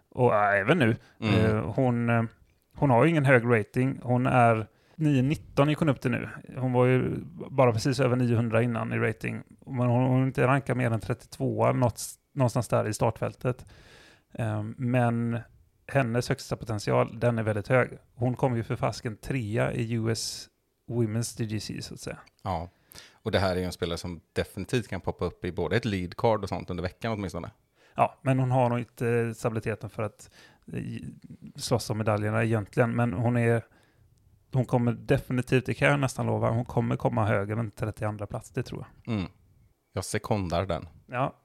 Och 0.09 0.35
äh, 0.35 0.59
även 0.59 0.77
nu. 0.77 0.95
Mm. 1.19 1.35
Eh, 1.35 1.63
hon, 1.63 2.09
eh, 2.09 2.23
hon 2.75 2.89
har 2.89 3.03
ju 3.03 3.09
ingen 3.09 3.25
hög 3.25 3.45
rating. 3.45 3.99
Hon 4.03 4.25
är 4.25 4.67
919 4.95 5.69
gick 5.69 5.77
hon 5.77 5.89
upp 5.89 6.01
till 6.01 6.11
nu. 6.11 6.29
Hon 6.57 6.73
var 6.73 6.85
ju 6.85 7.15
bara 7.49 7.71
precis 7.71 7.99
över 7.99 8.15
900 8.15 8.61
innan 8.61 8.93
i 8.93 8.97
rating. 8.97 9.43
Men 9.65 9.87
hon 9.87 10.09
har 10.09 10.23
inte 10.23 10.47
rankat 10.47 10.77
mer 10.77 10.91
än 10.91 10.99
32 10.99 11.71
något, 11.73 12.01
någonstans 12.33 12.67
där 12.67 12.87
i 12.87 12.93
startfältet. 12.93 13.65
Eh, 14.33 14.63
men 14.77 15.39
hennes 15.87 16.29
högsta 16.29 16.55
potential, 16.55 17.19
den 17.19 17.39
är 17.39 17.43
väldigt 17.43 17.67
hög. 17.67 17.97
Hon 18.15 18.35
kom 18.35 18.55
ju 18.55 18.63
för 18.63 18.75
fasken 18.75 19.17
trea 19.17 19.73
i 19.73 19.93
US 19.93 20.49
Women's 20.87 21.37
DGC 21.37 21.87
så 21.87 21.93
att 21.93 21.99
säga. 21.99 22.19
Ja, 22.43 22.69
och 23.11 23.31
det 23.31 23.39
här 23.39 23.55
är 23.55 23.59
ju 23.59 23.65
en 23.65 23.71
spelare 23.71 23.97
som 23.97 24.21
definitivt 24.33 24.87
kan 24.87 25.01
poppa 25.01 25.25
upp 25.25 25.45
i 25.45 25.51
både 25.51 25.75
ett 25.75 25.85
lead 25.85 26.17
card 26.17 26.43
och 26.43 26.49
sånt 26.49 26.69
under 26.69 26.83
veckan 26.83 27.11
åtminstone. 27.11 27.51
Ja, 27.95 28.19
men 28.21 28.39
hon 28.39 28.51
har 28.51 28.69
nog 28.69 28.79
inte 28.79 29.33
stabiliteten 29.33 29.89
för 29.89 30.03
att 30.03 30.29
eh, 30.73 30.81
slåss 31.55 31.89
om 31.89 31.97
medaljerna 31.97 32.43
egentligen. 32.43 32.95
Men 32.95 33.13
hon 33.13 33.37
är 33.37 33.63
hon 34.53 34.65
kommer 34.65 34.91
definitivt, 34.91 35.65
det 35.65 35.73
kan 35.73 35.87
jag 35.87 35.99
nästan 35.99 36.25
lova, 36.25 36.49
hon 36.49 36.65
kommer 36.65 36.95
komma 36.95 37.25
högre 37.25 37.59
än 37.59 37.71
32 37.71 38.27
plats, 38.27 38.49
det 38.49 38.63
tror 38.63 38.85
jag. 39.05 39.15
Mm. 39.15 39.29
Jag 39.93 40.05
sekondar 40.05 40.65
den. 40.65 40.87
Ja, 41.05 41.35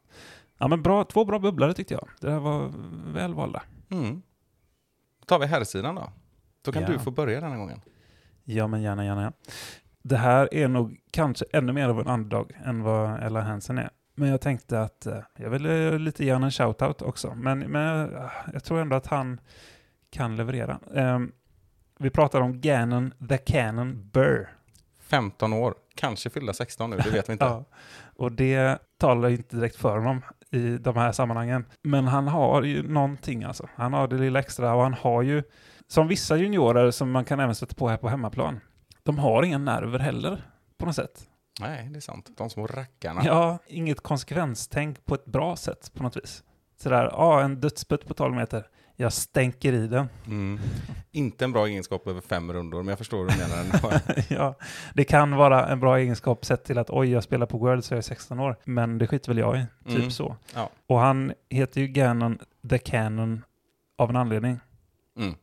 ja 0.58 0.68
men 0.68 0.82
bra, 0.82 1.04
två 1.04 1.24
bra 1.24 1.38
bubblare 1.38 1.74
tyckte 1.74 1.94
jag. 1.94 2.08
Det 2.20 2.30
här 2.30 2.38
var 2.38 2.72
väl 3.12 3.34
valda. 3.34 3.62
Mm. 3.90 4.22
Tar 5.28 5.38
vi 5.38 5.46
herrsidan 5.46 5.94
då. 5.94 6.12
Då 6.62 6.72
kan 6.72 6.82
Ja. 6.82 6.88
du 6.88 6.98
få 6.98 7.10
börja 7.10 7.40
den 7.40 7.50
här 7.50 7.58
gången. 7.58 7.80
Ja, 8.44 8.66
men 8.66 8.82
gärna, 8.82 9.04
gärna. 9.04 9.22
Ja. 9.22 9.32
Det 10.02 10.16
här 10.16 10.54
är 10.54 10.68
nog 10.68 11.00
kanske 11.10 11.44
ännu 11.52 11.72
mer 11.72 11.88
av 11.88 12.00
en 12.00 12.06
underdog 12.06 12.52
än 12.64 12.82
vad 12.82 13.22
Ella 13.22 13.40
Hansen 13.40 13.78
är. 13.78 13.90
Men 14.14 14.28
jag 14.28 14.40
tänkte 14.40 14.80
att 14.82 15.06
eh, 15.06 15.18
jag 15.36 15.50
vill 15.50 15.66
eh, 15.66 15.98
lite 15.98 16.24
ge 16.24 16.32
honom 16.32 16.44
en 16.44 16.50
shoutout 16.50 17.02
också. 17.02 17.34
Men, 17.34 17.58
men 17.58 18.14
eh, 18.14 18.30
jag 18.52 18.64
tror 18.64 18.80
ändå 18.80 18.96
att 18.96 19.06
han 19.06 19.40
kan 20.10 20.36
leverera. 20.36 20.80
Ehm, 20.94 21.32
vi 21.98 22.10
pratar 22.10 22.40
om 22.40 22.60
Gannon 22.60 23.12
the 23.28 23.38
Cannon 23.38 24.10
Burr. 24.12 24.48
15 25.00 25.52
år, 25.52 25.74
kanske 25.94 26.30
fylla 26.30 26.52
16 26.52 26.90
nu, 26.90 26.96
det 26.96 27.10
vet 27.10 27.28
vi 27.28 27.32
inte. 27.32 27.44
Ja, 27.48 27.64
och 28.16 28.32
det 28.32 28.78
talar 28.98 29.28
ju 29.28 29.36
inte 29.36 29.56
direkt 29.56 29.76
för 29.76 29.96
honom 29.98 30.22
i 30.50 30.78
de 30.78 30.96
här 30.96 31.12
sammanhangen. 31.12 31.64
Men 31.82 32.06
han 32.06 32.28
har 32.28 32.62
ju 32.62 32.88
någonting 32.88 33.44
alltså. 33.44 33.68
Han 33.74 33.92
har 33.92 34.08
det 34.08 34.16
lilla 34.18 34.38
extra 34.38 34.74
och 34.74 34.82
han 34.82 34.94
har 34.94 35.22
ju, 35.22 35.42
som 35.86 36.08
vissa 36.08 36.36
juniorer 36.36 36.90
som 36.90 37.10
man 37.10 37.24
kan 37.24 37.40
även 37.40 37.54
sätta 37.54 37.74
på 37.74 37.88
här 37.88 37.96
på 37.96 38.08
hemmaplan, 38.08 38.60
de 39.02 39.18
har 39.18 39.42
inga 39.42 39.58
nerver 39.58 39.98
heller 39.98 40.50
på 40.78 40.86
något 40.86 40.94
sätt. 40.94 41.28
Nej, 41.60 41.88
det 41.90 41.96
är 41.96 42.00
sant. 42.00 42.30
De 42.36 42.50
små 42.50 42.66
rackarna. 42.66 43.20
Ja, 43.24 43.58
inget 43.66 44.00
konsekvenstänk 44.00 45.06
på 45.06 45.14
ett 45.14 45.24
bra 45.24 45.56
sätt 45.56 45.90
på 45.94 46.02
något 46.02 46.16
vis. 46.16 46.44
Sådär, 46.76 47.04
ja, 47.12 47.42
en 47.42 47.60
dödsputt 47.60 48.06
på 48.06 48.14
12 48.14 48.34
meter. 48.34 48.66
Jag 49.00 49.12
stänker 49.12 49.72
i 49.72 49.86
den. 49.86 50.08
Mm. 50.26 50.60
Inte 51.10 51.44
en 51.44 51.52
bra 51.52 51.66
egenskap 51.66 52.06
över 52.06 52.20
fem 52.20 52.52
rundor, 52.52 52.78
men 52.82 52.88
jag 52.88 52.98
förstår 52.98 53.24
vad 53.24 53.32
du 53.34 53.38
menar 53.38 54.00
ja, 54.28 54.54
det 54.94 55.04
kan 55.04 55.36
vara 55.36 55.68
en 55.68 55.80
bra 55.80 55.98
egenskap 55.98 56.44
sett 56.44 56.64
till 56.64 56.78
att 56.78 56.90
oj, 56.90 57.10
jag 57.10 57.22
spelar 57.24 57.46
på 57.46 57.58
World 57.58 57.84
så 57.84 57.94
jag 57.94 57.98
är 57.98 58.02
16 58.02 58.40
år. 58.40 58.56
Men 58.64 58.98
det 58.98 59.06
skiter 59.06 59.28
väl 59.28 59.38
jag 59.38 59.56
i, 59.58 59.66
typ 59.84 59.96
Mm. 59.98 60.10
så. 60.10 60.36
Ja. 60.54 60.70
Och 60.86 60.98
han 60.98 61.32
heter 61.48 61.80
ju 61.80 61.86
Ganon 61.88 62.38
the 62.70 62.78
Cannon 62.78 63.44
av 63.98 64.10
en 64.10 64.16
anledning. 64.16 64.60
Mm. 65.18 65.34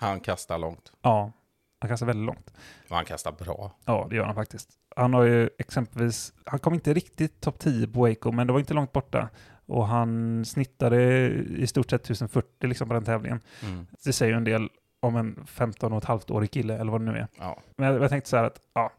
Han 0.00 0.20
kastar 0.20 0.58
långt. 0.58 0.92
Ja, 1.02 1.32
han 1.80 1.88
kastar 1.90 2.06
väldigt 2.06 2.26
långt. 2.26 2.52
Och 2.90 2.96
han 2.96 3.04
kastar 3.04 3.32
bra. 3.32 3.76
Ja, 3.84 4.06
det 4.10 4.16
gör 4.16 4.24
han 4.24 4.34
faktiskt. 4.34 4.68
Han 4.96 5.14
har 5.14 5.22
ju 5.22 5.50
exempelvis, 5.58 6.32
han 6.44 6.58
kom 6.58 6.74
inte 6.74 6.94
riktigt 6.94 7.40
topp 7.40 7.58
10 7.58 7.86
på 7.86 8.00
Waco, 8.08 8.32
men 8.32 8.46
det 8.46 8.52
var 8.52 8.60
inte 8.60 8.74
långt 8.74 8.92
borta. 8.92 9.28
Och 9.66 9.86
han 9.86 10.44
snittade 10.44 11.26
i 11.58 11.66
stort 11.66 11.90
sett 11.90 12.04
1040 12.04 12.66
liksom 12.66 12.88
på 12.88 12.94
den 12.94 13.04
tävlingen. 13.04 13.40
Mm. 13.62 13.86
Det 14.04 14.12
säger 14.12 14.32
ju 14.32 14.36
en 14.36 14.44
del 14.44 14.68
om 15.00 15.16
en 15.16 15.46
15 15.46 15.92
och 15.92 15.98
ett 15.98 16.04
halvt 16.04 16.30
årig 16.30 16.50
kille, 16.50 16.78
eller 16.78 16.92
vad 16.92 17.00
det 17.00 17.12
nu 17.12 17.18
är. 17.18 17.28
Ja. 17.38 17.60
Men 17.76 17.92
jag, 17.92 18.02
jag 18.02 18.10
tänkte 18.10 18.30
så 18.30 18.36
här 18.36 18.44
att, 18.44 18.60
ja, 18.74 18.92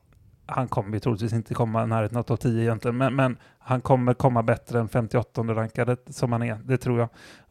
han 0.45 0.67
kommer 0.67 0.93
ju 0.93 0.99
troligtvis 0.99 1.33
inte 1.33 1.53
komma 1.53 1.85
närheten 1.85 2.17
av 2.17 2.23
topp 2.23 2.39
10 2.39 2.61
egentligen, 2.61 2.97
men, 2.97 3.15
men 3.15 3.37
han 3.59 3.81
kommer 3.81 4.13
komma 4.13 4.43
bättre 4.43 4.79
än 4.79 4.89
58 4.89 5.41
rankade 5.41 5.97
som 6.09 6.31
han 6.31 6.43
är, 6.43 6.55
det 6.55 6.77
tror 6.77 6.99
jag. 6.99 7.09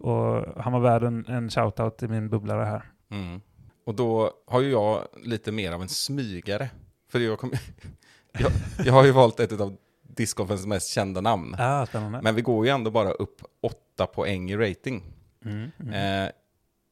Och 0.08 0.62
han 0.62 0.72
var 0.72 0.80
värd 0.80 1.02
en, 1.02 1.26
en 1.26 1.50
shoutout 1.50 2.02
i 2.02 2.08
min 2.08 2.28
bubblare 2.28 2.64
här. 2.64 2.82
Mm. 3.10 3.40
Och 3.86 3.94
då 3.94 4.30
har 4.46 4.60
ju 4.60 4.70
jag 4.70 5.02
lite 5.22 5.52
mer 5.52 5.72
av 5.72 5.82
en 5.82 5.88
smygare. 5.88 6.70
För 7.10 7.18
jag, 7.18 7.38
kom, 7.38 7.52
jag, 8.32 8.52
jag 8.84 8.92
har 8.92 9.04
ju 9.04 9.12
valt 9.12 9.40
ett 9.40 9.60
av 9.60 9.76
discgolfens 10.16 10.66
mest 10.66 10.88
kända 10.88 11.20
namn. 11.20 11.54
Ah, 11.58 11.86
spännande. 11.86 12.20
Men 12.22 12.34
vi 12.34 12.42
går 12.42 12.66
ju 12.66 12.72
ändå 12.72 12.90
bara 12.90 13.10
upp 13.10 13.42
åtta 13.60 14.06
poäng 14.06 14.50
i 14.50 14.56
rating. 14.56 15.02
Mm, 15.44 15.70
mm. 15.80 16.24
Eh, 16.24 16.32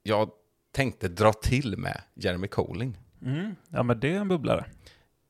jag 0.02 0.30
tänkte 0.72 1.08
dra 1.08 1.32
till 1.32 1.78
med 1.78 2.02
Jeremy 2.14 2.48
Colling. 2.48 2.98
Mm. 3.22 3.56
Ja, 3.68 3.82
men 3.82 4.00
det 4.00 4.14
är 4.14 4.20
en 4.20 4.28
bubblare. 4.28 4.64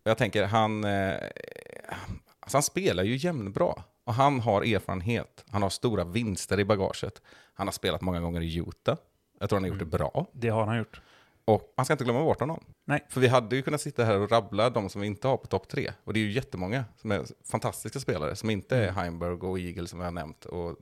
Jag 0.04 0.18
tänker, 0.18 0.44
han, 0.44 0.84
eh, 0.84 1.14
alltså 2.40 2.56
han 2.56 2.62
spelar 2.62 3.02
ju 3.02 3.16
jämnbra. 3.16 3.74
Och 4.04 4.14
han 4.14 4.40
har 4.40 4.62
erfarenhet. 4.62 5.44
Han 5.50 5.62
har 5.62 5.70
stora 5.70 6.04
vinster 6.04 6.60
i 6.60 6.64
bagaget. 6.64 7.22
Han 7.54 7.66
har 7.66 7.72
spelat 7.72 8.00
många 8.00 8.20
gånger 8.20 8.40
i 8.40 8.58
Utah. 8.58 8.96
Jag 9.40 9.48
tror 9.48 9.56
han 9.56 9.64
har 9.64 9.68
gjort 9.68 9.78
det 9.78 9.98
bra. 9.98 10.26
Det 10.32 10.48
har 10.48 10.66
han 10.66 10.78
gjort. 10.78 11.00
Och 11.44 11.74
man 11.76 11.84
ska 11.84 11.94
inte 11.94 12.04
glömma 12.04 12.24
bort 12.24 12.40
honom. 12.40 12.64
Nej. 12.86 13.06
För 13.08 13.20
vi 13.20 13.28
hade 13.28 13.56
ju 13.56 13.62
kunnat 13.62 13.80
sitta 13.80 14.04
här 14.04 14.20
och 14.20 14.30
rabbla 14.30 14.70
de 14.70 14.88
som 14.88 15.00
vi 15.00 15.06
inte 15.06 15.28
har 15.28 15.36
på 15.36 15.46
topp 15.46 15.68
tre. 15.68 15.92
Och 16.04 16.12
det 16.12 16.20
är 16.20 16.24
ju 16.24 16.32
jättemånga 16.32 16.84
som 16.96 17.12
är 17.12 17.24
fantastiska 17.44 18.00
spelare. 18.00 18.36
Som 18.36 18.50
inte 18.50 18.76
är 18.76 18.92
Heimberg 18.92 19.32
och 19.32 19.58
Eagle 19.58 19.86
som 19.86 19.98
vi 19.98 20.04
har 20.04 20.12
nämnt. 20.12 20.44
Och 20.44 20.76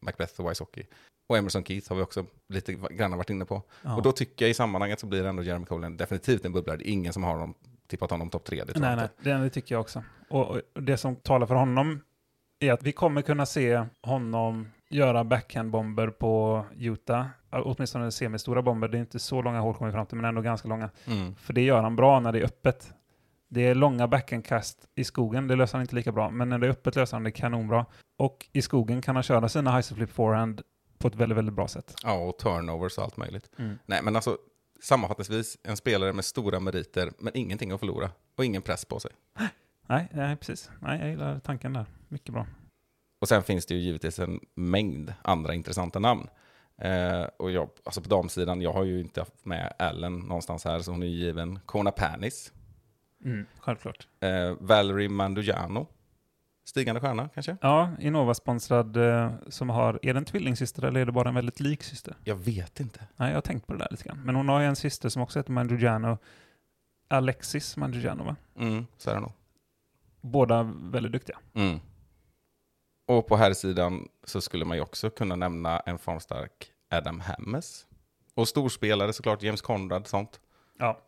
Macbeth 0.00 0.40
och 0.40 0.50
Wysocki. 0.50 0.86
Och 1.28 1.38
Emerson 1.38 1.64
Keith 1.64 1.88
har 1.88 1.96
vi 1.96 2.02
också 2.02 2.26
lite 2.48 2.72
grann 2.72 3.16
varit 3.16 3.30
inne 3.30 3.44
på. 3.44 3.62
Ja. 3.82 3.96
Och 3.96 4.02
då 4.02 4.12
tycker 4.12 4.44
jag 4.44 4.50
i 4.50 4.54
sammanhanget 4.54 5.00
så 5.00 5.06
blir 5.06 5.24
ändå 5.24 5.42
Jeremy 5.42 5.66
Colin 5.66 5.96
definitivt 5.96 6.44
en 6.44 6.52
bubblare. 6.52 6.76
Det 6.76 6.88
är 6.88 6.92
ingen 6.92 7.12
som 7.12 7.24
har 7.24 7.32
honom, 7.32 7.54
tippat 7.86 8.10
honom 8.10 8.30
topp 8.30 8.44
tre. 8.44 8.64
Det 8.64 8.72
tror 8.72 8.80
Nej, 8.80 8.90
jag 8.90 8.96
nej, 8.96 9.08
inte. 9.18 9.30
det, 9.30 9.44
det 9.44 9.50
tycker 9.50 9.74
jag 9.74 9.80
också. 9.80 10.04
Och, 10.28 10.50
och 10.50 10.82
det 10.82 10.96
som 10.96 11.16
talar 11.16 11.46
för 11.46 11.54
honom 11.54 12.00
är 12.60 12.72
att 12.72 12.82
vi 12.82 12.92
kommer 12.92 13.22
kunna 13.22 13.46
se 13.46 13.84
honom 14.02 14.68
göra 14.88 15.24
backhandbomber 15.24 16.08
på 16.08 16.64
Utah. 16.76 17.26
Åtminstone 17.50 18.10
semistora 18.10 18.62
bomber. 18.62 18.88
Det 18.88 18.98
är 18.98 19.00
inte 19.00 19.18
så 19.18 19.42
långa 19.42 19.60
hål 19.60 19.74
kommer 19.74 19.92
fram 19.92 20.06
till, 20.06 20.16
men 20.16 20.24
ändå 20.24 20.40
ganska 20.40 20.68
långa. 20.68 20.90
Mm. 21.06 21.36
För 21.36 21.52
det 21.52 21.62
gör 21.62 21.82
han 21.82 21.96
bra 21.96 22.20
när 22.20 22.32
det 22.32 22.38
är 22.38 22.44
öppet. 22.44 22.92
Det 23.48 23.66
är 23.66 23.74
långa 23.74 24.08
backhandkast 24.08 24.88
i 24.94 25.04
skogen, 25.04 25.48
det 25.48 25.56
löser 25.56 25.78
han 25.78 25.82
inte 25.82 25.94
lika 25.94 26.12
bra. 26.12 26.30
Men 26.30 26.48
när 26.48 26.58
det 26.58 26.66
är 26.66 26.70
öppet 26.70 26.96
löser 26.96 27.16
han 27.16 27.24
det 27.24 27.30
kanonbra. 27.30 27.86
Och 28.18 28.46
i 28.52 28.62
skogen 28.62 29.02
kan 29.02 29.16
han 29.16 29.22
köra 29.22 29.48
sina 29.48 29.76
high 29.76 29.94
flip 29.94 30.10
forehand 30.10 30.62
på 30.98 31.08
ett 31.08 31.14
väldigt, 31.14 31.38
väldigt 31.38 31.54
bra 31.54 31.68
sätt. 31.68 31.94
Ja, 32.04 32.14
och 32.14 32.38
turnovers 32.38 32.98
och 32.98 33.04
allt 33.04 33.16
möjligt. 33.16 33.50
Mm. 33.58 33.78
Nej, 33.86 34.00
men 34.02 34.16
alltså 34.16 34.38
sammanfattningsvis 34.82 35.58
en 35.64 35.76
spelare 35.76 36.12
med 36.12 36.24
stora 36.24 36.60
meriter, 36.60 37.12
men 37.18 37.36
ingenting 37.36 37.72
att 37.72 37.80
förlora. 37.80 38.10
Och 38.36 38.44
ingen 38.44 38.62
press 38.62 38.84
på 38.84 39.00
sig. 39.00 39.10
Nej, 39.86 40.08
nej, 40.12 40.36
precis. 40.36 40.70
Nej, 40.80 41.00
jag 41.00 41.10
gillar 41.10 41.38
tanken 41.38 41.72
där. 41.72 41.86
Mycket 42.08 42.34
bra. 42.34 42.46
Och 43.18 43.28
sen 43.28 43.42
finns 43.42 43.66
det 43.66 43.74
ju 43.74 43.80
givetvis 43.80 44.18
en 44.18 44.40
mängd 44.54 45.12
andra 45.22 45.54
intressanta 45.54 45.98
namn. 45.98 46.28
Eh, 46.80 47.22
och 47.36 47.50
jag, 47.50 47.68
alltså 47.84 48.00
på 48.02 48.08
damsidan, 48.08 48.60
jag 48.60 48.72
har 48.72 48.84
ju 48.84 49.00
inte 49.00 49.20
haft 49.20 49.44
med 49.44 49.72
Allen 49.78 50.18
någonstans 50.18 50.64
här, 50.64 50.78
så 50.80 50.90
hon 50.90 51.02
är 51.02 51.06
ju 51.06 51.12
given. 51.16 51.58
Kona 51.66 51.90
Panis, 51.90 52.52
Mm, 53.24 53.46
självklart. 53.58 54.06
eh, 54.20 54.56
Valerie 54.60 55.08
Mandugiano, 55.08 55.86
stigande 56.64 57.00
stjärna 57.00 57.28
kanske? 57.34 57.56
Ja, 57.60 57.90
Innova-sponsrad 58.00 58.96
eh, 58.96 59.32
som 59.48 59.70
har, 59.70 59.98
är 60.02 60.14
det 60.14 60.18
en 60.18 60.24
tvillingsyster 60.24 60.84
eller 60.84 61.00
är 61.00 61.06
det 61.06 61.12
bara 61.12 61.28
en 61.28 61.34
väldigt 61.34 61.60
lik 61.60 61.82
syster? 61.82 62.16
Jag 62.24 62.36
vet 62.36 62.80
inte. 62.80 63.00
Nej, 63.16 63.28
jag 63.28 63.36
har 63.36 63.40
tänkt 63.42 63.66
på 63.66 63.72
det 63.72 63.78
där 63.78 63.88
lite 63.90 64.04
grann. 64.04 64.22
Men 64.24 64.34
hon 64.36 64.48
har 64.48 64.60
ju 64.60 64.66
en 64.66 64.76
syster 64.76 65.08
som 65.08 65.22
också 65.22 65.38
heter 65.38 65.52
Mandrugiano. 65.52 66.18
Alexis 67.08 67.76
Mandrugiano, 67.76 68.24
va? 68.24 68.36
Mm, 68.58 68.86
så 68.98 69.10
är 69.10 69.14
det 69.14 69.20
nog. 69.20 69.32
Båda 70.20 70.62
väldigt 70.82 71.12
duktiga. 71.12 71.38
Mm. 71.54 71.80
Och 73.08 73.26
på 73.26 73.36
här 73.36 73.52
sidan 73.52 74.08
så 74.24 74.40
skulle 74.40 74.64
man 74.64 74.76
ju 74.76 74.82
också 74.82 75.10
kunna 75.10 75.36
nämna 75.36 75.80
en 75.80 75.98
formstark 75.98 76.72
Adam 76.90 77.20
Hammes. 77.20 77.86
Och 78.34 78.48
storspelare 78.48 79.12
såklart, 79.12 79.42
James 79.42 79.62
Conrad, 79.62 80.06
sånt. 80.06 80.40
Ja. 80.78 81.00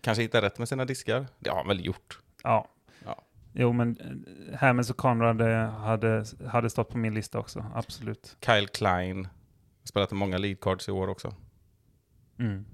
Kanske 0.00 0.22
hittar 0.22 0.42
rätt 0.42 0.58
med 0.58 0.68
sina 0.68 0.84
diskar. 0.84 1.26
Det 1.38 1.50
har 1.50 1.56
han 1.56 1.68
väl 1.68 1.86
gjort. 1.86 2.18
Ja. 2.42 2.68
Ja. 3.04 3.22
Jo, 3.52 3.72
men 3.72 3.96
eh, 4.00 4.58
Hammonds 4.58 4.90
och 4.90 4.96
Conrad 4.96 5.40
eh, 5.40 5.70
hade, 5.70 6.24
hade 6.46 6.70
stått 6.70 6.88
på 6.88 6.98
min 6.98 7.14
lista 7.14 7.38
också, 7.38 7.66
absolut. 7.74 8.36
Kyle 8.46 8.68
Klein, 8.68 9.28
spelat 9.84 10.12
många 10.12 10.38
lead 10.38 10.60
cards 10.60 10.88
i 10.88 10.92
år 10.92 11.08
också. 11.08 11.34
Mm. 12.38 12.64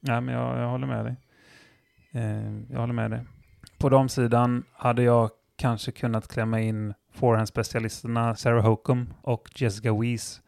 Nej, 0.00 0.20
men 0.20 0.34
jag, 0.34 0.58
jag 0.58 0.68
håller 0.68 0.86
med 0.86 1.04
dig. 1.04 1.16
Eh, 2.12 2.72
jag 2.72 2.80
håller 2.80 2.94
med 2.94 3.10
dig. 3.10 3.20
På 3.78 3.88
damsidan 3.88 4.64
hade 4.72 5.02
jag 5.02 5.30
kanske 5.56 5.92
kunnat 5.92 6.28
klämma 6.28 6.60
in 6.60 6.94
forehand-specialisterna 7.12 8.34
Sarah 8.34 8.64
Hokum 8.64 9.14
och 9.22 9.48
Jessica 9.60 9.92
Weiss. 10.00 10.42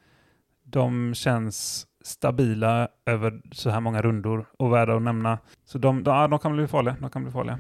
De 0.62 1.14
känns 1.14 1.86
stabila 2.04 2.88
över 3.06 3.42
så 3.52 3.70
här 3.70 3.80
många 3.80 4.02
rundor 4.02 4.46
och 4.58 4.72
värda 4.72 4.96
att 4.96 5.02
nämna. 5.02 5.38
Så 5.64 5.78
de, 5.78 6.02
de, 6.04 6.30
de 6.30 6.38
kan 6.38 6.56
bli 6.56 6.66
farliga. 6.68 6.96
De 7.00 7.10
kan 7.10 7.22
bli 7.22 7.32
farliga. 7.32 7.58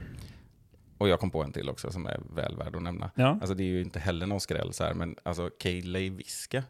Och 0.98 1.08
jag 1.08 1.20
kom 1.20 1.30
på 1.30 1.42
en 1.42 1.52
till 1.52 1.68
också 1.70 1.90
som 1.90 2.06
är 2.06 2.20
väl 2.34 2.56
värd 2.56 2.76
att 2.76 2.82
nämna. 2.82 3.10
Ja. 3.14 3.28
Alltså 3.28 3.54
det 3.54 3.62
är 3.62 3.68
ju 3.68 3.80
inte 3.82 3.98
heller 3.98 4.26
någon 4.26 4.40
skräll 4.40 4.72
så 4.72 4.84
här, 4.84 4.94
men 4.94 5.16
alltså 5.22 5.50
Kayley 5.60 6.10
Viska 6.10 6.62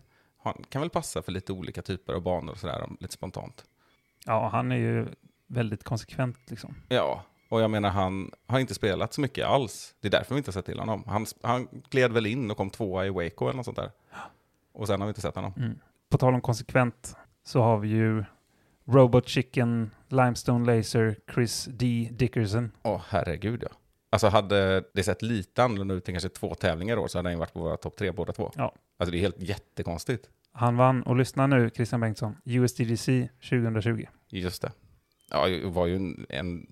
Han 0.42 0.64
kan 0.68 0.80
väl 0.80 0.90
passa 0.90 1.22
för 1.22 1.32
lite 1.32 1.52
olika 1.52 1.82
typer 1.82 2.12
av 2.12 2.22
banor 2.22 2.52
och 2.52 2.58
sådär, 2.58 2.82
om- 2.84 2.96
lite 3.00 3.14
spontant. 3.14 3.64
Ja, 4.26 4.48
han 4.52 4.72
är 4.72 4.76
ju 4.76 5.06
väldigt 5.46 5.84
konsekvent 5.84 6.50
liksom. 6.50 6.74
Ja, 6.88 7.22
och 7.48 7.60
jag 7.60 7.70
menar 7.70 7.90
han 7.90 8.30
har 8.46 8.58
inte 8.58 8.74
spelat 8.74 9.12
så 9.12 9.20
mycket 9.20 9.46
alls. 9.46 9.94
Det 10.00 10.08
är 10.08 10.10
därför 10.10 10.34
vi 10.34 10.38
inte 10.38 10.48
har 10.48 10.52
sett 10.52 10.66
till 10.66 10.78
honom. 10.78 11.04
Han, 11.06 11.26
han 11.42 11.68
gled 11.90 12.12
väl 12.12 12.26
in 12.26 12.50
och 12.50 12.56
kom 12.56 12.70
tvåa 12.70 13.06
i 13.06 13.10
Waco 13.10 13.44
eller 13.44 13.56
något 13.56 13.64
sånt 13.64 13.76
där. 13.76 13.90
Och 14.72 14.86
sen 14.86 15.00
har 15.00 15.06
vi 15.06 15.10
inte 15.10 15.20
sett 15.20 15.34
honom. 15.34 15.52
Mm. 15.56 15.78
På 16.10 16.18
tal 16.18 16.34
om 16.34 16.40
konsekvent 16.40 17.16
så 17.44 17.62
har 17.62 17.78
vi 17.78 17.88
ju 17.88 18.24
Robot 18.84 19.28
Chicken, 19.28 19.90
Limestone 20.08 20.76
Laser, 20.76 21.16
Chris 21.34 21.68
D. 21.70 22.08
Dickerson. 22.12 22.72
Åh, 22.82 23.00
herregud 23.08 23.62
ja. 23.62 23.68
Alltså 24.10 24.28
hade 24.28 24.84
det 24.94 25.02
sett 25.02 25.22
lite 25.22 25.64
annorlunda 25.64 25.94
ut 25.94 26.08
än 26.08 26.14
kanske 26.14 26.28
två 26.28 26.54
tävlingar 26.54 26.96
år 26.96 27.08
så 27.08 27.18
hade 27.18 27.30
han 27.30 27.38
varit 27.38 27.52
på 27.52 27.60
våra 27.60 27.76
topp 27.76 27.96
tre 27.96 28.12
båda 28.12 28.32
två. 28.32 28.52
Ja. 28.56 28.74
Alltså 28.96 29.10
det 29.12 29.18
är 29.18 29.20
helt 29.20 29.42
jättekonstigt. 29.42 30.28
Han 30.52 30.76
vann, 30.76 31.02
och 31.02 31.16
lyssna 31.16 31.46
nu 31.46 31.70
Christian 31.70 32.00
Bengtsson, 32.00 32.36
USDGC 32.44 33.28
2020. 33.50 34.06
Just 34.28 34.62
det. 34.62 34.72
Ja, 35.30 35.46
det 35.46 35.66
var 35.66 35.86
ju 35.86 35.96
en, 35.96 36.26
en 36.28 36.66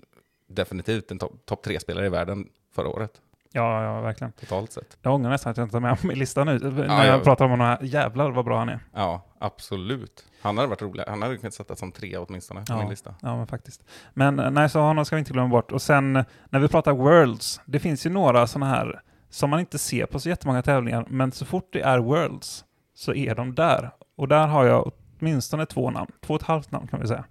definitivt 0.55 1.11
en 1.11 1.18
topp 1.18 1.32
top 1.46 1.62
tre-spelare 1.62 2.07
i 2.07 2.09
världen 2.09 2.48
förra 2.74 2.88
året, 2.88 3.11
Ja, 3.55 3.82
ja, 3.84 4.00
verkligen. 4.00 4.32
totalt 4.32 4.72
sett. 4.72 4.96
Jag 5.03 5.14
ångrar 5.14 5.30
nästan 5.30 5.50
att 5.50 5.57
jag 5.57 5.64
inte 5.64 5.72
tar 5.72 5.80
med 5.80 5.90
honom 5.98 6.11
i 6.11 6.14
listan 6.14 6.46
nu. 6.46 6.59
när 6.59 6.84
Ja, 6.86 7.07
jag 7.07 7.18
ja. 7.18 7.24
pratar 7.24 7.44
om 7.44 7.50
honom. 7.50 7.76
Jävlar 7.80 8.30
vad 8.30 8.44
bra 8.44 8.59
han 8.59 8.68
är. 8.68 8.80
Ja, 8.94 9.22
absolut. 9.38 10.24
Han 10.42 10.57
hade 10.57 10.68
varit 10.68 10.82
rolig. 10.82 11.05
Han 11.09 11.22
hade 11.22 11.36
kunnat 11.36 11.55
sätta 11.55 11.76
som 11.76 11.92
tre 11.92 12.16
åtminstone 12.16 12.61
på 12.61 12.72
Ja. 12.72 12.78
min 12.78 12.88
lista. 12.88 13.14
Ja, 13.22 13.36
men 13.36 13.46
faktiskt. 13.46 13.84
Men 14.14 14.38
eh, 14.38 14.50
nej, 14.50 14.68
så 14.68 14.80
honom 14.80 15.05
ska 15.05 15.16
vi 15.16 15.20
inte 15.20 15.32
glömma 15.32 15.48
bort. 15.48 15.72
Och 15.72 15.82
sen 15.82 16.12
när 16.50 16.59
vi 16.59 16.68
pratar 16.68 16.92
Worlds, 16.92 17.61
det 17.64 17.78
finns 17.80 18.07
ju 18.07 18.11
några 18.11 18.46
sådana 18.46 18.66
här 18.70 19.03
som 19.30 19.50
man 19.50 19.61
inte 19.61 19.78
ser 19.78 20.07
på 20.07 20.20
så 20.20 20.28
jättemånga 20.28 20.62
tävlingar, 20.62 21.05
men 21.09 21.32
så 21.32 21.44
fort 21.44 21.68
det 21.72 21.80
är 21.80 21.98
Worlds 21.98 22.64
så 22.94 23.14
är 23.14 23.34
de 23.34 23.55
där. 23.55 23.90
Och 24.16 24.28
där 24.28 24.46
har 24.46 24.64
jag 24.64 24.90
åtminstone 25.20 25.66
två 25.66 25.90
namn. 25.90 26.11
Två 26.26 26.34
och 26.34 26.40
ett 26.40 26.46
halvt 26.46 26.70
namn 26.70 26.86
kan 26.86 27.00
vi 27.00 27.07
säga. 27.07 27.24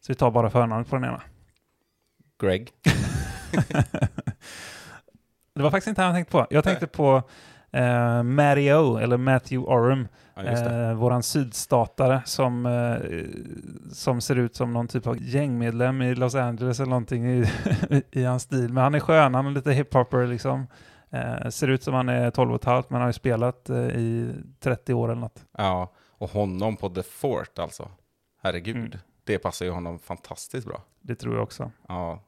Så 0.00 0.12
vi 0.12 0.14
tar 0.14 0.30
bara 0.30 0.50
förnamnet 0.50 0.88
på 0.90 0.96
den 0.96 1.04
ena. 1.04 1.22
Greg. 2.38 2.70
det 5.54 5.62
var 5.62 5.70
faktiskt 5.70 5.88
inte 5.88 6.02
han 6.02 6.08
jag 6.08 6.14
tänkte 6.16 6.32
på. 6.32 6.46
Jag 6.50 6.64
tänkte 6.64 6.86
på 6.86 7.22
eh, 7.70 8.22
Mario, 8.22 8.98
eller 8.98 9.16
Matthew 9.16 9.72
Orum, 9.74 10.08
Ja, 10.44 10.44
eh, 10.44 10.94
våran 10.94 11.22
sydstatare 11.22 12.22
som, 12.24 12.66
eh, 12.66 13.92
som 13.92 14.20
ser 14.20 14.36
ut 14.36 14.56
som 14.56 14.72
någon 14.72 14.88
typ 14.88 15.06
av 15.06 15.22
gängmedlem 15.22 16.02
i 16.02 16.14
Los 16.14 16.34
Angeles 16.34 16.80
eller 16.80 16.90
någonting 16.90 17.30
i, 17.30 17.44
i 18.10 18.24
hans 18.24 18.42
stil. 18.42 18.72
Men 18.72 18.82
han 18.82 18.94
är 18.94 19.00
skön, 19.00 19.34
han 19.34 19.46
är 19.46 19.50
lite 19.50 19.72
hiphopper 19.72 20.26
liksom. 20.26 20.66
Eh, 21.10 21.48
ser 21.48 21.68
ut 21.68 21.82
som 21.82 21.94
han 21.94 22.08
är 22.08 22.30
12 22.30 22.50
och 22.50 22.56
ett 22.56 22.64
halvt 22.64 22.90
men 22.90 23.00
har 23.00 23.08
ju 23.08 23.12
spelat 23.12 23.70
eh, 23.70 23.76
i 23.76 24.34
30 24.60 24.94
år 24.94 25.08
eller 25.10 25.20
något. 25.20 25.44
Ja, 25.58 25.92
och 26.10 26.30
honom 26.30 26.76
på 26.76 26.88
The 26.88 27.02
Fort 27.02 27.58
alltså. 27.58 27.90
Herregud. 28.42 28.76
Mm. 28.76 28.98
Det 29.24 29.38
passar 29.38 29.66
ju 29.66 29.72
honom 29.72 29.98
fantastiskt 29.98 30.66
bra. 30.66 30.82
Det 31.00 31.14
tror 31.14 31.34
jag 31.34 31.42
också. 31.42 31.70
Ja, 31.88 32.22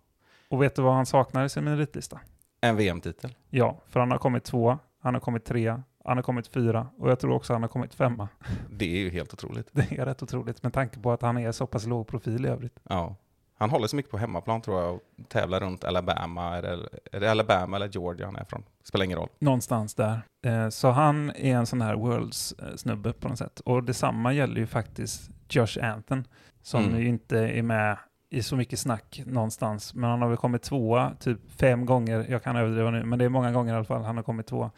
Och 0.51 0.62
vet 0.62 0.76
du 0.76 0.82
vad 0.82 0.94
han 0.94 1.07
saknar 1.07 1.44
i 1.44 1.48
sin 1.48 1.64
meritlista? 1.64 2.20
en 2.62 2.76
VM-titel. 2.76 3.34
Ja, 3.51 3.76
för 3.88 4.01
han 4.01 4.11
har 4.11 4.18
kommit 4.18 4.44
två, 4.44 4.78
han 5.03 5.14
har 5.14 5.20
kommit 5.20 5.44
tre, 5.44 5.68
han 6.05 6.16
har 6.18 6.22
kommit 6.22 6.46
fyra 6.48 6.86
och 6.98 7.11
jag 7.11 7.20
tror 7.20 7.32
också 7.34 7.53
han 7.53 7.62
har 7.62 7.68
kommit 7.68 7.94
femma. 7.94 8.28
Det 8.70 8.84
är 8.96 8.98
ju 8.98 9.11
helt 9.11 9.32
otroligt. 9.34 9.68
Det 9.72 9.98
är 9.98 10.05
rätt 10.05 10.22
otroligt 10.22 10.62
med 10.62 10.72
tanke 10.72 11.01
på 11.01 11.12
att 11.12 11.22
han 11.22 11.38
är 11.38 11.53
så 11.53 11.66
pass 11.66 11.86
låg 11.86 12.07
profil 12.07 12.46
i 12.46 12.48
övrigt. 12.48 12.80
Ja. 12.88 13.16
Han 13.55 13.70
håller 13.70 13.86
så 13.86 13.96
mycket 13.96 14.11
på 14.11 14.18
hemmaplan 14.18 14.61
tror 14.62 14.80
jag 14.82 14.94
och 14.94 15.01
tävlar 15.28 15.61
runt 15.61 15.84
Alabama. 15.84 16.57
Eller, 16.59 16.88
är 17.12 17.20
det 17.20 17.30
Alabama 17.30 17.76
eller 17.76 17.88
Georgia 17.88 18.26
han 18.26 18.36
är 18.36 18.44
från? 18.44 18.62
Spelar 18.84 19.05
ingen 19.05 19.18
roll. 19.18 19.28
Någonstans 19.38 19.94
där. 19.94 20.22
Eh, 20.44 20.68
Så 20.68 20.90
han 20.90 21.30
är 21.30 21.57
en 21.57 21.66
sån 21.66 21.80
här 21.80 21.94
Worlds-snubbe 21.94 23.12
på 23.12 23.28
något 23.28 23.38
sätt. 23.38 23.61
Och 23.61 23.84
detsamma 23.84 24.32
gäller 24.32 24.57
ju 24.61 24.66
faktiskt 24.66 25.30
Josh 25.48 25.78
Anton, 25.84 26.24
som 26.62 26.84
Mm. 26.84 27.01
ju 27.01 27.09
inte 27.09 27.38
är 27.38 27.62
med 27.62 27.98
i 28.31 28.43
så 28.43 28.57
mycket 28.57 28.78
snack 28.78 29.22
någonstans. 29.26 29.95
Men 29.95 30.11
han 30.11 30.22
har 30.22 30.28
väl 30.28 30.37
kommit 30.37 30.62
tvåa 30.62 31.14
typ 31.20 31.39
fem 31.49 31.87
gånger. 31.87 32.26
Jag 32.28 32.43
kan 32.43 32.57
överdriva 32.57 32.91
nu, 32.91 33.05
men 33.05 33.18
det 33.18 33.24
är 33.24 33.28
många 33.28 33.53
gånger 33.53 33.72
i 33.72 33.76
alla 33.76 33.85
fall 33.85 34.03
han 34.03 34.16
har 34.16 34.22
kommit 34.24 34.47
tvåa. 34.47 34.70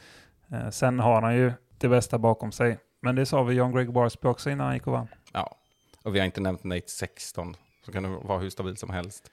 Eh, 0.48 0.70
Sen 0.70 0.98
har 0.98 1.22
han 1.22 1.36
ju 1.36 1.52
det 1.78 1.88
bästa 1.88 2.18
bakom 2.18 2.52
sig. 2.52 2.78
Men 3.00 3.14
det 3.14 3.26
sa 3.26 3.42
vi 3.42 3.54
John 3.54 3.72
Greg 3.72 3.92
Barsby 3.92 4.28
också 4.28 4.50
innan 4.50 4.66
han 4.66 4.74
gick 4.74 4.86
och 4.86 4.92
vann. 4.92 5.08
Ja. 5.32 5.56
Och 6.04 6.14
vi 6.14 6.18
har 6.18 6.26
inte 6.26 6.40
nämnt 6.40 6.64
Nate 6.64 6.88
16, 6.88 7.56
som 7.84 7.92
kan 7.92 8.12
vara 8.26 8.38
hur 8.38 8.50
stabil 8.50 8.76
som 8.76 8.90
helst. 8.90 9.30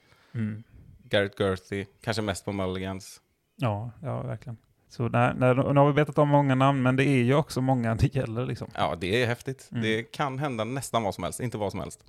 Garrett 1.02 1.40
Gerthy, 1.40 1.86
kanske 2.00 2.22
mest 2.22 2.44
på 2.44 2.52
Mulligans. 2.52 3.20
Ja, 3.56 3.90
ja, 4.02 4.22
verkligen. 4.22 4.56
Så 4.88 5.08
där, 5.08 5.34
där, 5.34 5.54
nu 5.54 5.80
har 5.80 5.86
vi 5.86 5.92
betat 5.92 6.18
om 6.18 6.28
många 6.28 6.54
namn, 6.54 6.82
men 6.82 6.96
det 6.96 7.04
är 7.04 7.22
ju 7.22 7.34
också 7.34 7.60
många 7.60 7.94
det 7.94 8.14
gäller 8.14 8.46
liksom. 8.46 8.68
Ja, 8.74 8.96
det 9.00 9.22
är 9.22 9.26
häftigt. 9.26 9.68
Mm. 9.72 9.82
Det 9.82 10.02
kan 10.02 10.38
hända 10.38 10.64
nästan 10.64 11.02
vad 11.02 11.14
som 11.14 11.24
helst, 11.24 11.40
inte 11.40 11.58
vad 11.58 11.70
som 11.70 11.80
helst. 11.80 12.04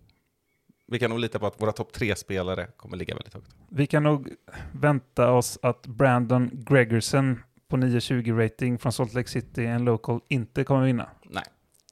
Vi 0.91 0.99
kan 0.99 1.09
nog 1.09 1.19
lita 1.19 1.39
på 1.39 1.47
att 1.47 1.61
våra 1.61 1.71
topp 1.71 1.93
tre-spelare 1.93 2.67
kommer 2.77 2.97
ligga 2.97 3.15
väldigt 3.15 3.33
högt. 3.33 3.47
Vi 3.69 3.87
kan 3.87 4.03
nog 4.03 4.29
vänta 4.71 5.31
oss 5.31 5.59
att 5.61 5.87
Brandon 5.87 6.49
Gregerson 6.53 7.39
på 7.67 7.77
920 7.77 8.31
rating 8.31 8.77
från 8.77 8.91
Salt 8.91 9.13
Lake 9.13 9.29
City, 9.29 9.65
en 9.65 9.85
local, 9.85 10.19
inte 10.27 10.63
kommer 10.63 10.85
vinna. 10.85 11.09
Nej, 11.23 11.43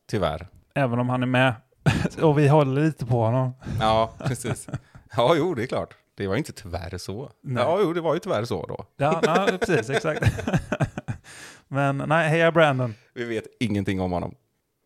tyvärr. 0.08 0.48
Även 0.74 1.00
om 1.00 1.10
han 1.10 1.24
är 1.24 1.28
med. 1.28 1.54
Och 2.22 2.40
vi 2.40 2.48
håller 2.48 2.84
lite 2.84 3.06
på 3.06 3.24
honom. 3.26 3.54
Ja, 3.80 4.14
precis. 4.20 4.68
Ja, 5.16 5.36
jo, 5.38 5.54
det 5.54 5.64
är 5.64 5.68
klart. 5.68 5.96
Det 6.16 6.28
var 6.28 6.36
inte 6.36 6.52
tyvärr 6.52 6.98
så. 6.98 7.32
Nej. 7.42 7.64
Ja, 7.64 7.80
jo, 7.82 7.94
det 7.94 8.02
var 8.02 8.14
ju 8.14 8.20
tyvärr 8.20 8.46
så 8.46 8.66
då. 8.66 8.86
Ja, 8.98 9.22
nej, 9.26 9.58
precis, 9.58 9.90
exakt. 9.90 10.50
Men 11.68 11.98
nej, 11.98 12.30
heja 12.30 12.52
Brandon. 12.52 12.96
Vi 13.14 13.26
vet 13.26 13.46
ingenting 13.60 14.02
om 14.02 14.12
honom. 14.12 14.36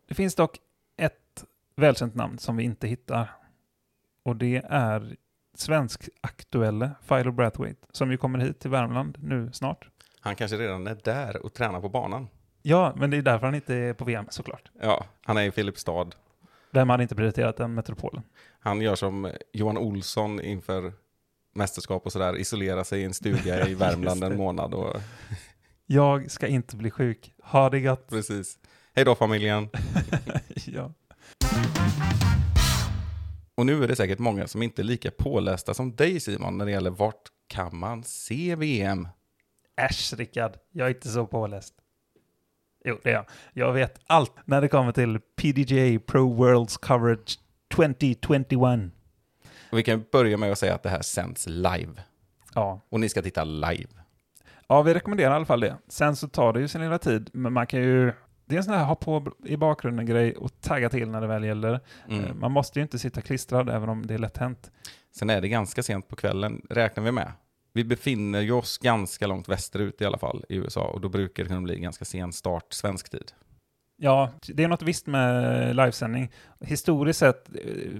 Det 0.08 0.14
finns 0.14 0.34
dock 0.34 0.58
ett 0.96 1.44
välkänt 1.76 2.14
namn 2.14 2.38
som 2.38 2.56
vi 2.56 2.64
inte 2.64 2.88
hittar. 2.88 3.30
Och 4.24 4.36
det 4.36 4.62
är 4.68 5.16
svensk 5.54 6.08
aktuelle 6.20 6.90
Philo 7.08 7.32
Brathwaite, 7.32 7.86
som 7.92 8.10
ju 8.10 8.16
kommer 8.16 8.38
hit 8.38 8.60
till 8.60 8.70
Värmland 8.70 9.18
nu 9.22 9.50
snart. 9.52 9.88
Han 10.20 10.36
kanske 10.36 10.56
redan 10.56 10.86
är 10.86 10.98
där 11.04 11.44
och 11.44 11.54
tränar 11.54 11.80
på 11.80 11.88
banan. 11.88 12.28
Ja, 12.62 12.92
men 12.96 13.10
det 13.10 13.16
är 13.16 13.22
därför 13.22 13.46
han 13.46 13.54
inte 13.54 13.74
är 13.74 13.94
på 13.94 14.04
VM 14.04 14.26
såklart. 14.30 14.70
Ja, 14.82 15.04
han 15.24 15.36
är 15.36 15.42
i 15.42 15.50
Filipstad. 15.50 16.06
Vem 16.70 16.90
hade 16.90 17.02
inte 17.02 17.14
prioriterat 17.14 17.56
den 17.56 17.74
metropolen? 17.74 18.22
Han 18.60 18.80
gör 18.80 18.94
som 18.94 19.32
Johan 19.52 19.78
Olsson 19.78 20.40
inför 20.40 20.92
mästerskap 21.54 22.06
och 22.06 22.12
sådär, 22.12 22.36
isolerar 22.36 22.84
sig 22.84 23.00
i 23.00 23.04
en 23.04 23.14
stuga 23.14 23.68
i 23.68 23.74
Värmland 23.84 24.24
en 24.24 24.36
månad. 24.36 24.74
Och, 24.74 24.96
Jag 25.86 26.30
ska 26.30 26.46
inte 26.46 26.76
bli 26.76 26.90
sjuk. 26.90 27.32
Ha 27.42 27.70
det 27.70 27.80
gott. 27.80 28.08
precis. 28.08 28.58
Hej 28.94 29.04
då 29.04 29.14
familjen. 29.14 29.68
ja. 30.66 30.92
Och 33.56 33.66
nu 33.66 33.84
är 33.84 33.88
det 33.88 33.96
säkert 33.96 34.18
många 34.18 34.46
som 34.46 34.62
inte 34.62 34.82
är 34.82 34.84
lika 34.84 35.10
pålästa 35.10 35.74
som 35.74 35.96
dig 35.96 36.20
Simon 36.20 36.58
när 36.58 36.64
det 36.64 36.70
gäller 36.70 36.90
vart 36.90 37.22
kan 37.46 37.76
man 37.76 38.04
se 38.04 38.56
VM? 38.56 39.08
Äsch, 39.76 40.14
Rickard. 40.16 40.56
Jag 40.70 40.86
är 40.86 40.94
inte 40.94 41.08
så 41.08 41.26
påläst. 41.26 41.74
Jo, 42.84 42.98
det 43.02 43.10
är 43.10 43.14
jag. 43.14 43.24
Jag 43.52 43.72
vet 43.72 44.00
allt 44.06 44.32
när 44.44 44.60
det 44.60 44.68
kommer 44.68 44.92
till 44.92 45.20
PDGA 45.36 46.00
Pro 46.06 46.32
Worlds 46.34 46.76
Coverage 46.76 47.38
2021. 47.74 48.92
Och 49.70 49.78
vi 49.78 49.82
kan 49.82 50.04
börja 50.12 50.36
med 50.36 50.52
att 50.52 50.58
säga 50.58 50.74
att 50.74 50.82
det 50.82 50.88
här 50.88 51.02
sänds 51.02 51.46
live. 51.46 51.92
Ja. 52.54 52.80
Och 52.88 53.00
ni 53.00 53.08
ska 53.08 53.22
titta 53.22 53.44
live. 53.44 53.88
ja, 54.68 54.82
vi 54.82 54.94
rekommenderar 54.94 55.30
i 55.30 55.34
alla 55.34 55.44
fall 55.44 55.60
det. 55.60 55.76
Sen 55.88 56.16
så 56.16 56.28
tar 56.28 56.52
det 56.52 56.60
ju 56.60 56.68
sin 56.68 56.80
lilla 56.80 56.98
tid, 56.98 57.30
men 57.32 57.52
man 57.52 57.66
kan 57.66 57.80
ju... 57.80 58.12
Det 58.46 58.54
är 58.54 58.56
en 58.56 58.64
sån 58.64 58.74
här 58.74 58.84
ha 58.84 58.94
på 58.94 59.32
i 59.44 59.56
bakgrunden 59.56 60.06
grej 60.06 60.36
och 60.36 60.60
tagga 60.60 60.88
till 60.88 61.08
när 61.08 61.20
det 61.20 61.26
väl 61.26 61.44
gäller. 61.44 61.72
Eh, 61.72 62.18
Mm. 62.18 62.40
Man 62.40 62.52
måste 62.52 62.78
ju 62.78 62.82
inte 62.82 62.98
sitta 62.98 63.20
klistrad 63.20 63.68
även 63.68 63.88
om 63.88 64.06
det 64.06 64.14
är 64.14 64.18
lätt 64.18 64.36
hänt. 64.36 64.70
Sen 65.16 65.30
är 65.30 65.40
det 65.40 65.48
ganska 65.48 65.82
sent 65.82 66.08
på 66.08 66.16
kvällen, 66.16 66.62
räknar 66.70 67.04
vi 67.04 67.12
med. 67.12 67.32
Vi 67.72 67.84
befinner 67.84 68.40
ju 68.40 68.52
oss 68.52 68.78
ganska 68.78 69.26
långt 69.26 69.48
västerut 69.48 70.00
i 70.00 70.04
alla 70.04 70.18
fall 70.18 70.44
i 70.48 70.56
USA 70.56 70.84
och 70.86 71.00
då 71.00 71.08
brukar 71.08 71.42
det 71.42 71.48
kunna 71.48 71.60
bli 71.60 71.78
ganska 71.78 72.04
sen 72.04 72.32
start 72.32 72.72
svensk 72.72 73.10
tid. 73.10 73.32
Ja, 73.96 74.30
det 74.46 74.64
är 74.64 74.68
något 74.68 74.82
visst 74.82 75.06
med 75.06 75.76
livesändning. 75.76 76.32
Historiskt 76.60 77.18
sett 77.18 77.48
eh, 77.48 77.90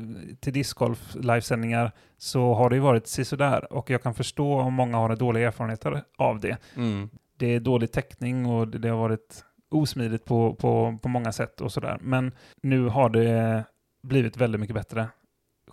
till 0.40 0.53
discgolf 0.53 1.14
livesändningar 1.14 1.92
så 2.18 2.55
har 2.55 2.70
det 2.70 2.76
ju 2.76 2.82
varit 2.82 3.07
sisådär 3.07 3.72
och 3.72 3.90
jag 3.90 4.03
kan 4.03 4.14
förstå 4.14 4.61
om 4.61 4.74
många 4.74 4.97
har 4.97 5.16
dåliga 5.16 5.47
erfarenheter 5.47 6.05
av 6.18 6.40
det. 6.40 6.57
Mm. 6.76 7.11
Det 7.38 7.47
är 7.55 7.61
dålig 7.61 7.92
täckning 7.92 8.47
och 8.47 8.68
det 8.68 8.88
har 8.88 8.99
varit 8.99 9.45
osmidigt 9.75 10.25
på, 10.25 10.55
på, 10.55 10.99
på 11.03 11.09
många 11.09 11.33
sätt 11.33 11.61
och 11.61 11.72
sådär. 11.72 11.99
Men 12.01 12.33
nu 12.62 12.89
har 12.89 13.09
det 13.09 13.64
blivit 14.03 14.37
väldigt 14.37 14.61
mycket 14.61 14.77
bättre. 14.77 15.09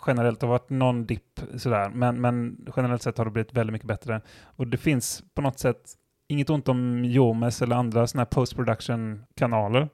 Generellt 0.07 0.41
har 0.41 0.47
det 0.47 0.51
varit 0.51 0.69
någon 0.69 1.05
dipp 1.05 1.39
sådär, 1.57 1.89
men, 1.89 2.21
men 2.21 2.65
generellt 2.75 3.01
sett 3.01 3.17
har 3.17 3.25
det 3.25 3.31
blivit 3.31 3.53
väldigt 3.53 3.73
mycket 3.73 3.87
bättre. 3.87 4.21
Och 4.43 4.67
det 4.67 4.77
finns 4.77 5.23
på 5.33 5.41
något 5.41 5.59
sätt 5.59 5.81
inget 6.27 6.49
ont 6.49 6.69
om 6.69 7.05
Jomes 7.05 7.61
eller 7.61 7.75
andra 7.75 8.07
sådana 8.07 8.21
här 8.21 8.25
post-production-kanaler. 8.25 9.89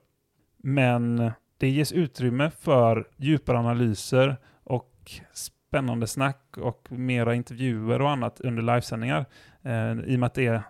Men 0.58 1.32
det 1.58 1.70
ges 1.70 1.92
utrymme 1.92 2.52
för 2.60 3.08
djupare 3.18 3.60
analyser 3.60 4.38
och 4.64 5.12
spännande 5.34 6.08
snack 6.08 6.58
och 6.58 6.92
mera 6.92 7.36
intervjuer 7.36 8.02
och 8.02 8.10
annat 8.10 8.42
under 8.42 8.64
livesändningar. 8.64 9.26
Eh, 9.62 9.92
I 9.92 10.16
och 10.16 10.20
med 10.20 10.28
att 10.28 10.34
det 10.34 10.48
är 10.48 10.64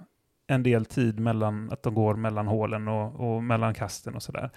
en 0.48 0.64
del 0.64 0.86
tid 0.86 1.20
mellan 1.20 1.72
att 1.72 1.84
de 1.84 1.95
går 1.95 2.16
mellan 2.16 2.48
hålen 2.48 2.88
och, 2.88 3.36
och 3.36 3.43
mellan 3.43 3.74
kasten 3.74 4.16
och 4.16 4.24
sådär. 4.24 4.50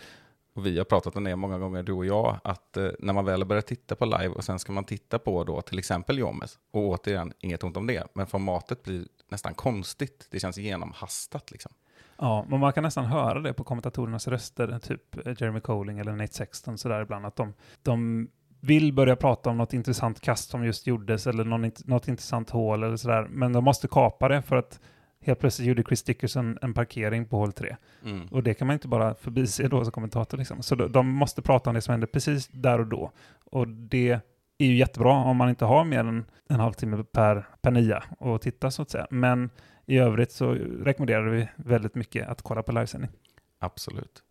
Och 0.55 0.66
vi 0.66 0.78
har 0.78 0.84
pratat 0.84 1.16
om 1.16 1.24
det 1.24 1.36
många 1.36 1.59
gånger, 1.59 1.82
du 1.82 1.93
och 1.93 2.07
jag, 2.07 2.38
att 2.45 2.76
eh, 2.76 2.88
när 2.99 3.12
man 3.12 3.24
väl 3.24 3.45
börjar 3.45 3.62
titta 3.62 3.95
på 3.95 4.05
live 4.05 4.28
och 4.28 4.45
sen 4.45 4.59
ska 4.59 4.72
man 4.72 4.84
titta 4.84 5.18
på 5.18 5.45
då 5.45 5.61
till 5.61 5.78
exempel 5.78 6.18
Jomes, 6.18 6.59
och 6.70 6.88
återigen, 6.88 7.32
inget 7.41 7.64
ont 7.64 7.76
om 7.76 7.86
det, 7.86 8.07
men 8.14 8.26
formatet 8.26 8.82
blir 8.82 9.05
nästan 9.30 9.55
konstigt. 9.55 10.28
Det 10.30 10.41
känns 10.41 10.59
genomhastat 10.59 11.51
liksom. 11.51 11.72
Ja, 12.18 12.47
men 12.49 12.61
man 12.61 12.72
kan 12.72 12.82
nästan 12.82 13.05
höra 13.05 13.41
det 13.41 13.53
på 13.53 13.64
kommentatorernas 13.64 14.28
röster, 14.28 14.78
typ 14.78 15.41
Jeremy 15.41 15.61
Colling 15.61 15.99
eller 15.99 16.12
Nate 16.12 16.34
Sexton 16.34 16.78
sådär 16.78 17.03
ibland, 17.03 17.26
att 17.26 17.36
de, 17.36 17.55
de 17.82 18.28
vill 18.61 18.93
börja 18.93 19.16
prata 19.16 19.51
om 19.51 19.57
något 19.57 19.72
intressant 19.72 20.20
kast 20.20 20.51
som 20.51 20.64
just 20.64 20.86
gjordes 20.86 21.26
eller 21.26 21.45
någon, 21.45 21.70
något 21.84 22.09
intressant 22.09 22.51
hål 22.51 22.82
eller 22.82 22.97
sådär, 22.97 23.26
men 23.30 23.53
de 23.53 23.64
måste 23.64 23.88
kapa 23.88 24.28
det 24.28 24.43
för 24.43 24.57
att 24.57 24.80
helt 25.20 25.38
plötsligt 25.38 25.68
gjorde 25.68 25.82
Chris 25.82 26.02
Dickerson 26.02 26.58
en 26.62 26.74
parkering 26.74 27.26
på 27.26 27.36
hål 27.36 27.52
3. 27.52 27.76
Mm. 28.04 28.26
Och 28.26 28.42
det 28.42 28.54
kan 28.54 28.66
man 28.66 28.74
inte 28.74 28.88
bara 28.88 29.14
förbise 29.14 29.68
då 29.68 29.84
som 29.84 29.92
kommentator. 29.92 30.38
Liksom. 30.38 30.62
Så 30.62 30.74
de, 30.74 31.08
måste 31.08 31.42
prata 31.42 31.70
om 31.70 31.74
det 31.74 31.80
som 31.80 31.92
hände 31.92 32.06
precis 32.06 32.48
där 32.48 32.78
och 32.78 32.86
då. 32.86 33.12
Och 33.44 33.68
det 33.68 34.20
är 34.58 34.66
ju 34.66 34.76
jättebra 34.76 35.12
om 35.12 35.36
man 35.36 35.48
inte 35.48 35.64
har 35.64 35.84
mer 35.84 35.98
än 35.98 36.24
en 36.48 36.60
halvtimme 36.60 37.04
per, 37.04 37.46
per 37.62 37.70
nia 37.70 38.02
och 38.18 38.42
titta 38.42 38.70
så 38.70 38.82
att 38.82 38.90
säga. 38.90 39.06
Men 39.10 39.50
i 39.86 39.98
övrigt 39.98 40.32
så 40.32 40.52
rekommenderar 40.54 41.28
vi 41.28 41.48
väldigt 41.56 41.94
mycket 41.94 42.28
att 42.28 42.42
kolla 42.42 42.62
på 42.62 42.72
livesändning. 42.72 43.10
Absolut. 43.58 44.22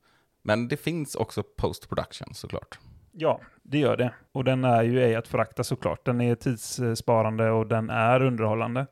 Men 0.41 0.67
det 0.67 0.77
finns 0.77 1.15
också 1.15 1.43
post 1.57 1.89
production 1.89 2.33
såklart. 2.33 2.79
Ja, 3.11 3.41
det 3.63 3.77
gör 3.77 3.97
det. 3.97 4.13
Och 4.31 4.43
den 4.43 4.63
är 4.63 4.83
ju 4.83 5.03
ej 5.03 5.15
att 5.15 5.27
förakta 5.27 5.63
såklart. 5.63 6.05
Den 6.05 6.21
är 6.21 6.35
tidssparande 6.35 7.51
och 7.51 7.67
den 7.67 7.89
är 7.89 8.21
underhållande. 8.21 8.87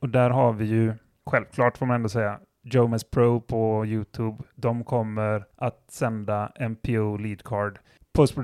Och 0.00 0.08
där 0.08 0.30
har 0.30 0.52
vi 0.52 0.64
ju, 0.64 0.94
självklart 1.26 1.78
får 1.78 1.86
man 1.86 1.94
ändå 1.94 2.08
säga, 2.08 2.40
Jomes 2.62 3.04
Pro 3.04 3.40
på 3.40 3.86
YouTube. 3.86 4.42
De 4.54 4.84
kommer 4.84 5.46
att 5.56 5.84
sända 5.90 6.52
MPO 6.60 7.16
lead 7.16 7.42
card 7.44 7.78
post 8.12 8.34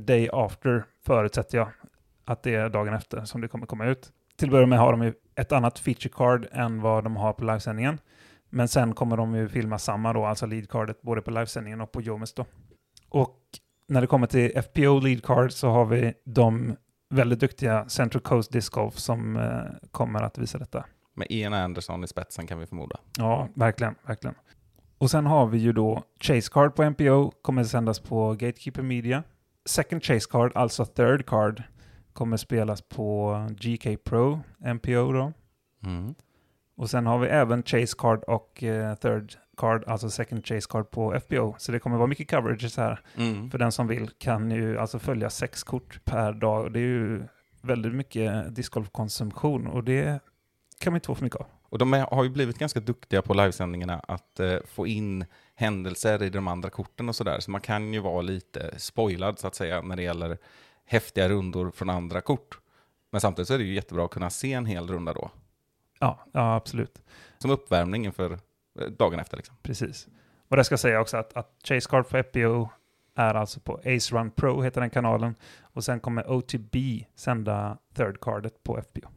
day 0.00 0.28
after, 0.32 0.84
förutsätter 1.06 1.58
jag 1.58 1.68
att 2.24 2.42
det 2.42 2.54
är 2.54 2.68
dagen 2.68 2.94
efter 2.94 3.24
som 3.24 3.40
det 3.40 3.48
kommer 3.48 3.66
komma 3.66 3.86
ut. 3.86 4.12
Till 4.36 4.48
att 4.48 4.52
börja 4.52 4.66
med 4.66 4.78
har 4.78 4.92
de 4.92 5.02
ju 5.02 5.14
ett 5.34 5.52
annat 5.52 5.78
feature 5.78 6.12
card 6.14 6.46
än 6.52 6.80
vad 6.80 7.04
de 7.04 7.16
har 7.16 7.32
på 7.32 7.44
livesändningen. 7.44 7.98
Men 8.50 8.68
sen 8.68 8.94
kommer 8.94 9.16
de 9.16 9.34
ju 9.34 9.48
filma 9.48 9.78
samma 9.78 10.12
då, 10.12 10.24
alltså 10.24 10.46
lead 10.46 10.68
cardet 10.68 11.02
både 11.02 11.22
på 11.22 11.30
livesändningen 11.30 11.80
och 11.80 11.92
på 11.92 12.00
Jomes 12.00 12.34
då. 12.34 12.46
Och 13.08 13.38
när 13.88 14.00
det 14.00 14.06
kommer 14.06 14.26
till 14.26 14.62
FPO 14.62 15.00
lead 15.00 15.22
card 15.24 15.52
så 15.52 15.68
har 15.68 15.84
vi 15.84 16.14
de 16.24 16.76
väldigt 17.10 17.40
duktiga 17.40 17.88
Central 17.88 18.22
Coast 18.22 18.52
Disc 18.52 18.68
Golf 18.68 18.94
som 18.94 19.36
eh, 19.36 19.88
kommer 19.90 20.22
att 20.22 20.38
visa 20.38 20.58
detta. 20.58 20.84
Med 21.18 21.26
Ian 21.30 21.54
Anderson 21.54 22.04
i 22.04 22.06
spetsen 22.06 22.46
kan 22.46 22.58
vi 22.58 22.66
förmoda. 22.66 23.00
Ja, 23.18 23.48
verkligen, 23.54 23.94
verkligen. 24.06 24.34
Och 24.98 25.10
sen 25.10 25.26
har 25.26 25.46
vi 25.46 25.58
ju 25.58 25.72
då 25.72 26.02
Chase 26.20 26.50
Card 26.52 26.74
på 26.74 26.90
MPO, 26.90 27.30
kommer 27.42 27.64
sändas 27.64 28.00
på 28.00 28.32
Gatekeeper 28.32 28.82
Media. 28.82 29.22
Second 29.64 30.04
Chase 30.04 30.28
Card, 30.30 30.52
alltså 30.54 30.84
Third 30.84 31.26
Card, 31.26 31.62
kommer 32.12 32.36
spelas 32.36 32.82
på 32.82 33.36
GK 33.50 34.04
Pro, 34.04 34.40
MPO 34.74 35.12
då. 35.12 35.32
Mm. 35.84 36.14
Och 36.76 36.90
sen 36.90 37.06
har 37.06 37.18
vi 37.18 37.28
även 37.28 37.62
Chase 37.62 37.96
Card 37.98 38.24
och 38.24 38.62
eh, 38.62 38.94
Third 38.94 39.32
Card, 39.56 39.84
alltså 39.86 40.10
Second 40.10 40.46
Chase 40.46 40.68
Card 40.70 40.90
på 40.90 41.20
FPO. 41.20 41.54
Så 41.58 41.72
det 41.72 41.78
kommer 41.78 41.96
vara 41.96 42.06
mycket 42.06 42.30
coverage 42.30 42.76
här. 42.76 43.00
Mm. 43.16 43.50
För 43.50 43.58
den 43.58 43.72
som 43.72 43.86
vill 43.86 44.10
kan 44.18 44.50
ju 44.50 44.78
alltså 44.78 44.98
följa 44.98 45.30
sex 45.30 45.62
kort 45.62 46.04
per 46.04 46.32
dag. 46.32 46.72
Det 46.72 46.78
är 46.78 46.82
ju 46.82 47.22
väldigt 47.62 47.94
mycket 47.94 48.54
discgolfkonsumtion 48.54 49.66
och 49.66 49.84
det 49.84 50.20
kan 50.78 50.92
man 50.92 50.96
inte 50.96 51.06
få 51.06 51.14
för 51.14 51.24
mycket 51.24 51.40
av. 51.40 51.46
Och 51.62 51.78
de 51.78 51.92
har 51.92 52.24
ju 52.24 52.30
blivit 52.30 52.58
ganska 52.58 52.80
duktiga 52.80 53.22
på 53.22 53.34
livesändningarna 53.34 54.00
att 54.08 54.40
eh, 54.40 54.56
få 54.64 54.86
in 54.86 55.24
händelser 55.54 56.22
i 56.22 56.30
de 56.30 56.48
andra 56.48 56.70
korten 56.70 57.08
och 57.08 57.16
sådär. 57.16 57.40
Så 57.40 57.50
man 57.50 57.60
kan 57.60 57.94
ju 57.94 58.00
vara 58.00 58.22
lite 58.22 58.78
spoilad 58.78 59.38
så 59.38 59.46
att 59.46 59.54
säga 59.54 59.82
när 59.82 59.96
det 59.96 60.02
gäller 60.02 60.38
häftiga 60.84 61.28
rundor 61.28 61.70
från 61.70 61.90
andra 61.90 62.20
kort. 62.20 62.58
Men 63.10 63.20
samtidigt 63.20 63.48
så 63.48 63.54
är 63.54 63.58
det 63.58 63.64
ju 63.64 63.74
jättebra 63.74 64.04
att 64.04 64.10
kunna 64.10 64.30
se 64.30 64.52
en 64.52 64.66
hel 64.66 64.88
runda 64.88 65.12
då. 65.12 65.30
Ja, 65.98 66.26
ja 66.32 66.54
absolut. 66.54 67.02
Som 67.38 67.50
uppvärmning 67.50 68.04
inför 68.04 68.32
eh, 68.80 68.86
dagen 68.86 69.18
efter. 69.18 69.36
Liksom. 69.36 69.56
Precis. 69.62 70.08
Och 70.48 70.56
det 70.56 70.64
ska 70.64 70.72
jag 70.72 70.80
säga 70.80 71.00
också 71.00 71.16
att, 71.16 71.36
att 71.36 71.60
Chase 71.64 71.88
Card 71.90 72.06
för 72.06 72.22
FPO 72.22 72.68
är 73.14 73.34
alltså 73.34 73.60
på 73.60 73.80
Ace 73.84 74.14
Run 74.14 74.30
Pro, 74.30 74.62
heter 74.62 74.80
den 74.80 74.90
kanalen. 74.90 75.34
Och 75.60 75.84
sen 75.84 76.00
kommer 76.00 76.30
OTB 76.30 76.76
sända 77.14 77.78
third 77.94 78.20
cardet 78.20 78.62
på 78.62 78.82
FPO. 78.82 79.08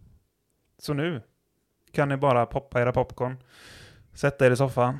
Så 0.77 0.93
nu 0.93 1.21
kan 1.91 2.09
ni 2.09 2.17
bara 2.17 2.45
poppa 2.45 2.81
era 2.81 2.91
popcorn, 2.91 3.37
sätta 4.13 4.45
er 4.45 4.51
i 4.51 4.55
soffan 4.55 4.99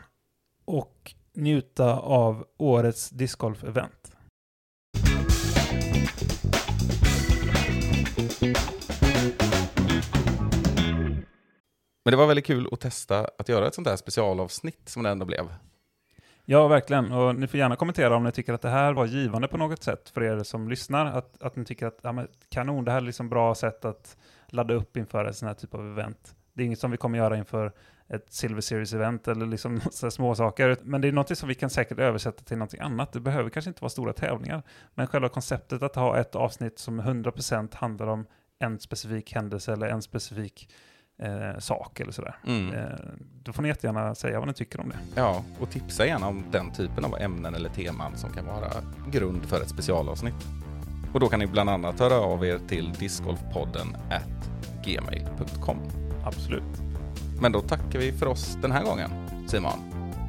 och 0.66 1.14
njuta 1.34 2.00
av 2.00 2.46
årets 2.58 3.10
discgolf-event. 3.10 4.12
Men 12.06 12.12
det 12.12 12.18
var 12.18 12.28
väldigt 12.28 12.46
kul 12.46 12.68
att 12.72 12.80
testa 12.80 13.28
att 13.38 13.50
göra 13.50 13.68
ett 13.68 13.76
sånt 13.76 13.88
här 13.88 13.96
specialavsnitt 13.96 14.90
som 14.90 15.04
det 15.04 15.10
ändå 15.10 15.26
blev. 15.26 15.50
Ja, 16.46 16.68
verkligen. 16.68 17.12
Och 17.12 17.36
ni 17.36 17.48
får 17.48 17.60
gärna 17.60 17.76
kommentera 17.76 18.16
om 18.16 18.24
ni 18.24 18.32
tycker 18.32 18.54
att 18.54 18.62
det 18.62 18.70
här 18.70 18.94
var 18.94 19.06
givande 19.06 19.48
på 19.48 19.58
något 19.58 19.84
sätt 19.84 20.10
för 20.10 20.24
er 20.24 20.44
som 20.44 20.70
lyssnar. 20.70 21.06
Att, 21.06 21.42
att 21.42 21.56
ni 21.56 21.66
tycker 21.66 21.88
att 21.88 22.00
ja, 22.02 22.26
kanon, 22.50 22.86
det 22.86 22.92
här 22.92 22.98
är 22.98 23.02
liksom 23.02 23.30
bra 23.30 23.56
sätt 23.56 23.86
att 23.86 24.18
ladda 24.48 24.74
upp 24.74 24.98
inför 24.98 25.26
en 25.26 25.34
sån 25.34 25.48
här 25.48 25.56
typ 25.56 25.74
av 25.74 25.88
event. 25.88 26.36
Det 26.54 26.64
är 26.64 26.66
inget 26.66 26.80
som 26.80 26.92
vi 26.92 26.98
kommer 26.98 27.18
göra 27.18 27.38
inför 27.38 27.74
ett 28.14 28.26
Silver 28.34 28.62
Series-event 28.62 29.32
eller 29.32 29.46
liksom 29.46 29.82
små 29.92 30.36
saker. 30.36 30.78
Men 30.84 31.02
det 31.02 31.08
är 31.08 31.12
något 31.12 31.38
som 31.38 31.50
vi 31.50 31.56
kan 31.56 31.70
säkert 31.70 32.00
översätta 32.00 32.44
till 32.44 32.58
något 32.58 32.74
annat. 32.80 33.14
Det 33.14 33.20
behöver 33.20 33.50
kanske 33.50 33.70
inte 33.70 33.82
vara 33.82 33.90
stora 33.90 34.14
tävlingar. 34.14 34.64
Men 34.96 35.08
själva 35.08 35.30
konceptet 35.30 35.84
att 35.84 35.96
ha 35.96 36.18
ett 36.18 36.36
avsnitt 36.36 36.80
som 36.80 37.02
100% 37.02 37.76
handlar 37.76 38.08
om 38.08 38.26
en 38.60 38.80
specifik 38.80 39.34
händelse 39.34 39.74
eller 39.74 39.88
en 39.88 40.02
specifik 40.02 40.70
eh, 41.22 41.60
sak 41.60 42.00
eller 42.00 42.12
sådär. 42.12 42.36
Mm. 42.48 42.74
Eh, 42.74 42.90
då 43.44 43.54
får 43.54 43.62
ni 43.62 43.68
jättegärna 43.68 44.16
säga 44.16 44.40
vad 44.40 44.48
ni 44.48 44.54
tycker 44.54 44.80
om 44.80 44.90
det. 44.90 44.98
Ja, 45.16 45.44
och 45.60 45.72
tipsa 45.72 46.06
gärna 46.06 46.28
om 46.28 46.44
den 46.52 46.72
typen 46.72 47.06
av 47.06 47.18
ämnen 47.20 47.56
eller 47.56 47.70
teman 47.70 48.18
som 48.18 48.34
kan 48.34 48.46
vara 48.46 48.72
grund 49.12 49.46
för 49.46 49.62
ett 49.62 49.70
specialavsnitt. 49.70 50.48
Och 51.14 51.20
då 51.20 51.28
kan 51.28 51.40
ni 51.40 51.48
bland 51.48 51.70
annat 51.70 52.00
höra 52.00 52.16
av 52.16 52.46
er 52.46 52.60
till 52.68 52.94
discgolfpodden 52.94 53.96
at 54.10 54.50
gmail.com. 54.86 56.01
Absolut. 56.24 56.64
Men 57.40 57.52
då 57.52 57.62
tackar 57.62 58.00
vi 58.00 58.12
för 58.12 58.26
oss 58.26 58.58
den 58.62 58.72
här 58.72 58.84
gången, 58.84 59.12
Simon. 59.48 59.80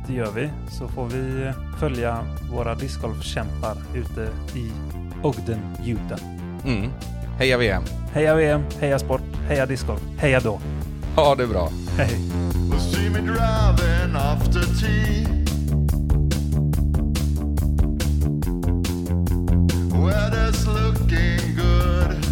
Det 0.06 0.12
gör 0.14 0.30
vi. 0.30 0.50
Så 0.70 0.88
får 0.88 1.06
vi 1.06 1.52
följa 1.80 2.18
våra 2.52 2.74
discgolfkämpar 2.74 3.76
ute 3.94 4.28
i 4.58 4.70
Ogden, 5.22 5.58
Utah. 5.86 6.18
Mm. 6.64 6.90
Heja 7.38 7.58
VM! 7.58 7.82
Heja 8.12 8.34
VM, 8.34 8.62
heja 8.80 8.98
sport, 8.98 9.22
heja 9.48 9.66
discgolf, 9.66 10.00
heja 10.18 10.40
då. 10.40 10.60
Ha 11.16 11.34
det 11.34 11.46
bra! 11.46 11.68
Hej! 11.96 12.18
Will 12.70 12.80
see 12.80 13.10
me 13.10 13.20
driving 13.20 14.16
after 14.16 14.60
tea. 14.80 15.26
Weather's 20.04 20.66
looking 20.66 21.56
good. 21.56 22.31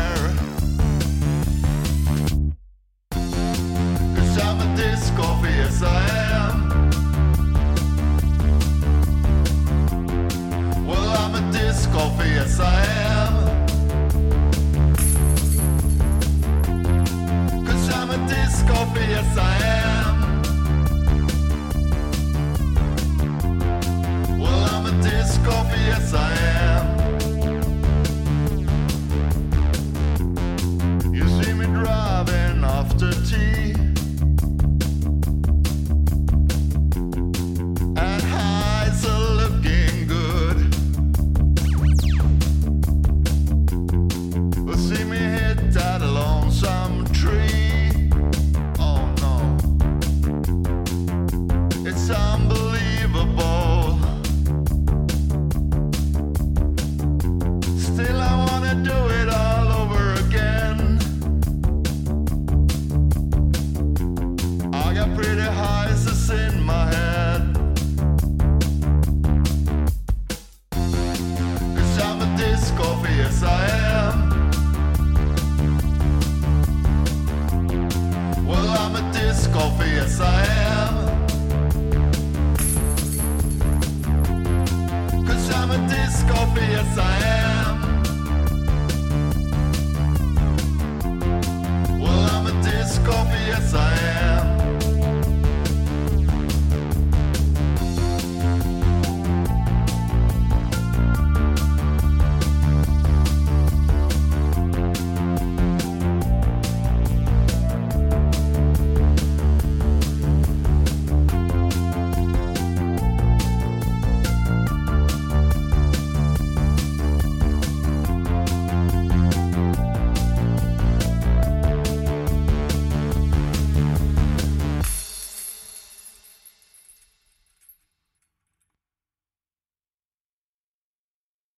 A 11.91 11.97
disc 11.97 11.97
golfer, 11.97 12.25
yes 12.25 13.00